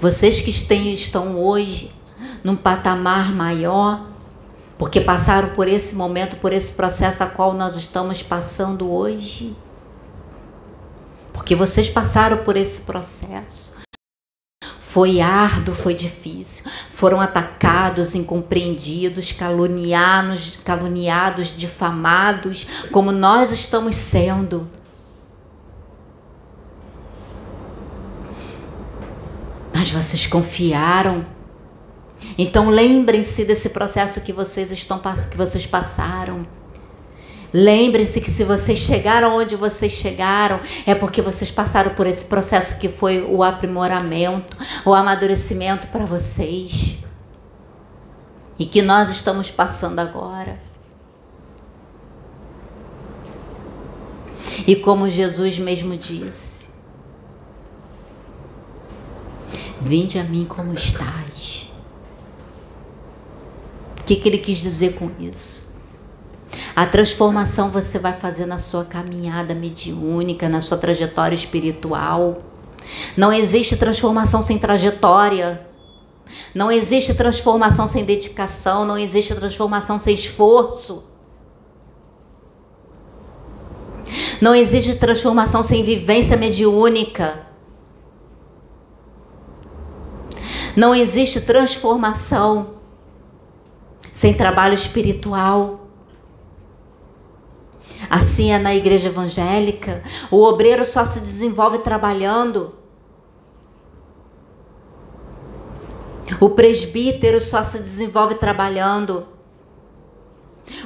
[0.00, 1.90] vocês que estão hoje
[2.44, 4.06] num patamar maior,
[4.78, 9.56] porque passaram por esse momento, por esse processo a qual nós estamos passando hoje.
[11.32, 13.74] Porque vocês passaram por esse processo.
[14.80, 16.70] Foi árduo, foi difícil.
[16.92, 24.70] Foram atacados, incompreendidos, caluniados, caluniados, difamados, como nós estamos sendo.
[29.76, 31.22] Mas vocês confiaram.
[32.38, 36.46] Então lembrem-se desse processo que vocês estão que vocês passaram.
[37.52, 42.78] Lembrem-se que se vocês chegaram onde vocês chegaram, é porque vocês passaram por esse processo
[42.78, 47.04] que foi o aprimoramento, o amadurecimento para vocês.
[48.58, 50.58] E que nós estamos passando agora.
[54.66, 56.65] E como Jesus mesmo disse:
[59.80, 61.72] Vinde a mim como estás.
[64.00, 65.66] O que, que ele quis dizer com isso?
[66.74, 72.42] A transformação você vai fazer na sua caminhada mediúnica, na sua trajetória espiritual.
[73.16, 75.66] Não existe transformação sem trajetória.
[76.54, 81.04] Não existe transformação sem dedicação, não existe transformação sem esforço.
[84.40, 87.45] Não existe transformação sem vivência mediúnica.
[90.76, 92.76] Não existe transformação
[94.12, 95.88] sem trabalho espiritual.
[98.10, 100.02] Assim é na igreja evangélica.
[100.30, 102.74] O obreiro só se desenvolve trabalhando.
[106.40, 109.26] O presbítero só se desenvolve trabalhando.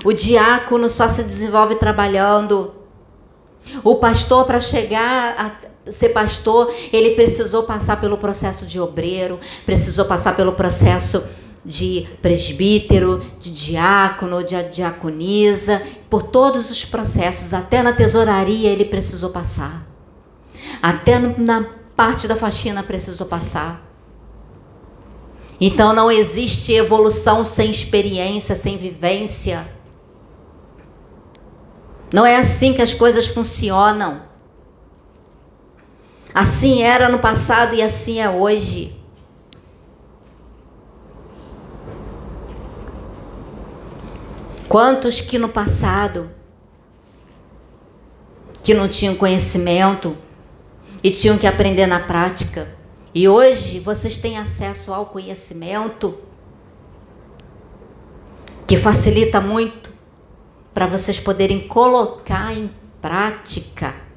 [0.04, 2.74] O diácono só se desenvolve trabalhando.
[3.82, 10.36] O pastor, para chegar ser pastor, ele precisou passar pelo processo de obreiro, precisou passar
[10.36, 11.22] pelo processo
[11.64, 19.30] de presbítero, de diácono, de diaconisa, por todos os processos, até na tesouraria ele precisou
[19.30, 19.86] passar.
[20.82, 23.86] Até na parte da faxina precisou passar.
[25.60, 29.66] Então não existe evolução sem experiência, sem vivência.
[32.12, 34.29] Não é assim que as coisas funcionam.
[36.34, 38.96] Assim era no passado e assim é hoje.
[44.68, 46.30] Quantos que no passado
[48.62, 50.16] que não tinham conhecimento
[51.02, 52.68] e tinham que aprender na prática,
[53.12, 56.16] e hoje vocês têm acesso ao conhecimento
[58.66, 59.90] que facilita muito
[60.72, 62.70] para vocês poderem colocar em
[63.02, 64.09] prática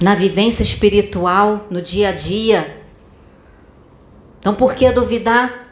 [0.00, 2.84] na vivência espiritual, no dia a dia.
[4.38, 5.68] Então, por que duvidar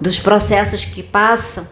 [0.00, 1.66] dos processos que passam?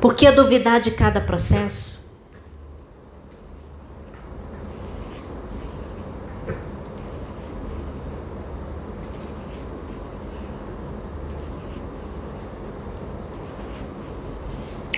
[0.00, 2.01] Por que duvidar de cada processo?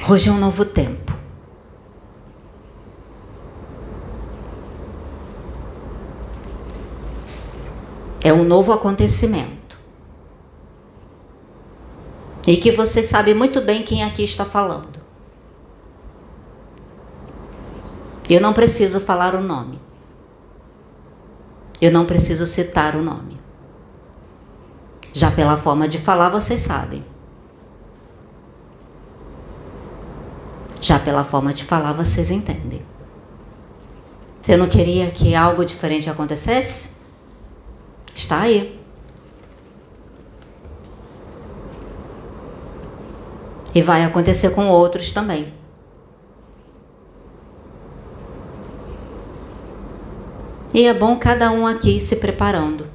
[0.06, 1.14] Hoje é um novo tempo.
[8.22, 9.78] É um novo acontecimento.
[12.46, 15.00] E que você sabe muito bem quem aqui está falando.
[18.28, 19.80] Eu não preciso falar o nome.
[21.80, 23.40] Eu não preciso citar o nome.
[25.14, 27.13] Já pela forma de falar, vocês sabem.
[30.84, 32.84] Já pela forma de falar, vocês entendem.
[34.38, 36.96] Você não queria que algo diferente acontecesse?
[38.14, 38.78] Está aí.
[43.74, 45.54] E vai acontecer com outros também.
[50.74, 52.86] E é bom cada um aqui se preparando.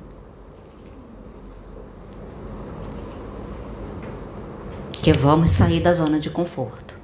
[4.91, 6.98] Que vamos sair da zona de conforto.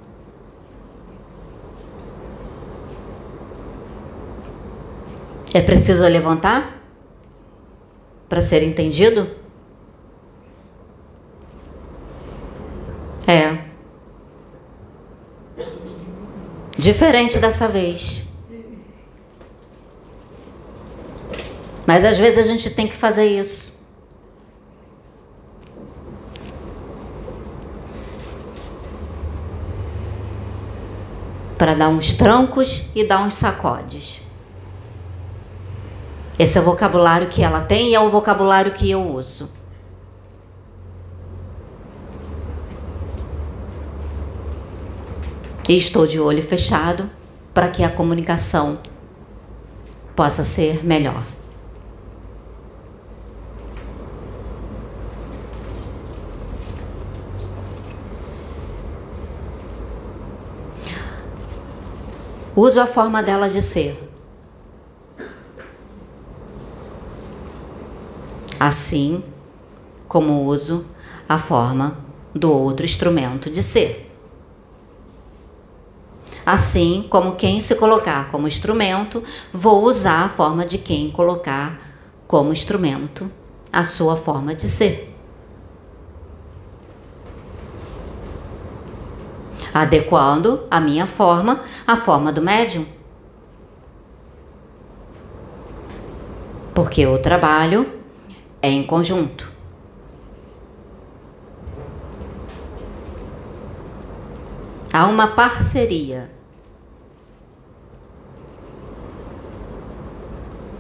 [5.56, 6.84] É preciso levantar
[8.28, 9.26] para ser entendido?
[13.26, 13.58] É.
[16.78, 18.24] Diferente dessa vez.
[21.88, 23.80] Mas às vezes a gente tem que fazer isso.
[31.58, 34.25] Para dar uns trancos e dar uns sacodes.
[36.38, 39.54] Esse é o vocabulário que ela tem e é o vocabulário que eu uso.
[45.68, 47.10] E estou de olho fechado
[47.54, 48.80] para que a comunicação
[50.16, 51.24] possa ser melhor.
[62.56, 64.05] Uso a forma dela de ser.
[68.60, 69.24] assim
[70.08, 70.86] como uso
[71.28, 71.98] a forma
[72.34, 74.06] do outro instrumento de ser.
[76.46, 81.80] Assim como quem se colocar como instrumento, vou usar a forma de quem colocar
[82.28, 83.32] como instrumento
[83.74, 85.12] a sua forma de ser.
[89.74, 92.86] Adequando a minha forma à forma do médium.
[96.74, 98.05] Porque o trabalho
[98.66, 99.48] é em conjunto.
[104.92, 106.32] Há uma parceria.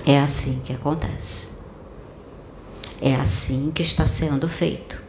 [0.04, 1.66] É assim que acontece.
[3.00, 5.05] É assim que está sendo feito.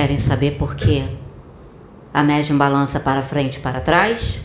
[0.00, 1.06] Querem saber por que
[2.14, 4.40] a médium balança para frente e para trás?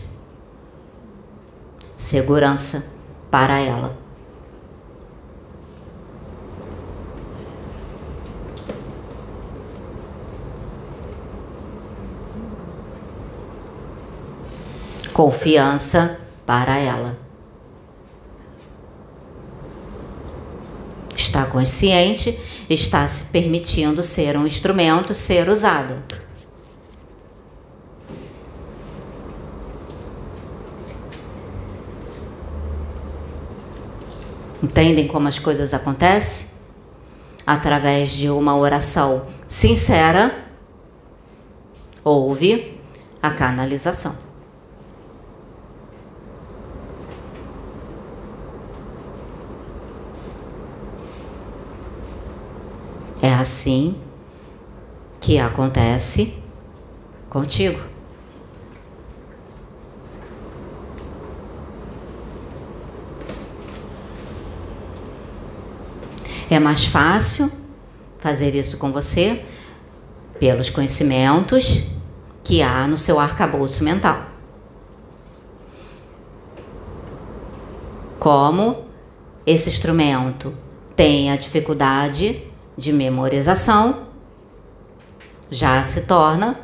[1.96, 2.92] Segurança
[3.30, 3.96] para ela.
[15.14, 17.25] Confiança para ela.
[21.26, 22.38] Está consciente
[22.70, 25.96] está se permitindo ser um instrumento, ser usado.
[34.62, 36.56] Entendem como as coisas acontecem?
[37.44, 40.32] Através de uma oração sincera,
[42.04, 42.80] houve
[43.20, 44.25] a canalização.
[53.26, 54.00] É assim
[55.18, 56.32] que acontece
[57.28, 57.80] contigo.
[66.48, 67.50] É mais fácil
[68.20, 69.44] fazer isso com você
[70.38, 71.88] pelos conhecimentos
[72.44, 74.24] que há no seu arcabouço mental.
[78.20, 78.86] Como
[79.44, 80.54] esse instrumento
[80.94, 84.08] tem a dificuldade de memorização,
[85.50, 86.58] já se torna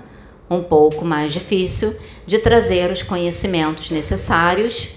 [0.50, 4.96] um pouco mais difícil de trazer os conhecimentos necessários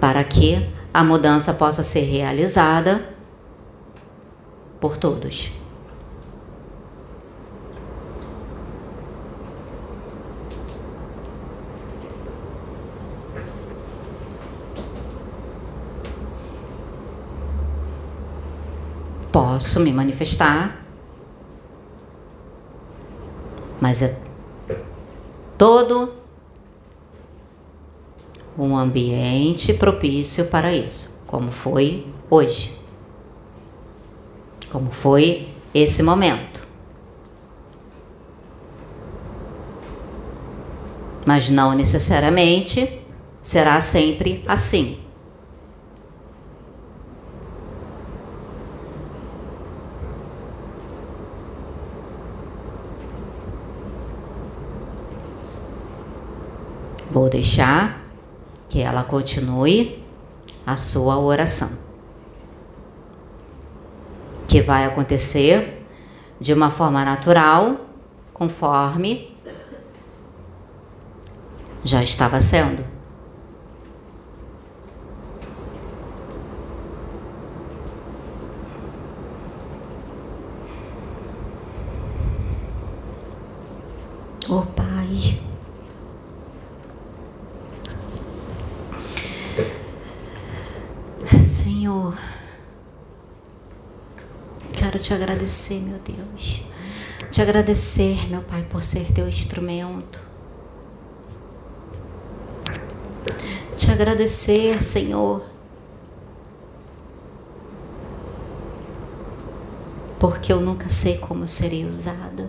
[0.00, 3.14] para que a mudança possa ser realizada
[4.80, 5.61] por todos.
[19.52, 20.82] Posso me manifestar,
[23.78, 24.18] mas é
[25.58, 26.10] todo
[28.58, 32.78] um ambiente propício para isso, como foi hoje,
[34.70, 36.66] como foi esse momento.
[41.26, 43.02] Mas não necessariamente
[43.42, 45.01] será sempre assim.
[57.12, 58.00] Vou deixar
[58.70, 60.02] que ela continue
[60.66, 61.70] a sua oração.
[64.48, 65.84] Que vai acontecer
[66.40, 67.76] de uma forma natural,
[68.32, 69.36] conforme
[71.84, 72.82] já estava sendo.
[84.48, 85.51] Oh, Pai.
[91.40, 92.14] Senhor,
[94.74, 96.64] quero te agradecer, meu Deus.
[97.30, 100.20] Te agradecer, meu Pai, por ser teu instrumento.
[103.74, 105.42] Te agradecer, Senhor,
[110.18, 112.48] porque eu nunca sei como serei usada.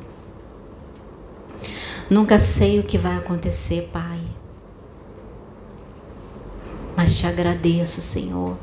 [2.10, 4.20] Nunca sei o que vai acontecer, Pai.
[6.96, 8.58] Mas te agradeço, Senhor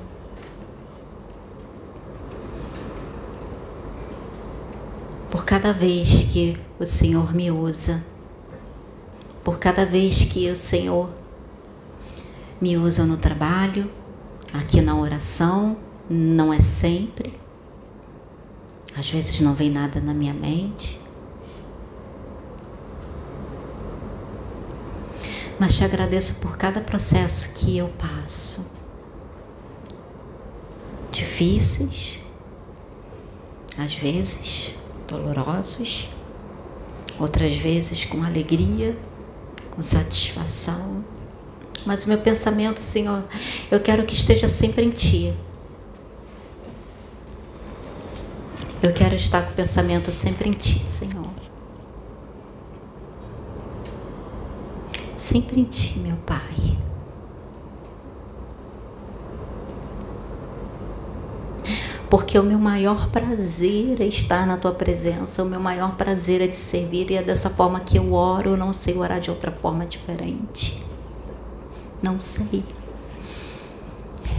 [5.30, 8.04] por cada vez que o Senhor me usa,
[9.44, 11.08] por cada vez que o Senhor
[12.60, 13.88] me usa no trabalho,
[14.52, 15.76] aqui na oração,
[16.08, 17.38] não é sempre.
[18.96, 21.00] Às vezes não vem nada na minha mente.
[25.58, 28.72] Mas te agradeço por cada processo que eu passo.
[31.12, 32.18] Difíceis,
[33.78, 34.79] às vezes,
[35.10, 36.08] dolorosos,
[37.18, 38.96] outras vezes com alegria,
[39.72, 41.04] com satisfação.
[41.84, 43.24] Mas o meu pensamento, Senhor,
[43.70, 45.34] eu quero que esteja sempre em Ti.
[48.82, 51.30] Eu quero estar com o pensamento sempre em Ti, Senhor.
[55.16, 56.78] Sempre em Ti, meu Pai.
[62.10, 66.48] Porque o meu maior prazer é estar na tua presença, o meu maior prazer é
[66.48, 69.86] te servir e é dessa forma que eu oro, não sei orar de outra forma
[69.86, 70.84] diferente.
[72.02, 72.64] Não sei.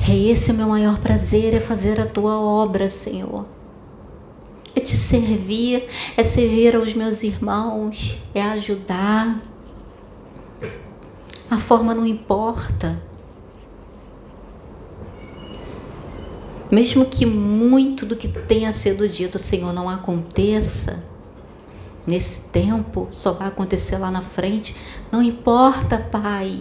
[0.08, 3.46] É esse o meu maior prazer, é fazer a tua obra, Senhor
[4.76, 9.42] é te servir, é servir aos meus irmãos, é ajudar.
[11.50, 12.98] A forma não importa.
[16.72, 21.04] Mesmo que muito do que tenha sido dito, Senhor, não aconteça
[22.08, 24.76] nesse tempo, só vai acontecer lá na frente.
[25.12, 26.60] Não importa, Pai.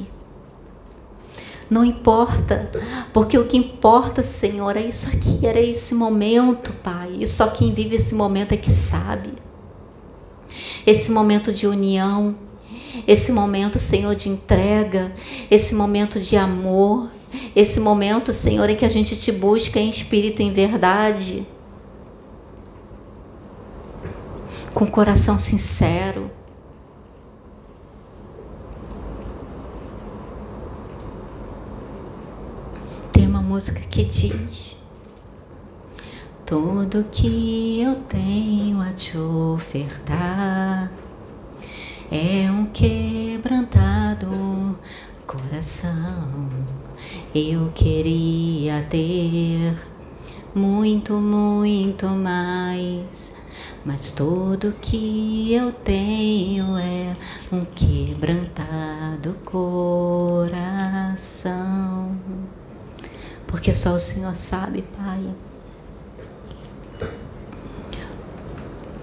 [1.70, 2.68] Não importa,
[3.12, 7.18] porque o que importa, Senhor, é isso aqui, era esse momento, Pai.
[7.20, 9.32] E só quem vive esse momento é que sabe.
[10.84, 12.34] Esse momento de união,
[13.06, 15.12] esse momento, Senhor, de entrega,
[15.48, 17.08] esse momento de amor,
[17.54, 21.46] esse momento, Senhor, em que a gente te busca em espírito em verdade,
[24.74, 26.30] com coração sincero.
[33.60, 34.76] música que diz:
[36.46, 40.90] Tudo que eu tenho a te ofertar
[42.10, 44.28] é um quebrantado
[45.26, 46.48] coração.
[47.34, 49.76] Eu queria ter
[50.54, 53.36] muito, muito mais.
[53.84, 57.16] Mas tudo que eu tenho é
[57.52, 60.70] um quebrantado coração
[63.50, 65.34] porque só o Senhor sabe, Pai.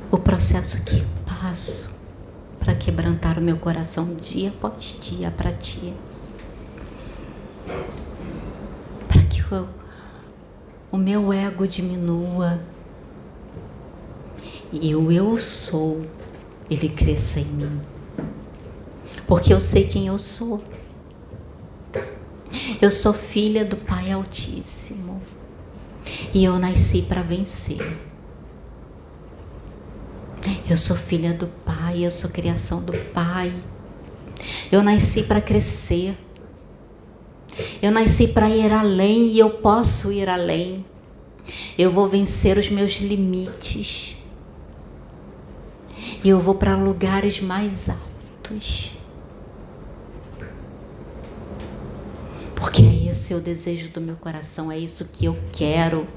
[0.10, 1.95] O processo que passo
[2.58, 5.94] para quebrantar o meu coração dia após dia para Ti.
[9.08, 9.68] Para que o,
[10.92, 12.62] o meu ego diminua
[14.72, 16.02] e o eu sou,
[16.70, 17.82] ele cresça em mim.
[19.26, 20.62] Porque eu sei quem eu sou.
[22.82, 25.22] Eu sou filha do Pai Altíssimo
[26.34, 27.98] e eu nasci para vencer.
[30.70, 33.54] Eu sou filha do Pai, eu sou criação do Pai.
[34.72, 36.16] Eu nasci para crescer.
[37.82, 40.86] Eu nasci para ir além e eu posso ir além.
[41.78, 44.24] Eu vou vencer os meus limites.
[46.24, 48.94] E eu vou para lugares mais altos.
[52.56, 56.08] Porque é esse o desejo do meu coração, é isso que eu quero.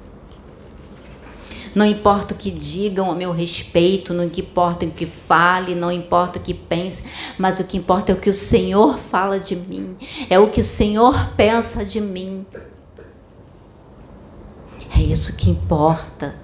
[1.75, 6.39] Não importa o que digam a meu respeito, não importa o que fale, não importa
[6.39, 7.05] o que pense,
[7.39, 9.97] mas o que importa é o que o Senhor fala de mim,
[10.29, 12.45] é o que o Senhor pensa de mim.
[14.97, 16.35] É isso que importa.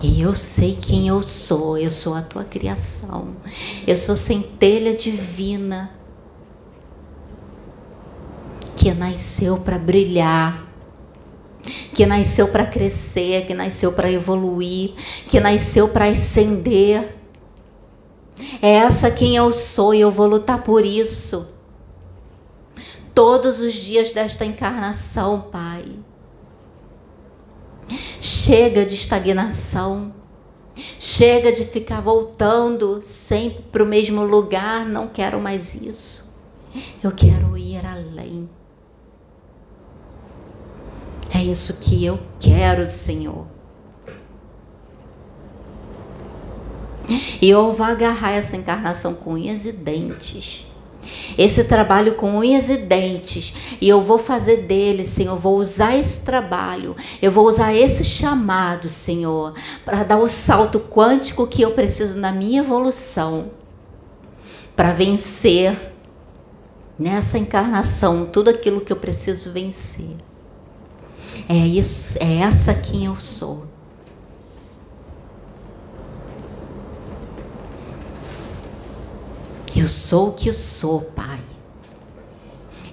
[0.00, 3.28] E eu sei quem eu sou, eu sou a tua criação,
[3.86, 5.97] eu sou centelha divina
[8.78, 10.64] que nasceu para brilhar,
[11.92, 14.92] que nasceu para crescer, que nasceu para evoluir,
[15.26, 17.16] que nasceu para ascender.
[18.62, 21.48] É essa quem eu sou e eu vou lutar por isso.
[23.12, 25.84] Todos os dias desta encarnação, Pai.
[28.20, 30.14] Chega de estagnação.
[31.00, 34.86] Chega de ficar voltando sempre para o mesmo lugar.
[34.86, 36.32] Não quero mais isso.
[37.02, 38.48] Eu quero ir além.
[41.34, 43.46] É isso que eu quero, Senhor.
[47.40, 50.68] E eu vou agarrar essa encarnação com unhas e dentes
[51.36, 55.96] esse trabalho com unhas e dentes, e eu vou fazer dele, Senhor, eu vou usar
[55.96, 61.72] esse trabalho, eu vou usar esse chamado, Senhor, para dar o salto quântico que eu
[61.72, 63.50] preciso na minha evolução,
[64.74, 65.92] para vencer
[66.98, 70.16] nessa encarnação tudo aquilo que eu preciso vencer.
[71.46, 73.66] É isso, é essa quem eu sou.
[79.76, 81.40] Eu sou o que eu sou, Pai.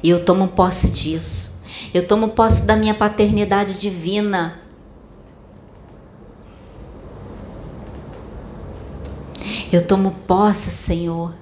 [0.03, 1.55] E eu tomo posse disso.
[1.93, 4.59] Eu tomo posse da minha paternidade divina.
[9.71, 11.33] Eu tomo posse, Senhor,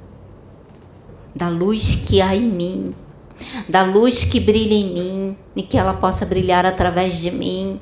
[1.36, 2.96] da luz que há em mim,
[3.68, 7.80] da luz que brilha em mim e que ela possa brilhar através de mim.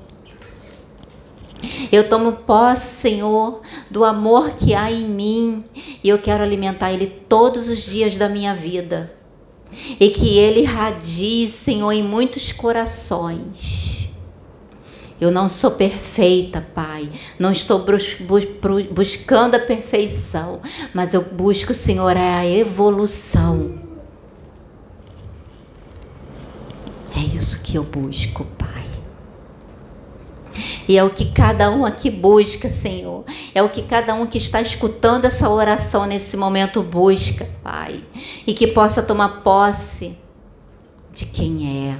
[1.91, 5.63] Eu tomo posse, Senhor, do amor que há em mim
[6.03, 9.13] e eu quero alimentar ele todos os dias da minha vida.
[9.99, 14.09] E que ele radie, Senhor, em muitos corações.
[15.21, 17.07] Eu não sou perfeita, Pai.
[17.38, 17.85] Não estou
[18.91, 20.59] buscando a perfeição,
[20.95, 23.79] mas eu busco, Senhor, a evolução.
[27.15, 28.85] É isso que eu busco, Pai.
[30.88, 33.26] E é o que cada um aqui busca, Senhor.
[33.55, 37.99] É o que cada um que está escutando essa oração nesse momento busca, Pai.
[38.45, 40.18] E que possa tomar posse
[41.11, 41.97] de quem é.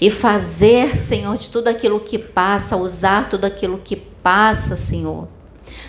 [0.00, 5.28] E fazer, Senhor, de tudo aquilo que passa, usar tudo aquilo que passa, Senhor.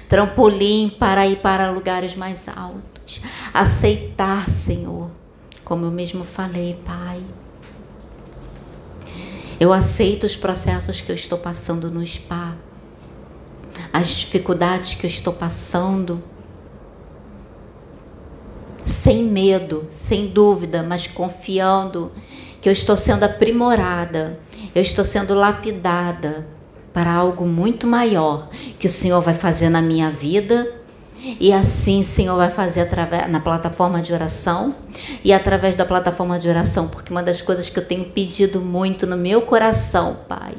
[0.07, 3.21] Trampolim para ir para lugares mais altos.
[3.53, 5.09] Aceitar, Senhor.
[5.63, 7.21] Como eu mesmo falei, Pai
[9.59, 12.55] eu aceito os processos que eu estou passando no spa,
[13.91, 16.23] as dificuldades que eu estou passando,
[18.85, 22.11] sem medo, sem dúvida, mas confiando
[22.61, 24.39] que eu estou sendo aprimorada,
[24.73, 26.47] eu estou sendo lapidada
[26.93, 30.76] para algo muito maior que o Senhor vai fazer na minha vida
[31.39, 34.75] e assim, Senhor, vai fazer através na plataforma de oração
[35.23, 39.07] e através da plataforma de oração, porque uma das coisas que eu tenho pedido muito
[39.07, 40.53] no meu coração, Pai,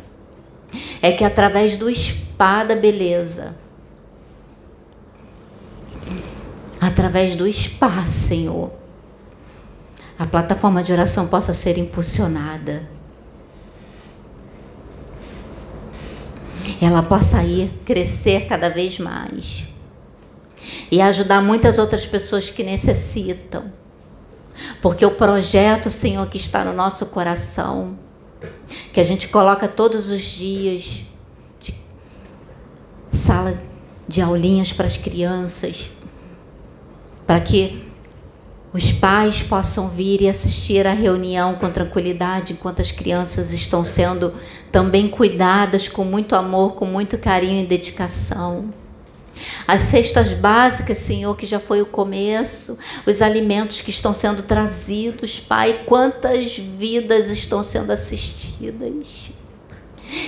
[1.00, 3.56] é que através do espada beleza,
[6.80, 8.70] através do spa, Senhor,
[10.18, 12.82] a plataforma de oração possa ser impulsionada.
[16.80, 19.77] Ela possa ir crescer cada vez mais
[20.90, 23.72] e ajudar muitas outras pessoas que necessitam.
[24.82, 27.98] Porque o projeto, Senhor, que está no nosso coração,
[28.92, 31.02] que a gente coloca todos os dias,
[31.60, 31.74] de
[33.12, 33.60] sala
[34.06, 35.90] de aulinhas para as crianças,
[37.26, 37.86] para que
[38.72, 44.32] os pais possam vir e assistir à reunião com tranquilidade, enquanto as crianças estão sendo
[44.70, 48.72] também cuidadas com muito amor, com muito carinho e dedicação.
[49.66, 55.38] As cestas básicas, Senhor, que já foi o começo, os alimentos que estão sendo trazidos,
[55.38, 59.30] Pai, quantas vidas estão sendo assistidas.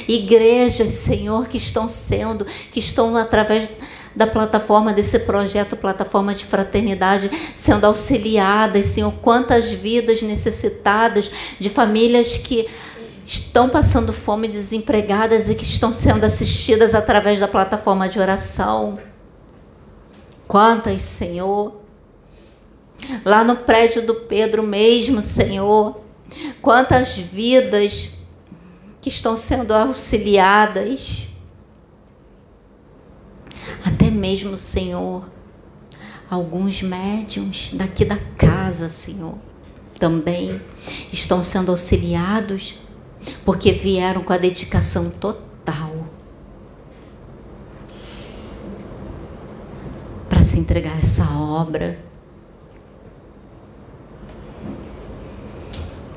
[0.06, 3.70] Igrejas, Senhor, que estão sendo, que estão através
[4.14, 12.36] da plataforma desse projeto, plataforma de fraternidade, sendo auxiliadas, Senhor, quantas vidas necessitadas de famílias
[12.36, 12.68] que
[13.30, 18.98] estão passando fome, desempregadas e que estão sendo assistidas através da plataforma de oração.
[20.48, 21.80] Quantas, Senhor?
[23.24, 26.00] Lá no prédio do Pedro mesmo, Senhor.
[26.60, 28.10] Quantas vidas
[29.00, 31.34] que estão sendo auxiliadas.
[33.84, 35.30] Até mesmo, Senhor,
[36.28, 39.38] alguns médiums daqui da casa, Senhor,
[40.00, 40.60] também
[41.12, 42.89] estão sendo auxiliados
[43.44, 45.90] porque vieram com a dedicação total
[50.28, 51.98] para se entregar a essa obra.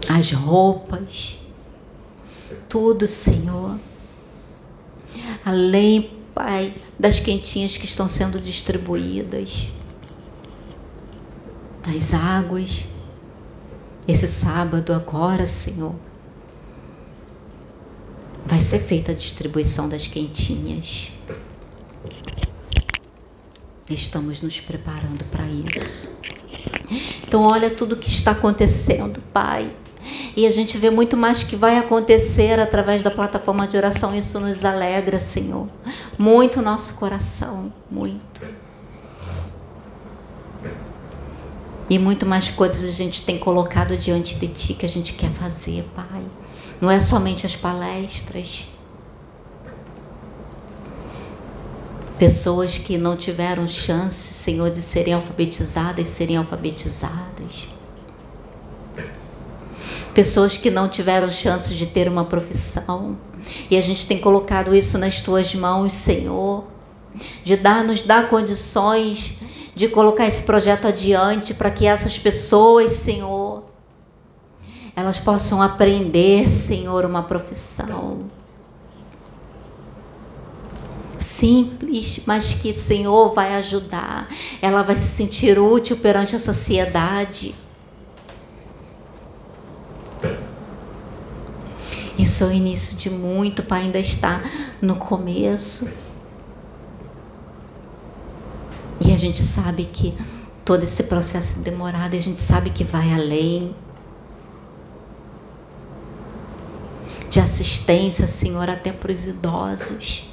[0.07, 1.45] As roupas,
[2.69, 3.77] tudo, Senhor.
[5.43, 9.71] Além, Pai, das quentinhas que estão sendo distribuídas,
[11.85, 12.89] das águas.
[14.07, 15.95] Esse sábado agora, Senhor
[18.45, 21.11] vai ser feita a distribuição das quentinhas.
[23.89, 26.21] Estamos nos preparando para isso.
[27.27, 29.71] Então, olha tudo que está acontecendo, Pai.
[30.35, 34.15] E a gente vê muito mais que vai acontecer através da plataforma de oração.
[34.15, 35.67] Isso nos alegra, Senhor.
[36.17, 38.41] Muito nosso coração, muito.
[41.89, 45.29] E muito mais coisas a gente tem colocado diante de Ti que a gente quer
[45.29, 46.23] fazer, Pai.
[46.79, 48.67] Não é somente as palestras.
[52.17, 57.69] Pessoas que não tiveram chance, Senhor, de serem alfabetizadas, serem alfabetizadas.
[60.13, 63.17] Pessoas que não tiveram chance de ter uma profissão.
[63.69, 66.65] E a gente tem colocado isso nas tuas mãos, Senhor.
[67.43, 69.37] De dar, nos dar condições
[69.75, 73.32] de colocar esse projeto adiante para que essas pessoas, Senhor,
[75.13, 78.31] elas possam aprender, Senhor, uma profissão.
[81.19, 84.27] simples, mas que Senhor vai ajudar.
[84.61, 87.55] Ela vai se sentir útil perante a sociedade.
[92.17, 94.41] Isso é o início de muito, Pai, ainda está
[94.81, 95.89] no começo.
[99.05, 100.13] E a gente sabe que
[100.65, 103.73] todo esse processo demorado, a gente sabe que vai além.
[107.33, 110.25] De assistência, Senhor, até para os idosos.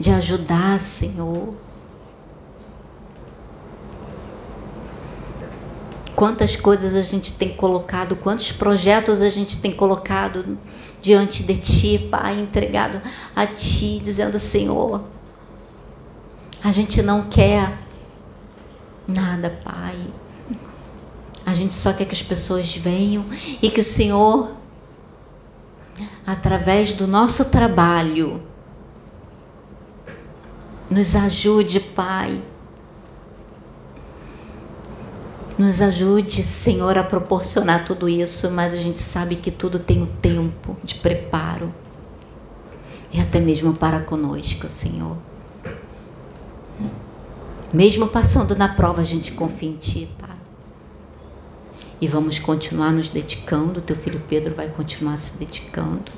[0.00, 1.54] De ajudar, Senhor.
[6.16, 10.58] Quantas coisas a gente tem colocado, quantos projetos a gente tem colocado
[11.00, 13.00] diante de Ti, Pai, entregado
[13.36, 15.04] a Ti, dizendo: Senhor,
[16.64, 17.78] a gente não quer
[19.06, 19.96] nada, Pai.
[21.46, 23.24] A gente só quer que as pessoas venham
[23.62, 24.58] e que o Senhor,
[26.32, 28.42] através do nosso trabalho,
[30.88, 32.42] nos ajude, Pai,
[35.60, 40.06] Nos ajude, Senhor, a proporcionar tudo isso, mas a gente sabe que tudo tem um
[40.06, 41.70] tempo de preparo.
[43.12, 45.18] E até mesmo para conosco, Senhor.
[47.74, 50.36] Mesmo passando na prova, a gente confia em Ti, Pai.
[52.00, 53.82] E vamos continuar nos dedicando.
[53.82, 56.10] Teu filho Pedro vai continuar se dedicando,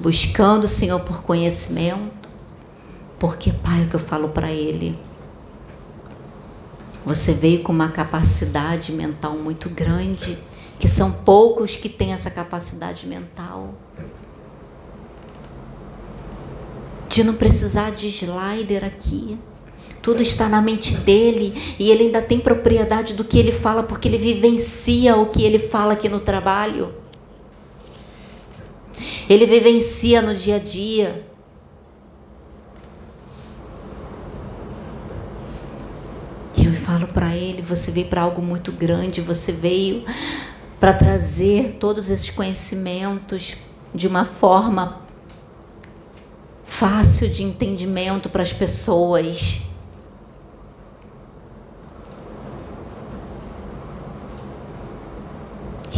[0.00, 2.28] buscando, Senhor, por conhecimento.
[3.18, 4.98] Porque, Pai, é o que eu falo para ele
[7.08, 10.36] você veio com uma capacidade mental muito grande,
[10.78, 13.74] que são poucos que têm essa capacidade mental.
[17.08, 19.38] De não precisar de slider aqui.
[20.02, 24.06] Tudo está na mente dele e ele ainda tem propriedade do que ele fala porque
[24.06, 26.92] ele vivencia o que ele fala aqui no trabalho.
[29.28, 31.28] Ele vivencia no dia a dia.
[36.88, 40.04] falo para ele: você veio para algo muito grande, você veio
[40.80, 43.56] para trazer todos esses conhecimentos
[43.94, 45.02] de uma forma
[46.64, 49.67] fácil de entendimento para as pessoas.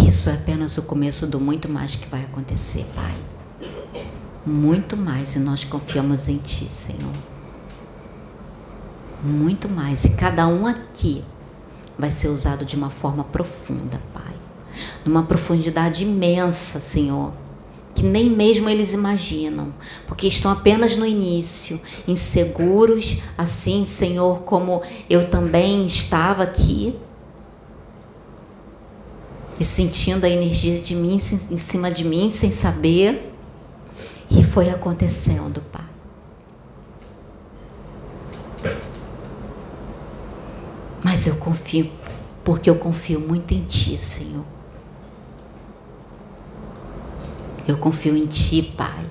[0.06, 3.14] Isso é apenas o começo do muito mais que vai acontecer, Pai.
[4.46, 7.12] Muito mais, e nós confiamos em Ti, Senhor
[9.22, 10.04] muito mais.
[10.04, 11.24] E cada um aqui
[11.98, 14.34] vai ser usado de uma forma profunda, Pai.
[15.04, 17.32] Numa profundidade imensa, Senhor,
[17.94, 19.72] que nem mesmo eles imaginam,
[20.06, 26.98] porque estão apenas no início, inseguros, assim, Senhor, como eu também estava aqui.
[29.60, 33.30] E sentindo a energia de mim em cima de mim, sem saber.
[34.30, 35.84] E foi acontecendo, Pai.
[41.04, 41.90] Mas eu confio,
[42.42, 44.44] porque eu confio muito em Ti, Senhor.
[47.68, 49.04] Eu confio em Ti, Pai.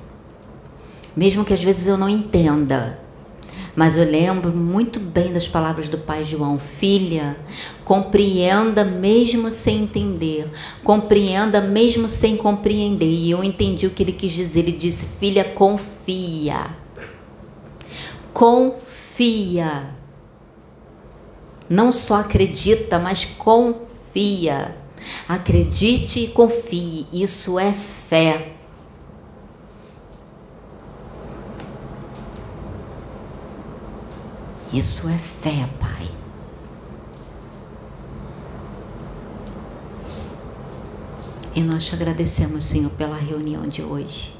[1.15, 2.99] Mesmo que às vezes eu não entenda,
[3.75, 7.37] mas eu lembro muito bem das palavras do pai João: Filha,
[7.89, 10.47] compreenda mesmo sem entender,
[10.83, 13.09] compreenda mesmo sem compreender.
[13.09, 14.59] E eu entendi o que ele quis dizer.
[14.59, 16.67] Ele disse: Filha, confia.
[18.31, 19.97] Confia
[21.67, 24.75] não só acredita, mas confia.
[25.27, 28.53] Acredite e confie, isso é fé.
[34.71, 35.98] Isso é fé, Pai.
[41.59, 44.37] E nós te agradecemos, Senhor, pela reunião de hoje.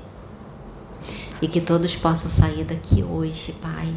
[1.42, 3.94] E que todos possam sair daqui hoje, Pai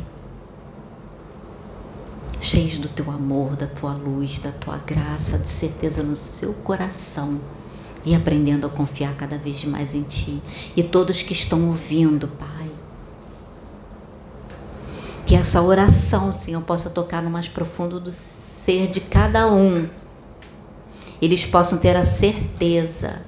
[2.41, 7.41] cheios do teu amor, da tua luz, da tua graça, de certeza no seu coração
[8.05, 10.43] e aprendendo a confiar cada vez mais em ti.
[10.77, 12.71] E todos que estão ouvindo, Pai,
[15.25, 19.89] que essa oração, Senhor, possa tocar no mais profundo do ser de cada um.
[21.23, 23.23] Eles possam ter a certeza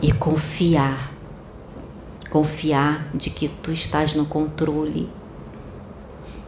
[0.00, 1.14] e confiar
[2.34, 5.08] confiar de que tu estás no controle.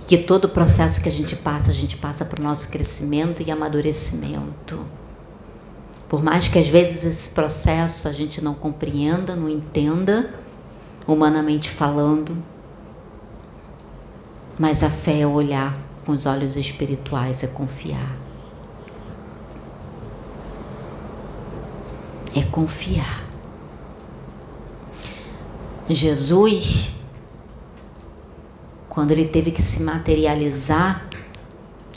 [0.04, 3.40] Que todo o processo que a gente passa, a gente passa para o nosso crescimento
[3.40, 4.84] e amadurecimento.
[6.08, 10.34] Por mais que às vezes esse processo a gente não compreenda, não entenda,
[11.06, 12.36] humanamente falando,
[14.58, 18.16] mas a fé é olhar com os olhos espirituais, é confiar.
[22.32, 23.24] É confiar.
[25.90, 27.00] Jesus,
[28.88, 31.08] quando ele teve que se materializar,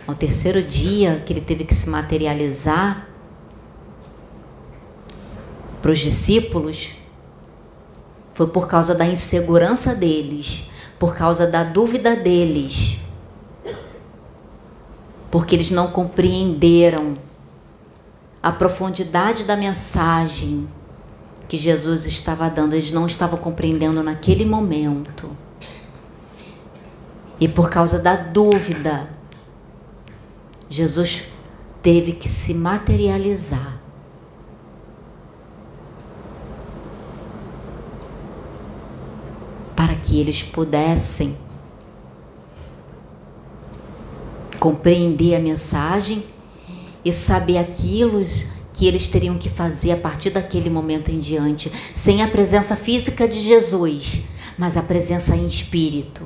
[0.08, 3.08] ao terceiro dia que ele teve que se materializar
[5.84, 6.96] para os discípulos,
[8.34, 13.00] foi por causa da insegurança deles, por causa da dúvida deles,
[15.32, 17.18] porque eles não compreenderam
[18.42, 20.68] a profundidade da mensagem
[21.48, 25.30] que Jesus estava dando, eles não estavam compreendendo naquele momento.
[27.40, 29.10] E por causa da dúvida,
[30.70, 31.26] Jesus
[31.82, 33.80] teve que se materializar.
[39.76, 41.38] Para que eles pudessem
[44.60, 46.24] compreender a mensagem
[47.04, 48.24] e saber aquilo
[48.74, 53.28] que eles teriam que fazer a partir daquele momento em diante, sem a presença física
[53.28, 54.26] de Jesus,
[54.58, 56.22] mas a presença em espírito.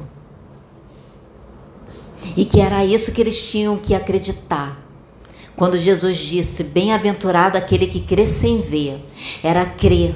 [2.35, 4.81] E que era isso que eles tinham que acreditar.
[5.55, 8.99] Quando Jesus disse: Bem-aventurado aquele que crê sem ver,
[9.43, 10.15] era crer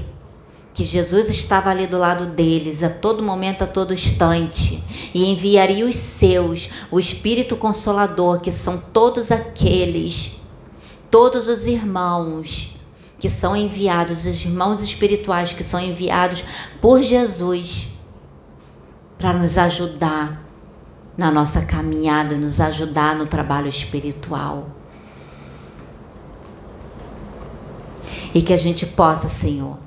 [0.77, 4.79] que Jesus estava ali do lado deles a todo momento, a todo instante,
[5.11, 10.37] e enviaria os seus, o Espírito Consolador, que são todos aqueles
[11.09, 12.75] todos os irmãos
[13.17, 16.43] que são enviados, os irmãos espirituais que são enviados
[16.79, 17.93] por Jesus
[19.17, 20.43] para nos ajudar
[21.17, 24.69] na nossa caminhada, nos ajudar no trabalho espiritual.
[28.31, 29.86] E que a gente possa, Senhor,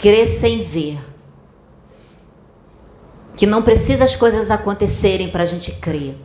[0.00, 0.98] crer sem ver.
[3.36, 6.16] Que não precisa as coisas acontecerem para a gente crer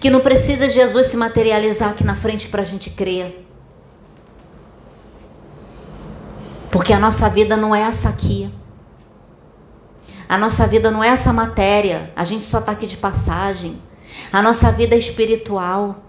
[0.00, 3.44] que não precisa Jesus se materializar aqui na frente para a gente crer.
[6.70, 8.52] Porque a nossa vida não é essa aqui.
[10.28, 12.12] A nossa vida não é essa matéria.
[12.16, 13.80] A gente só está aqui de passagem.
[14.32, 16.02] A nossa vida é espiritual.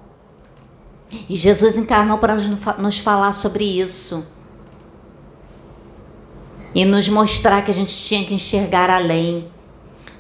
[1.30, 4.26] E Jesus encarnou para nos falar sobre isso.
[6.76, 9.50] E nos mostrar que a gente tinha que enxergar além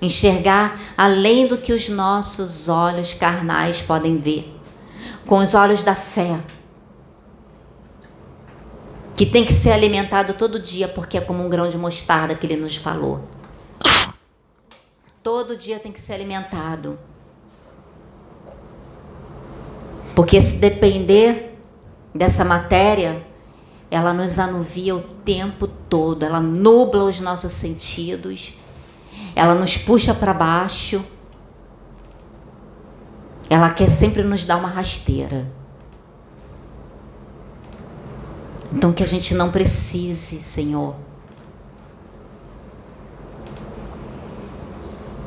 [0.01, 4.53] enxergar além do que os nossos olhos carnais podem ver,
[5.25, 6.39] com os olhos da fé,
[9.15, 12.45] que tem que ser alimentado todo dia, porque é como um grão de mostarda que
[12.45, 13.23] ele nos falou.
[15.23, 16.99] Todo dia tem que ser alimentado.
[20.13, 21.57] Porque se depender
[22.13, 23.25] dessa matéria,
[23.89, 28.53] ela nos anuvia o tempo todo, ela nubla os nossos sentidos
[29.35, 31.03] ela nos puxa para baixo.
[33.49, 35.45] Ela quer sempre nos dar uma rasteira.
[38.71, 40.95] Então que a gente não precise, Senhor.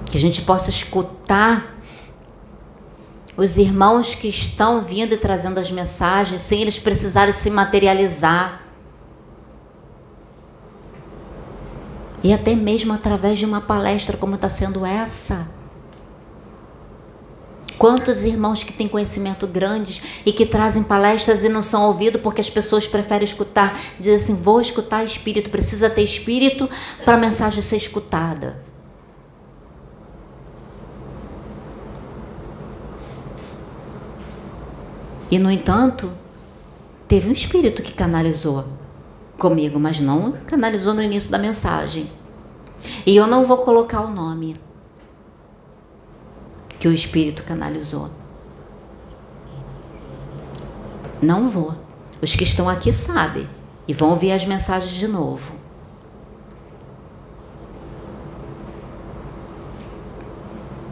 [0.07, 1.78] Que a gente possa escutar
[3.39, 8.65] os irmãos que estão vindo e trazendo as mensagens sem eles precisarem se materializar.
[12.21, 15.49] E até mesmo através de uma palestra como está sendo essa.
[17.79, 22.41] Quantos irmãos que têm conhecimento grandes e que trazem palestras e não são ouvidos porque
[22.41, 26.69] as pessoas preferem escutar, dizem assim: vou escutar espírito, precisa ter espírito
[27.05, 28.68] para a mensagem ser escutada.
[35.31, 36.11] E no entanto,
[37.07, 38.65] teve um espírito que canalizou
[39.39, 42.11] comigo, mas não canalizou no início da mensagem.
[43.07, 44.57] E eu não vou colocar o nome
[46.79, 48.11] que o Espírito canalizou.
[51.21, 51.75] Não vou.
[52.23, 53.49] Os que estão aqui sabem
[53.87, 55.53] e vão ouvir as mensagens de novo.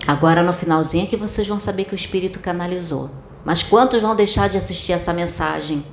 [0.07, 3.11] Agora no finalzinho é que vocês vão saber que o Espírito canalizou.
[3.47, 5.87] Mas quantos vão deixar de assistir essa mensagem?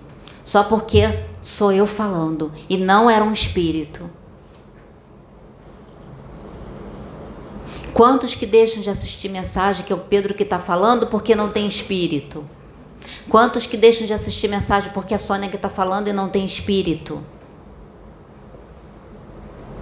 [0.44, 1.08] Só porque
[1.40, 4.10] sou eu falando e não era um espírito.
[7.94, 11.52] Quantos que deixam de assistir mensagem que é o Pedro que está falando porque não
[11.52, 12.44] tem espírito?
[13.30, 16.30] Quantos que deixam de assistir mensagem porque é a Sônia que está falando e não
[16.30, 17.24] tem espírito?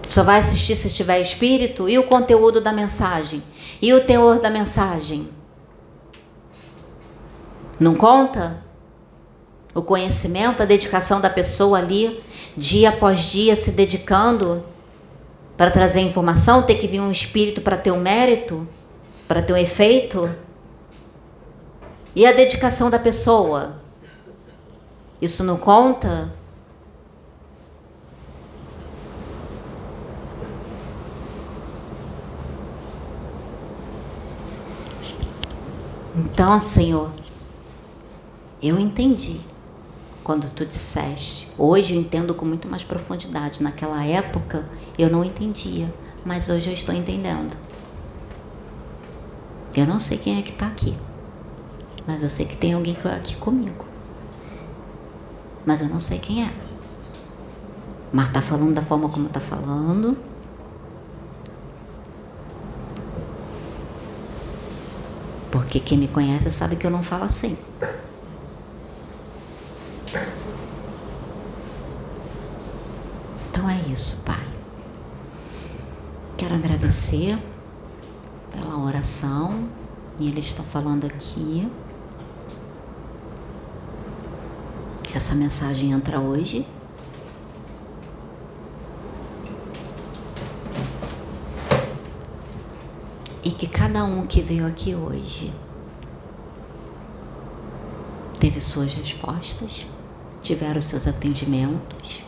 [0.10, 1.88] Só vai assistir se tiver espírito?
[1.88, 3.42] E o conteúdo da mensagem?
[3.82, 5.41] E o teor da mensagem?
[7.82, 8.58] Não conta?
[9.74, 12.24] O conhecimento, a dedicação da pessoa ali,
[12.56, 14.64] dia após dia, se dedicando
[15.58, 18.68] para trazer informação, ter que vir um espírito para ter um mérito,
[19.28, 20.30] para ter um efeito.
[22.16, 23.82] E a dedicação da pessoa?
[25.20, 26.32] Isso não conta?
[36.16, 37.21] Então, Senhor,
[38.62, 39.42] eu entendi
[40.24, 41.50] quando tu disseste.
[41.58, 43.64] Hoje eu entendo com muito mais profundidade.
[43.64, 44.66] Naquela época
[44.98, 45.92] eu não entendia,
[46.24, 47.58] mas hoje eu estou entendendo.
[49.76, 50.96] Eu não sei quem é que está aqui,
[52.06, 53.86] mas eu sei que tem alguém aqui comigo.
[55.66, 56.54] Mas eu não sei quem é.
[58.12, 60.18] Mas está falando da forma como está falando.
[65.50, 67.58] Porque quem me conhece sabe que eu não falo assim.
[73.50, 74.46] Então é isso, Pai.
[76.38, 77.38] Quero agradecer
[78.52, 79.70] pela oração.
[80.20, 81.72] E eles estão falando aqui
[85.04, 86.68] que essa mensagem entra hoje.
[93.44, 95.52] E que cada um que veio aqui hoje
[98.40, 99.86] teve suas respostas,
[100.42, 102.24] tiveram seus atendimentos.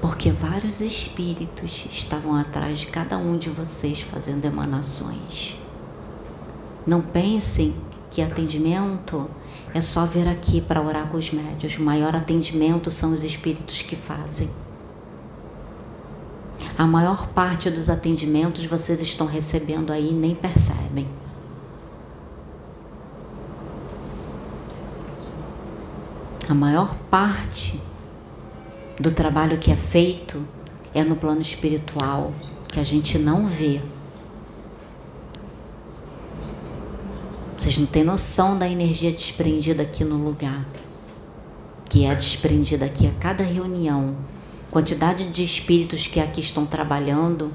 [0.00, 5.56] Porque vários espíritos estavam atrás de cada um de vocês fazendo emanações.
[6.86, 7.74] Não pensem
[8.10, 9.30] que atendimento
[9.74, 11.76] é só vir aqui para orar com os médios.
[11.76, 14.50] O maior atendimento são os espíritos que fazem.
[16.76, 21.06] A maior parte dos atendimentos vocês estão recebendo aí e nem percebem.
[26.52, 27.80] A maior parte
[29.00, 30.46] do trabalho que é feito
[30.92, 32.30] é no plano espiritual,
[32.68, 33.80] que a gente não vê.
[37.56, 40.62] Vocês não têm noção da energia desprendida aqui no lugar,
[41.88, 44.14] que é desprendida aqui a cada reunião.
[44.70, 47.50] Quantidade de espíritos que aqui estão trabalhando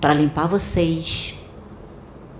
[0.00, 1.36] para limpar vocês,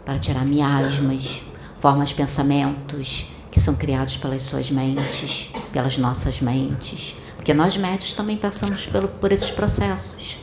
[0.04, 1.42] para tirar miasmas,
[1.78, 7.16] formas pensamentos que são criados pelas suas mentes, pelas nossas mentes
[7.46, 10.36] porque nós médicos também passamos pelo, por esses processos.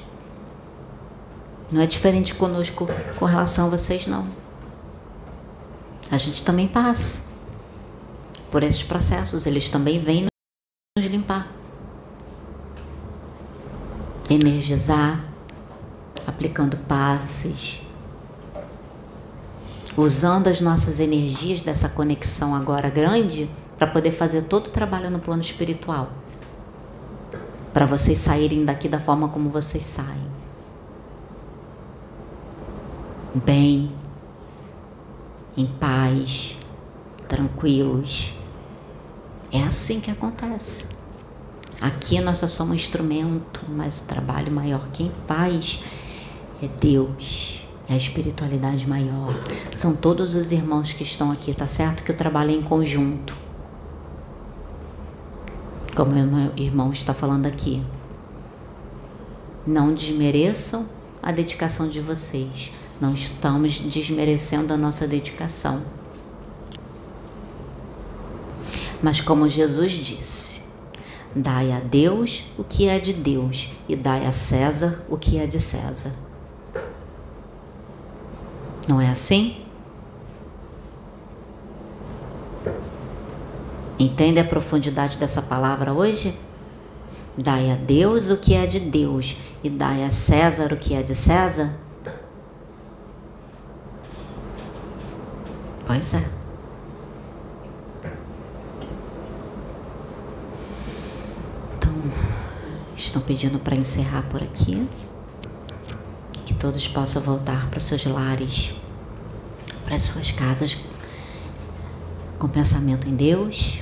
[1.70, 2.88] Não é diferente conosco
[3.20, 4.26] com relação a vocês, não.
[6.10, 7.24] A gente também passa
[8.50, 9.46] por esses processos.
[9.46, 10.28] Eles também vêm
[10.98, 11.52] nos limpar.
[14.30, 15.26] Energizar,
[16.26, 17.82] aplicando passes,
[19.96, 25.20] usando as nossas energias dessa conexão agora grande para poder fazer todo o trabalho no
[25.20, 26.10] plano espiritual
[27.74, 30.32] para vocês saírem daqui da forma como vocês saem.
[33.44, 33.92] Bem,
[35.58, 36.56] em paz,
[37.28, 38.36] tranquilos.
[39.52, 40.90] É assim que acontece.
[41.82, 45.84] Aqui nós só somos instrumento, mas o trabalho maior quem faz
[46.62, 49.34] é Deus, é a espiritualidade maior.
[49.72, 53.44] São todos os irmãos que estão aqui, tá certo que o trabalho em conjunto
[55.96, 57.84] como meu irmão está falando aqui.
[59.66, 60.88] Não desmereçam
[61.22, 62.72] a dedicação de vocês.
[63.00, 65.82] Não estamos desmerecendo a nossa dedicação.
[69.02, 70.64] Mas como Jesus disse,
[71.36, 75.46] dai a Deus o que é de Deus e dai a César o que é
[75.46, 76.12] de César.
[78.88, 79.64] Não é assim?
[83.98, 86.38] Entende a profundidade dessa palavra hoje?
[87.38, 91.02] Dai a Deus o que é de Deus e dai a César o que é
[91.02, 91.74] de César?
[95.86, 96.24] Pois é.
[101.76, 101.92] Então,
[102.96, 104.88] estão pedindo para encerrar por aqui.
[106.64, 108.76] Todos possam voltar para seus lares,
[109.84, 110.78] para as suas casas,
[112.40, 113.82] com pensamento em Deus,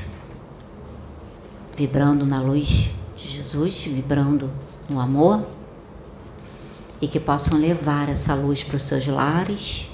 [1.77, 4.49] vibrando na luz de Jesus, vibrando
[4.89, 5.45] no amor,
[6.99, 9.87] e que possam levar essa luz para os seus lares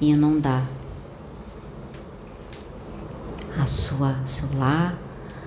[0.00, 0.66] e inundar
[3.56, 4.98] a sua seu lar,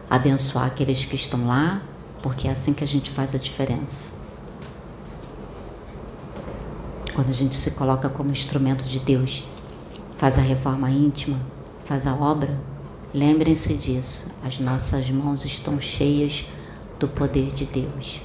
[0.09, 1.81] abençoar aqueles que estão lá,
[2.21, 4.24] porque é assim que a gente faz a diferença.
[7.15, 9.43] Quando a gente se coloca como instrumento de Deus,
[10.17, 11.39] faz a reforma íntima,
[11.85, 12.55] faz a obra,
[13.15, 16.49] Lembrem-se disso, as nossas mãos estão cheias
[16.99, 18.19] do poder de Deus,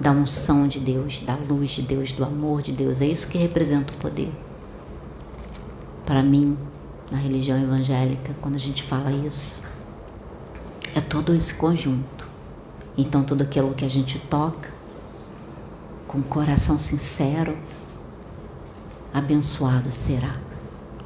[0.00, 3.02] da unção de Deus, da luz de Deus, do amor de Deus.
[3.02, 4.32] É isso que representa o poder.
[6.06, 6.56] Para mim,
[7.12, 9.64] na religião evangélica, quando a gente fala isso,
[10.94, 12.26] é todo esse conjunto.
[12.96, 14.70] Então, tudo aquilo que a gente toca,
[16.08, 17.58] com coração sincero,
[19.14, 20.34] abençoado será,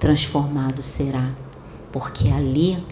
[0.01, 1.31] transformado será,
[1.93, 2.83] porque ali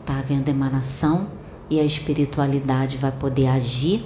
[0.00, 1.28] está havendo emanação
[1.68, 4.04] e a espiritualidade vai poder agir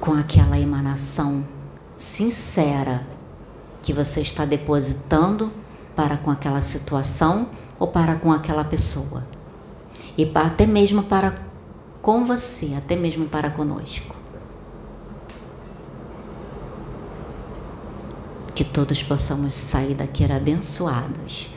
[0.00, 1.46] com aquela emanação
[1.94, 3.06] sincera
[3.82, 5.52] que você está depositando
[5.94, 9.24] para com aquela situação ou para com aquela pessoa.
[10.16, 11.34] E até mesmo para
[12.00, 14.21] com você, até mesmo para conosco.
[18.54, 21.50] Que todos possamos sair daqui abençoados.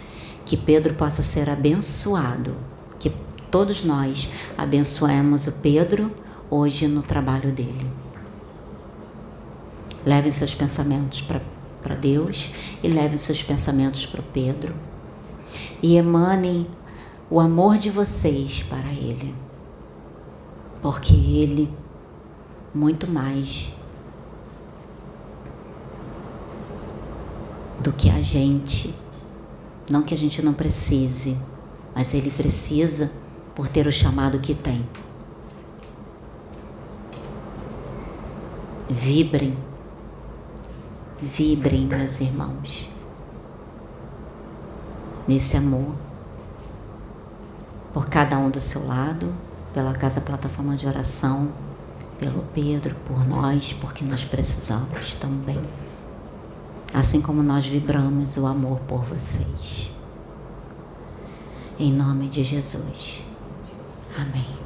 [0.46, 2.56] Que Pedro possa ser abençoado.
[3.00, 3.12] Que
[3.52, 6.12] todos nós abençoemos o Pedro
[6.50, 7.90] hoje no trabalho dele.
[10.06, 12.52] Levem seus pensamentos para Deus
[12.84, 14.76] e levem seus pensamentos para o Pedro.
[15.82, 16.68] E emanem
[17.30, 19.34] o amor de vocês para Ele.
[20.82, 21.74] Porque Ele,
[22.74, 23.72] muito mais
[27.80, 28.94] do que a gente,
[29.90, 31.38] não que a gente não precise,
[31.94, 33.12] mas Ele precisa
[33.54, 34.86] por ter o chamado que tem.
[38.90, 39.58] Vibrem
[41.22, 42.90] Vibrem, meus irmãos,
[45.26, 45.96] nesse amor,
[47.94, 49.34] por cada um do seu lado,
[49.74, 51.52] pela Casa Plataforma de Oração,
[52.20, 55.60] pelo Pedro, por nós, porque nós precisamos também.
[56.94, 59.96] Assim como nós vibramos o amor por vocês.
[61.78, 63.24] Em nome de Jesus.
[64.18, 64.65] Amém.